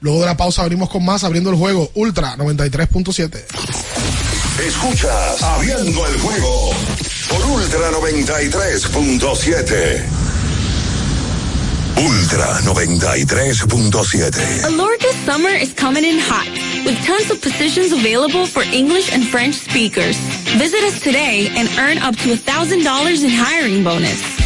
[0.00, 3.44] Luego de la pausa abrimos con más, abriendo el juego Ultra 93.7.
[4.66, 6.70] Escuchas Abriendo el juego
[7.28, 10.04] por Ultra 93.7.
[11.96, 14.64] Ultra 93.7.
[14.64, 16.46] Alorca summer is coming in hot,
[16.84, 20.18] with tons of positions available for English and French speakers.
[20.58, 24.45] Visit us today and earn up to $1,000 in hiring bonus.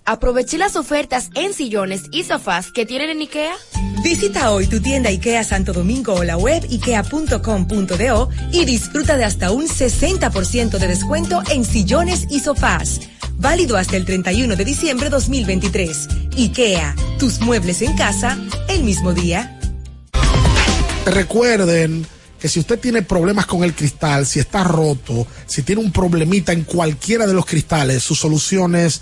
[0.11, 3.53] Aproveché las ofertas en sillones y sofás que tienen en IKEA.
[4.03, 9.51] Visita hoy tu tienda IKEA Santo Domingo o la web ikea.com.do y disfruta de hasta
[9.51, 12.99] un 60% de descuento en sillones y sofás.
[13.37, 16.09] Válido hasta el 31 de diciembre 2023.
[16.35, 19.57] IKEA, tus muebles en casa el mismo día.
[21.05, 22.05] Recuerden
[22.37, 26.51] que si usted tiene problemas con el cristal, si está roto, si tiene un problemita
[26.51, 29.01] en cualquiera de los cristales, su solución es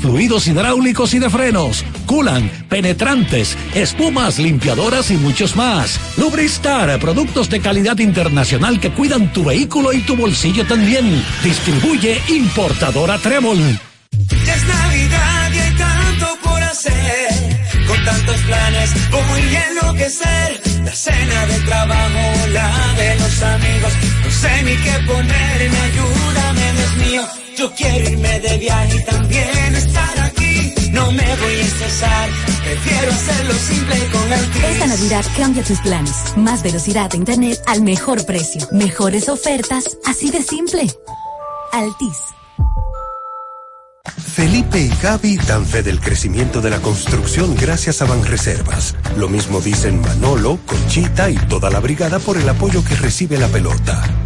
[0.00, 5.98] fluidos hidráulicos y de frenos, culan, penetrantes, espumas, limpiadoras y muchos más.
[6.16, 11.22] Lubristar, productos de calidad internacional que cuidan tu vehículo y tu bolsillo también.
[11.42, 13.58] Distribuye importadora Trébol.
[14.44, 17.56] Ya es Navidad y hay tanto por hacer.
[17.86, 18.90] Con tantos planes
[19.70, 20.60] enloquecer.
[20.84, 23.92] La cena trabajo, la de los amigos.
[24.24, 26.05] No sé ni qué ayúdame, Dios mío.
[27.56, 30.74] Yo quiero irme de viaje y también estar aquí.
[30.92, 32.30] No me voy a estresar,
[32.84, 34.64] Quiero hacerlo simple con Altis.
[34.64, 36.36] Esta Navidad cambia tus planes.
[36.36, 38.68] Más velocidad de internet al mejor precio.
[38.72, 40.86] Mejores ofertas, así de simple.
[41.72, 42.18] Altis.
[44.34, 48.94] Felipe y Gaby dan fe del crecimiento de la construcción gracias a Banreservas.
[49.16, 53.48] Lo mismo dicen Manolo, Conchita y toda la brigada por el apoyo que recibe la
[53.48, 54.25] pelota.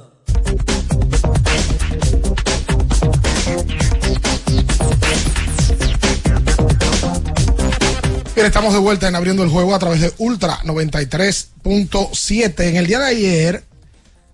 [8.41, 12.63] Bien, estamos de vuelta en abriendo el juego a través de Ultra 93.7.
[12.69, 13.63] En el día de ayer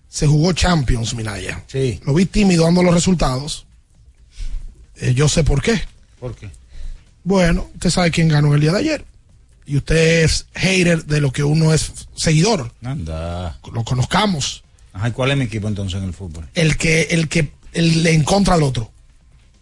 [0.07, 1.65] se jugó Champions, Minaya.
[1.67, 1.99] Sí.
[2.05, 3.65] Lo vi tímido dando los resultados.
[4.95, 5.81] Eh, yo sé por qué.
[6.21, 6.49] ¿Por qué?
[7.25, 9.03] Bueno, usted sabe quién ganó el día de ayer.
[9.65, 12.71] Y usted es hater de lo que uno es seguidor.
[12.85, 13.59] Anda.
[13.73, 14.63] Lo conozcamos.
[14.93, 16.47] Ajá, ¿y cuál es mi equipo entonces en el fútbol?
[16.53, 18.89] El que, el que el, le encontra al otro.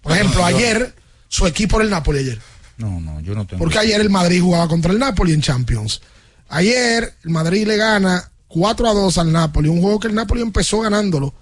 [0.04, 0.94] Por ejemplo, No, yo- ayer,
[1.30, 2.40] su equipo era el Napoli ayer.
[2.78, 3.60] No, no, yo no tengo.
[3.60, 6.02] Porque ayer el Madrid jugaba contra el Napoli en Champions.
[6.50, 10.42] Ayer el Madrid le gana 4 a 2 al Napoli, un juego que el Napoli
[10.42, 11.34] empezó ganándolo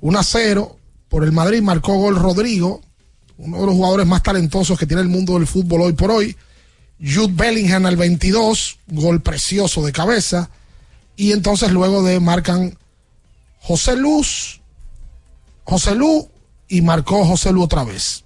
[0.00, 0.76] 1 a 0
[1.08, 2.80] por el Madrid, marcó gol Rodrigo,
[3.38, 6.36] uno de los jugadores más talentosos que tiene el mundo del fútbol hoy por hoy.
[7.00, 10.50] Jude Bellingham al 22, gol precioso de cabeza.
[11.16, 12.76] Y entonces luego de marcan
[13.60, 14.60] José Luz,
[15.64, 16.28] José Lu
[16.68, 18.24] y marcó José Lu otra vez.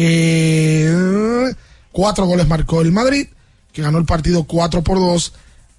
[0.00, 1.52] Eh,
[1.90, 3.26] cuatro goles marcó el Madrid,
[3.72, 5.32] que ganó el partido 4 por 2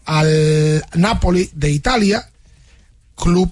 [0.03, 2.29] al Napoli de Italia,
[3.15, 3.49] club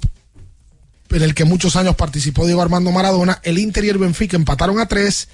[1.09, 3.39] en el que muchos años participó Diego Armando Maradona.
[3.43, 5.29] El Inter y el Benfica empataron a 3.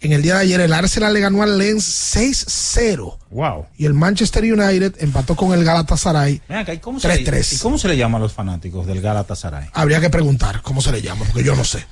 [0.00, 3.18] En el día de ayer el Arsenal le ganó al Lens 6-0.
[3.32, 3.66] Wow.
[3.76, 7.56] Y el Manchester United empató con el Galatasaray Ven acá, ¿y cómo, se le, 3-3.
[7.56, 9.68] ¿y cómo se le llama a los fanáticos del Galatasaray?
[9.74, 11.84] Habría que preguntar cómo se le llama, porque yo no sé.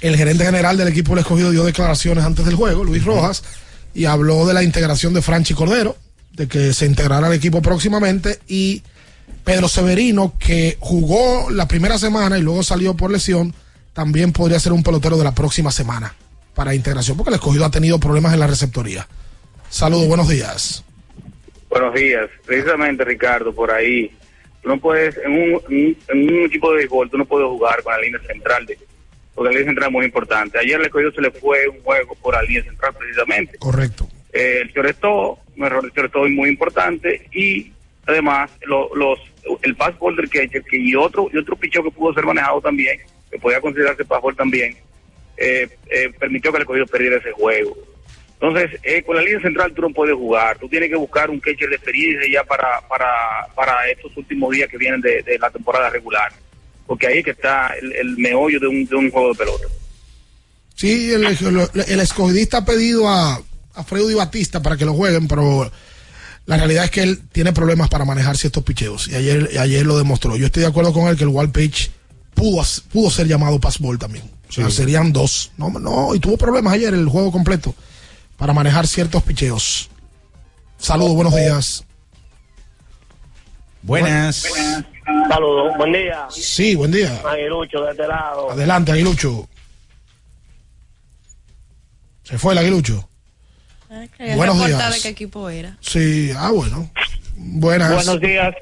[0.00, 3.44] El gerente general del equipo del escogido dio declaraciones antes del juego, Luis Rojas,
[3.92, 5.94] y habló de la integración de Franchi Cordero,
[6.32, 8.82] de que se integrará al equipo próximamente, y
[9.44, 13.52] Pedro Severino, que jugó la primera semana y luego salió por lesión,
[13.92, 16.14] también podría ser un pelotero de la próxima semana
[16.54, 19.06] para integración, porque el escogido ha tenido problemas en la receptoría.
[19.70, 20.84] Saludos, buenos días.
[21.68, 22.28] Buenos días.
[22.46, 24.10] Precisamente, Ricardo, por ahí,
[24.62, 25.60] tú no puedes, en un,
[26.08, 28.78] en un equipo de béisbol, tú no puedes jugar con la línea central, de,
[29.34, 30.58] porque la línea central es muy importante.
[30.58, 33.58] Ayer el escogido se le fue un juego por la línea central, precisamente.
[33.58, 34.08] Correcto.
[34.32, 37.72] Eh, el Choreto, un error del Choreto muy importante, y
[38.06, 39.18] además, lo- los
[39.62, 42.98] el pass del catcher, que y otro, y otro picheo que pudo ser manejado también,
[43.30, 44.76] que podía considerarse pass también,
[45.38, 47.76] eh, eh, permitió que el escogido perdiera ese juego.
[48.40, 51.40] Entonces, eh, con la línea central tú no puedes jugar, tú tienes que buscar un
[51.40, 53.06] catcher de experiencia ya para, para,
[53.56, 56.32] para estos últimos días que vienen de, de la temporada regular,
[56.86, 59.64] porque ahí es que está el, el meollo de un, de un juego de pelota.
[60.76, 63.42] Sí, el, el- el escogidista ha pedido a,
[63.74, 65.68] a Freddy Batista para que lo jueguen, pero
[66.46, 69.84] la realidad es que él tiene problemas para manejar ciertos picheos y ayer, y ayer
[69.84, 70.36] lo demostró.
[70.36, 71.90] Yo estoy de acuerdo con él que el wall pitch
[72.34, 72.62] pudo,
[72.92, 74.30] pudo ser llamado pass ball también.
[74.48, 75.50] O sea, serían dos.
[75.58, 77.74] No, no, y tuvo problemas ayer el juego completo
[78.38, 79.90] para manejar ciertos picheos.
[80.78, 81.84] Saludos, buenos días.
[83.82, 84.46] Buenas.
[85.28, 86.26] Saludos, buen día.
[86.30, 87.20] Sí, buen día.
[87.28, 88.52] Aguilucho de este lado.
[88.52, 89.48] Adelante, Aguilucho.
[92.22, 93.08] Se fue el Aguilucho.
[94.16, 94.94] Quería Buenos días.
[94.94, 95.76] de qué equipo era.
[95.80, 96.88] Sí, ah, bueno.
[97.34, 97.92] Buenas.
[97.92, 98.54] Buenos días.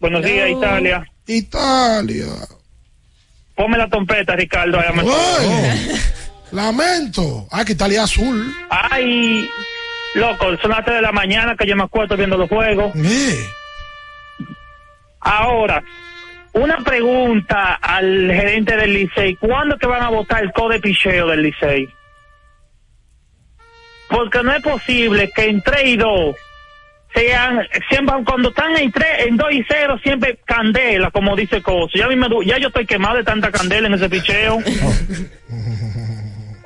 [0.00, 0.58] Buenos días, Hello.
[0.58, 1.12] Italia.
[1.26, 2.26] Italia.
[3.54, 4.78] Ponme la trompeta, Ricardo.
[4.80, 4.86] Ay,
[6.52, 7.46] lamento.
[7.50, 8.54] Ah, que Italia azul.
[8.70, 9.48] Ay,
[10.14, 12.94] loco, son las 3 de la mañana que yo me acuerdo viendo los juegos.
[12.96, 13.46] Eh.
[15.20, 15.82] Ahora,
[16.52, 19.36] una pregunta al gerente del Licey.
[19.36, 21.88] ¿Cuándo que van a votar el code picheo del Licey?
[24.08, 26.36] Porque no es posible que en 3 y 2
[27.14, 31.90] sean, siempre cuando están en 3, en 2 y 0, siempre candela, como dice Coso.
[31.94, 34.58] Ya, me ya yo estoy quemado de tanta candela en ese picheo.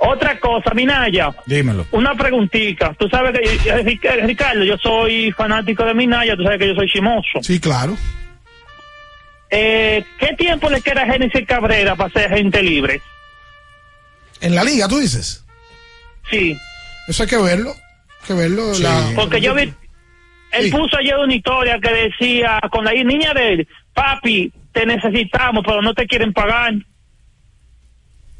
[0.06, 1.30] Otra cosa, Minaya.
[1.46, 1.86] Dímelo.
[1.90, 2.94] Una preguntita.
[2.94, 6.74] Tú sabes que, eh, Ric- Ricardo, yo soy fanático de Minaya, tú sabes que yo
[6.74, 7.40] soy chimoso.
[7.42, 7.96] Sí, claro.
[9.50, 13.00] Eh, ¿Qué tiempo le queda a Génesis Cabrera para ser gente libre?
[14.40, 15.44] En la liga, tú dices.
[16.30, 16.56] Sí.
[17.08, 17.70] Eso hay que verlo.
[17.70, 18.72] Hay que verlo.
[18.80, 19.72] la- Porque yo vi,
[20.52, 25.62] él puso ayer una historia que decía con la niña de él, papi, te necesitamos,
[25.66, 26.72] pero no te quieren pagar.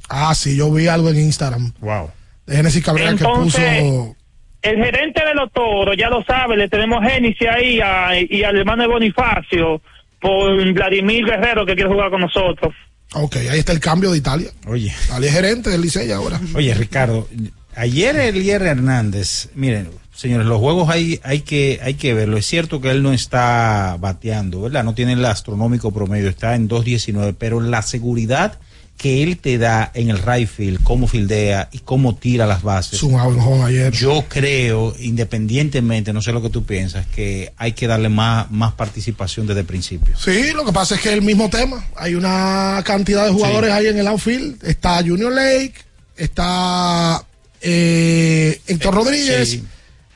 [0.09, 1.73] Ah, sí, yo vi algo en Instagram.
[1.81, 2.11] Wow.
[2.47, 4.17] De Genesis Cabrera Entonces, que puso.
[4.63, 8.57] El gerente de los toros, ya lo sabe, le tenemos Génesis ahí a- y al
[8.57, 9.81] hermano de Bonifacio
[10.21, 12.75] por Vladimir Guerrero que quiere jugar con nosotros.
[13.15, 14.51] Ok, ahí está el cambio de Italia.
[14.67, 14.93] Oye.
[15.07, 16.41] Italia es gerente del Licey ahora.
[16.55, 17.29] Oye, Ricardo,
[17.77, 22.37] ayer Elier Hernández, miren, señores, los juegos hay, hay que, hay que verlo.
[22.37, 24.83] Es cierto que él no está bateando, ¿verdad?
[24.83, 28.59] No tiene el astronómico promedio, está en 2.19, pero la seguridad
[28.97, 32.95] que él te da en el right field, cómo fildea y cómo tira las bases.
[32.95, 33.15] Es un
[33.63, 33.93] ayer.
[33.93, 38.73] Yo creo, independientemente, no sé lo que tú piensas, que hay que darle más, más
[38.73, 40.17] participación desde el principio.
[40.17, 41.85] Sí, lo que pasa es que es el mismo tema.
[41.95, 44.65] Hay una cantidad de jugadores ahí en el outfield.
[44.65, 45.75] Está Junior Lake,
[46.17, 47.23] está
[47.61, 49.65] eh, Héctor Rodríguez, sí.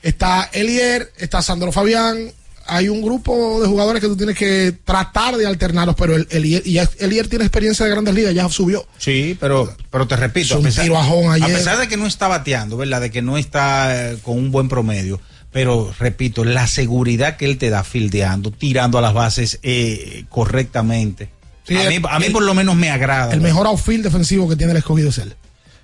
[0.02, 2.32] está Elier, está Sandro Fabián.
[2.70, 7.28] Hay un grupo de jugadores que tú tienes que tratar de alternarlos, pero el, Elier
[7.28, 8.86] tiene experiencia de grandes ligas, ya subió.
[8.98, 11.54] Sí, pero, pero te repito, a pesar, tiro ajón ayer.
[11.54, 13.00] a pesar de que no está bateando, ¿verdad?
[13.00, 15.20] De que no está eh, con un buen promedio,
[15.52, 21.28] pero repito, la seguridad que él te da fildeando, tirando a las bases eh, correctamente.
[21.66, 23.32] Sí, a, mí, el- a mí el- por lo menos me agrada.
[23.34, 25.34] El mejor outfield defensivo que tiene el escogido es él.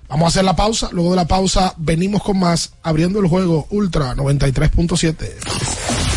[0.09, 0.87] Vamos a hacer la pausa.
[0.93, 6.16] Luego de la pausa, venimos con más, abriendo el juego Ultra 93.7.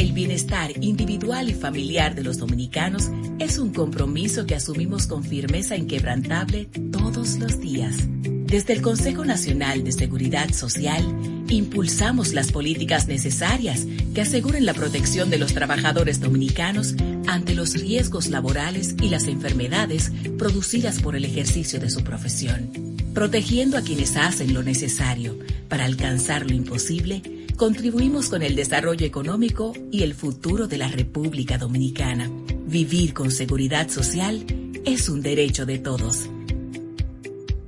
[0.00, 5.76] El bienestar individual y familiar de los dominicanos es un compromiso que asumimos con firmeza
[5.76, 8.08] inquebrantable todos los días.
[8.22, 11.04] Desde el Consejo Nacional de Seguridad Social,
[11.50, 16.94] impulsamos las políticas necesarias que aseguren la protección de los trabajadores dominicanos
[17.26, 22.70] ante los riesgos laborales y las enfermedades producidas por el ejercicio de su profesión.
[23.12, 27.20] Protegiendo a quienes hacen lo necesario para alcanzar lo imposible,
[27.60, 32.30] contribuimos con el desarrollo económico y el futuro de la República Dominicana.
[32.64, 34.46] Vivir con seguridad social
[34.86, 36.20] es un derecho de todos.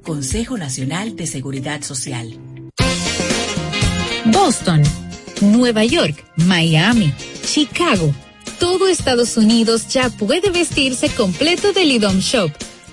[0.02, 2.38] Consejo Nacional de Seguridad Social.
[4.32, 4.82] Boston,
[5.42, 7.12] Nueva York, Miami,
[7.44, 8.14] Chicago.
[8.58, 12.50] Todo Estados Unidos ya puede vestirse completo del IDOM Shop.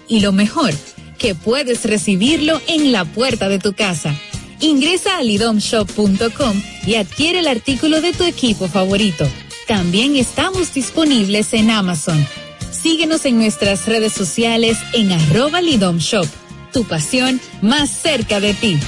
[0.10, 0.74] Y lo mejor,
[1.18, 4.14] que puedes recibirlo en la puerta de tu casa.
[4.60, 9.30] Ingresa a lidomshop.com y adquiere el artículo de tu equipo favorito.
[9.68, 12.28] También estamos disponibles en Amazon.
[12.72, 16.26] Síguenos en nuestras redes sociales en arroba lidomshop.
[16.74, 18.80] Tu pasión más cerca de ti.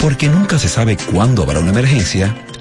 [0.00, 2.32] Porque nunca se sabe cuándo habrá una emergencia,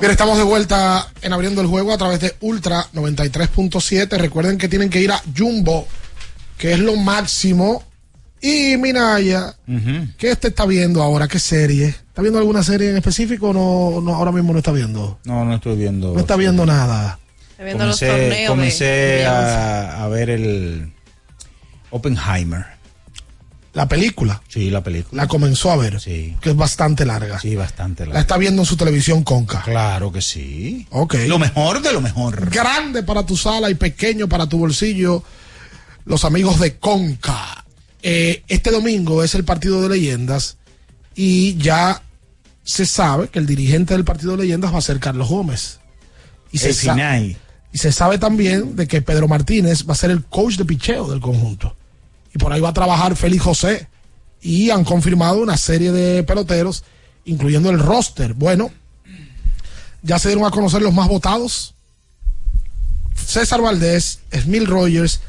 [0.00, 4.16] Bien, estamos de vuelta en abriendo el juego a través de Ultra 93.7.
[4.16, 5.86] Recuerden que tienen que ir a Jumbo,
[6.56, 7.84] que es lo máximo.
[8.40, 9.54] Y Minaya,
[10.16, 11.28] ¿qué te está viendo ahora?
[11.28, 11.88] ¿Qué serie?
[11.88, 15.18] ¿Está viendo alguna serie en específico o no, no, ahora mismo no está viendo?
[15.24, 16.14] No, no estoy viendo.
[16.14, 17.18] No está viendo nada.
[17.50, 18.48] Está viendo los Comencé, torneos.
[18.50, 20.90] comencé de- de a, a ver el
[21.90, 22.64] Oppenheimer.
[23.72, 24.42] La película.
[24.48, 25.22] Sí, la película.
[25.22, 26.00] La comenzó a ver.
[26.00, 26.36] Sí.
[26.40, 27.38] Que es bastante larga.
[27.38, 28.20] Sí, bastante La larga.
[28.20, 29.62] está viendo en su televisión Conca.
[29.62, 30.86] Claro que sí.
[30.90, 31.14] Ok.
[31.28, 32.50] Lo mejor de lo mejor.
[32.50, 35.22] Grande para tu sala y pequeño para tu bolsillo.
[36.04, 37.64] Los amigos de Conca.
[38.02, 40.56] Eh, este domingo es el partido de leyendas
[41.14, 42.02] y ya
[42.64, 45.78] se sabe que el dirigente del partido de leyendas va a ser Carlos Gómez.
[46.50, 47.36] Y se, El Finay.
[47.72, 51.08] y se sabe también de que Pedro Martínez va a ser el coach de picheo
[51.10, 51.76] del conjunto.
[52.34, 53.88] Y por ahí va a trabajar Félix José.
[54.40, 56.84] Y han confirmado una serie de peloteros,
[57.24, 58.34] incluyendo el roster.
[58.34, 58.70] Bueno,
[60.02, 61.74] ya se dieron a conocer los más votados.
[63.14, 65.20] César Valdés, Smil Rogers,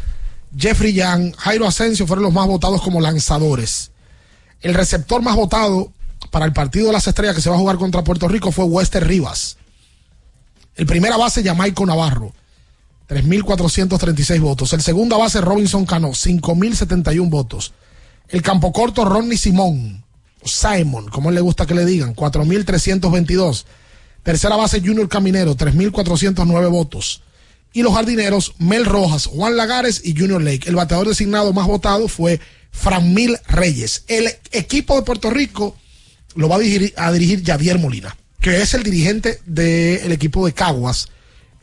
[0.57, 3.91] Jeffrey Young, Jairo Asensio fueron los más votados como lanzadores.
[4.61, 5.91] El receptor más votado
[6.29, 8.65] para el partido de las estrellas que se va a jugar contra Puerto Rico fue
[8.65, 9.57] Wester Rivas.
[10.75, 12.33] El primera base, Jamaico Navarro,
[13.11, 14.71] 3.436 votos.
[14.71, 17.73] El segunda base, Robinson Cano, 5.071 votos.
[18.29, 20.05] El campo corto, Ronnie Simón,
[20.45, 23.65] Simon, como él le gusta que le digan, 4.322.
[24.23, 27.21] Tercera base, Junior Caminero, 3.409 votos.
[27.73, 30.69] Y los jardineros, Mel Rojas, Juan Lagares y Junior Lake.
[30.69, 32.39] El bateador designado más votado fue
[32.71, 34.05] Franmil Reyes.
[34.07, 35.75] El equipo de Puerto Rico
[36.35, 40.53] lo va a dirigir, a dirigir Javier Molina, que es el dirigente del equipo de
[40.53, 41.09] Caguas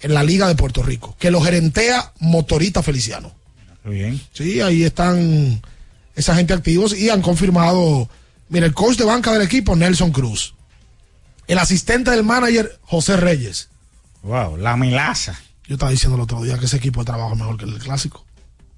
[0.01, 3.33] en la Liga de Puerto Rico, que lo gerentea Motorita Feliciano.
[3.85, 4.21] Muy bien.
[4.33, 5.63] Sí, ahí están
[6.15, 8.09] esa gente activos y han confirmado,
[8.49, 10.55] mira, el coach de banca del equipo, Nelson Cruz.
[11.47, 13.69] El asistente del manager, José Reyes.
[14.23, 15.39] Wow, la melaza.
[15.67, 17.73] Yo estaba diciendo el otro día que ese equipo de trabajo es mejor que el
[17.73, 18.25] del clásico.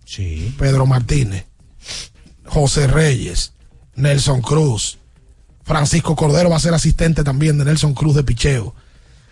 [0.04, 0.54] Sí.
[0.58, 1.46] Pedro Martínez,
[2.44, 3.52] José Reyes,
[3.94, 4.98] Nelson Cruz,
[5.64, 8.74] Francisco Cordero va a ser asistente también de Nelson Cruz de Picheo.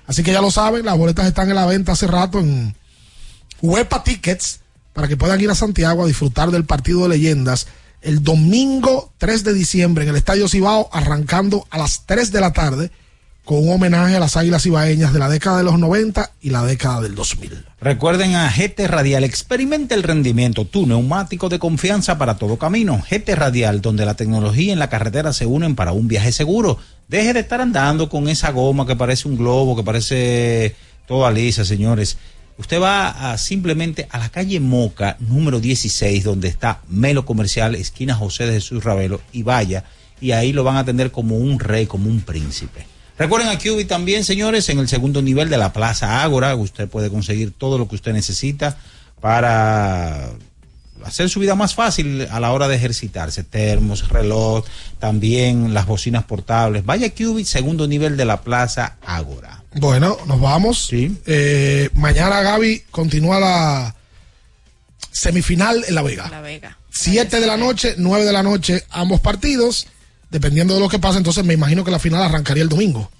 [0.08, 2.74] Así que ya lo saben, las boletas están en la venta hace rato en
[3.60, 4.60] Huepa Tickets
[4.94, 7.68] para que puedan ir a Santiago a disfrutar del partido de leyendas
[8.00, 12.52] el domingo 3 de diciembre en el Estadio Cibao, arrancando a las 3 de la
[12.54, 12.90] tarde
[13.48, 16.66] con un homenaje a las águilas cibaeñas de la década de los 90 y la
[16.66, 17.64] década del 2000.
[17.80, 23.02] Recuerden a GT Radial, experimenta el rendimiento, tu neumático de confianza para todo camino.
[23.08, 26.76] GT Radial, donde la tecnología y la carretera se unen para un viaje seguro.
[27.08, 30.76] Deje de estar andando con esa goma que parece un globo, que parece
[31.06, 32.18] toda lisa, señores.
[32.58, 38.14] Usted va a, simplemente a la calle Moca, número 16, donde está Melo Comercial, esquina
[38.14, 39.84] José de Jesús Ravelo, y vaya,
[40.20, 42.97] y ahí lo van a atender como un rey, como un príncipe.
[43.18, 47.10] Recuerden a QB también, señores, en el segundo nivel de la Plaza Ágora, usted puede
[47.10, 48.78] conseguir todo lo que usted necesita
[49.20, 50.30] para
[51.04, 53.42] hacer su vida más fácil a la hora de ejercitarse.
[53.42, 54.64] Termos, reloj,
[55.00, 56.84] también las bocinas portables.
[56.84, 59.64] Vaya QB, segundo nivel de la Plaza Ágora.
[59.74, 60.88] Bueno, nos vamos.
[60.92, 63.96] Eh, mañana Gaby continúa la
[65.10, 66.28] semifinal en La Vega.
[66.30, 66.78] La Vega.
[66.90, 69.88] Siete de la noche, nueve de la noche, ambos partidos.
[70.30, 73.10] Dependiendo de lo que pase, entonces me imagino que la final arrancaría el domingo.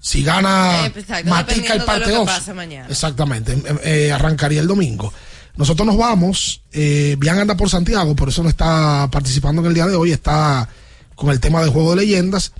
[0.00, 2.26] Si gana Eh, exacto, Matica de parte lo que 2.
[2.26, 2.86] pase mañana.
[2.88, 5.12] Exactamente, eh, eh, arrancaría el domingo.
[5.56, 6.62] Nosotros nos vamos.
[6.72, 10.12] Eh, Bian anda por Santiago, por eso no está participando en el día de hoy.
[10.12, 10.68] Está
[11.14, 12.52] con el tema de juego de leyendas.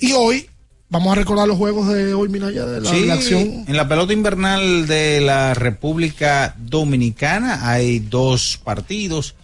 [0.00, 0.48] Y hoy
[0.88, 3.64] vamos a recordar los juegos de hoy, Minaya, de la, Sí, la acción.
[3.68, 9.34] en la pelota invernal de la República Dominicana hay dos partidos.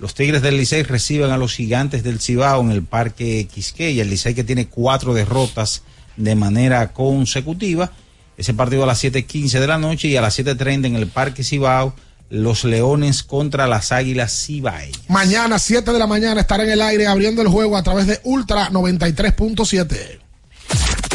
[0.00, 4.02] Los Tigres del Licey reciben a los Gigantes del Cibao en el Parque Quisqueya.
[4.02, 5.82] El Licey que tiene cuatro derrotas
[6.16, 7.92] de manera consecutiva.
[8.38, 11.44] Ese partido a las 7:15 de la noche y a las 7:30 en el Parque
[11.44, 11.94] Cibao.
[12.30, 15.02] Los Leones contra las Águilas Cibaeñas.
[15.08, 18.20] Mañana, 7 de la mañana, estará en el aire abriendo el juego a través de
[18.22, 20.20] Ultra 93.7.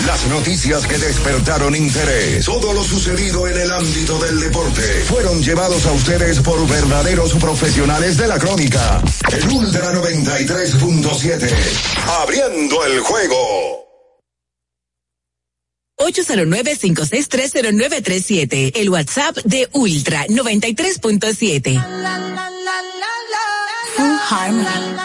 [0.06, 5.86] Las noticias que despertaron interés, todo lo sucedido en el ámbito del deporte, fueron llevados
[5.86, 9.02] a ustedes por verdaderos profesionales de la crónica.
[9.32, 11.50] El Ultra 93.7,
[12.22, 13.86] abriendo el juego.
[15.98, 18.74] 809-5630937.
[18.76, 21.84] El WhatsApp de Ultra 93.7.
[23.96, 24.96] Full Harmony.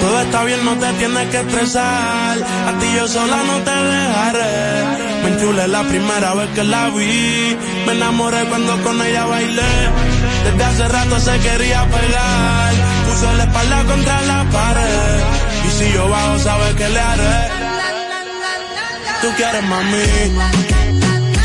[0.00, 2.38] Todo está bien, no te tienes que estresar.
[2.68, 4.98] A ti yo sola no te dejaré.
[5.22, 7.56] Me enchulé la primera vez que la vi.
[7.86, 9.72] Me enamoré cuando con ella bailé.
[10.44, 12.72] Desde hace rato se quería pegar.
[13.06, 15.20] Puso la espalda contra la pared.
[15.66, 17.38] Y si yo bajo, sabes que le haré.
[19.20, 20.08] Tú quieres mami.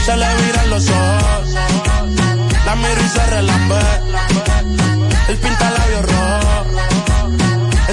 [0.05, 1.53] Se le viran los ojos.
[2.65, 3.81] La miro y se relambe.
[5.29, 6.42] El pinta labios rojo.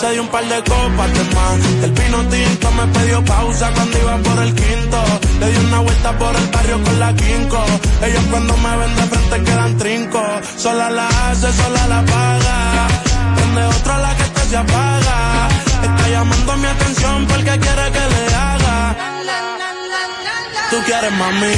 [0.00, 1.58] se dio un par de copas de más.
[1.84, 4.98] El pino tinto me pidió pausa cuando iba por el quinto.
[5.40, 7.60] Le di una vuelta por el barrio con la quinco.
[8.06, 10.22] Ellos cuando me ven de frente quedan trinco.
[10.56, 12.56] Sola la hace, sola la paga.
[13.36, 15.48] Donde otra la que te se apaga.
[15.82, 18.96] Está llamando mi atención porque quiere que le haga.
[20.70, 21.54] Tú quieres mami.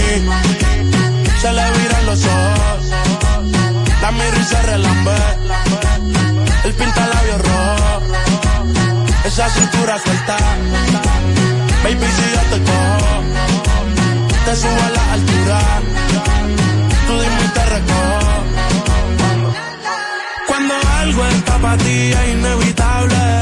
[1.42, 2.80] Se le viran los ojos.
[4.02, 6.31] La miro y.
[6.64, 7.92] El pinta labios rojo
[9.24, 10.36] esa cintura suelta.
[11.84, 13.22] Baby, si yo te cojo,
[14.44, 15.60] te subo a la altura.
[17.06, 18.44] Tú dime y te recojo.
[20.48, 23.41] Cuando algo está para ti es inevitable,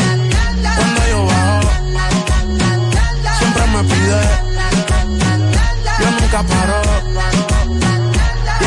[6.31, 6.39] Y a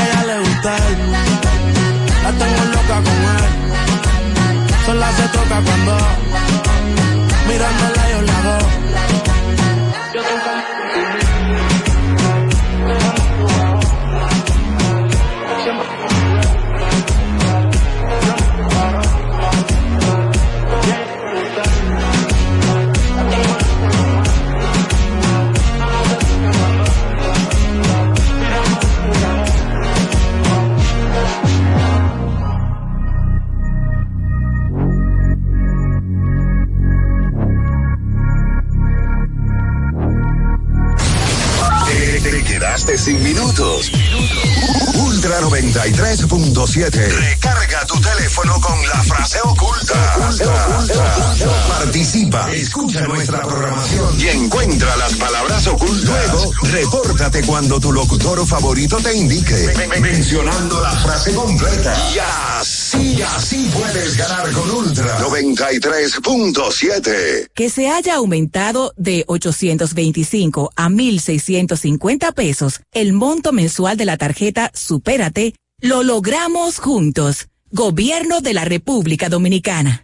[0.04, 0.98] ella le gusta él.
[2.22, 3.52] La tengo loca con él.
[4.84, 5.92] Sola se toca cuando
[7.48, 7.93] mirándola
[43.04, 43.92] sin minutos.
[44.94, 46.90] Ultra 93.7.
[46.90, 49.94] Recarga tu teléfono con la frase oculta.
[51.68, 56.04] Participa, escucha nuestra programación y encuentra las palabras ocultas.
[56.04, 61.94] Luego, repórtate cuando tu locutor favorito te indique, mencionando la frase completa.
[62.14, 62.18] Y
[62.94, 67.50] así, así puedes ganar con Ultra 93.7.
[67.54, 74.70] Que se haya aumentado de 825 a 1,650 pesos el monto mensual de la tarjeta
[74.74, 77.46] Supérate, lo logramos juntos.
[77.70, 80.03] Gobierno de la República Dominicana.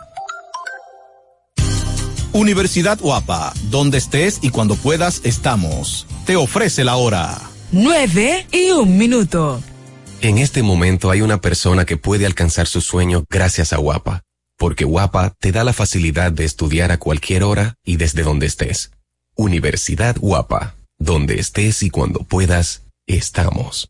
[2.33, 6.07] Universidad Guapa, donde estés y cuando puedas estamos.
[6.25, 7.41] Te ofrece la hora.
[7.73, 9.61] 9 y un minuto.
[10.21, 14.21] En este momento hay una persona que puede alcanzar su sueño gracias a Guapa,
[14.57, 18.91] porque Guapa te da la facilidad de estudiar a cualquier hora y desde donde estés.
[19.35, 23.89] Universidad Guapa, donde estés y cuando puedas, estamos.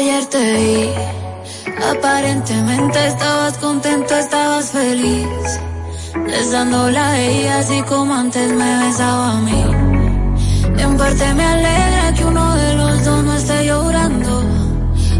[0.00, 0.90] Ayer te vi,
[1.92, 5.60] aparentemente estabas contento, estabas feliz.
[6.24, 9.62] Besándola a ella así como antes me besaba a mí.
[10.78, 14.42] En parte me alegra que uno de los dos no esté llorando.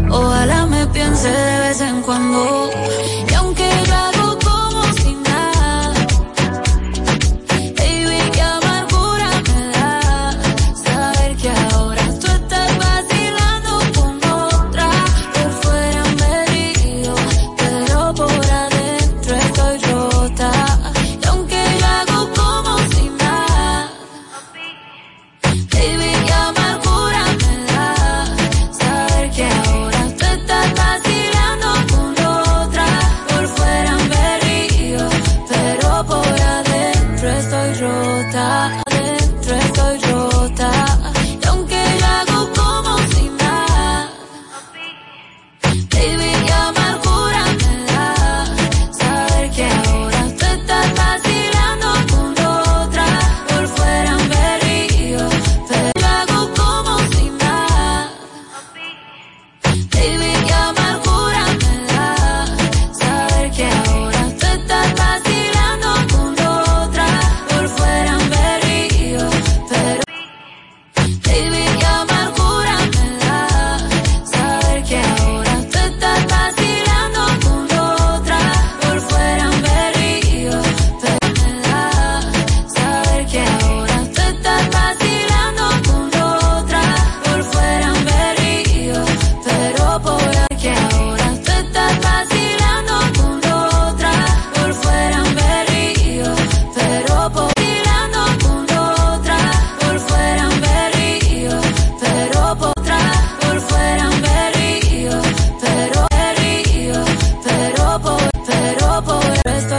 [0.09, 2.71] Ojalá me piense de vez en cuando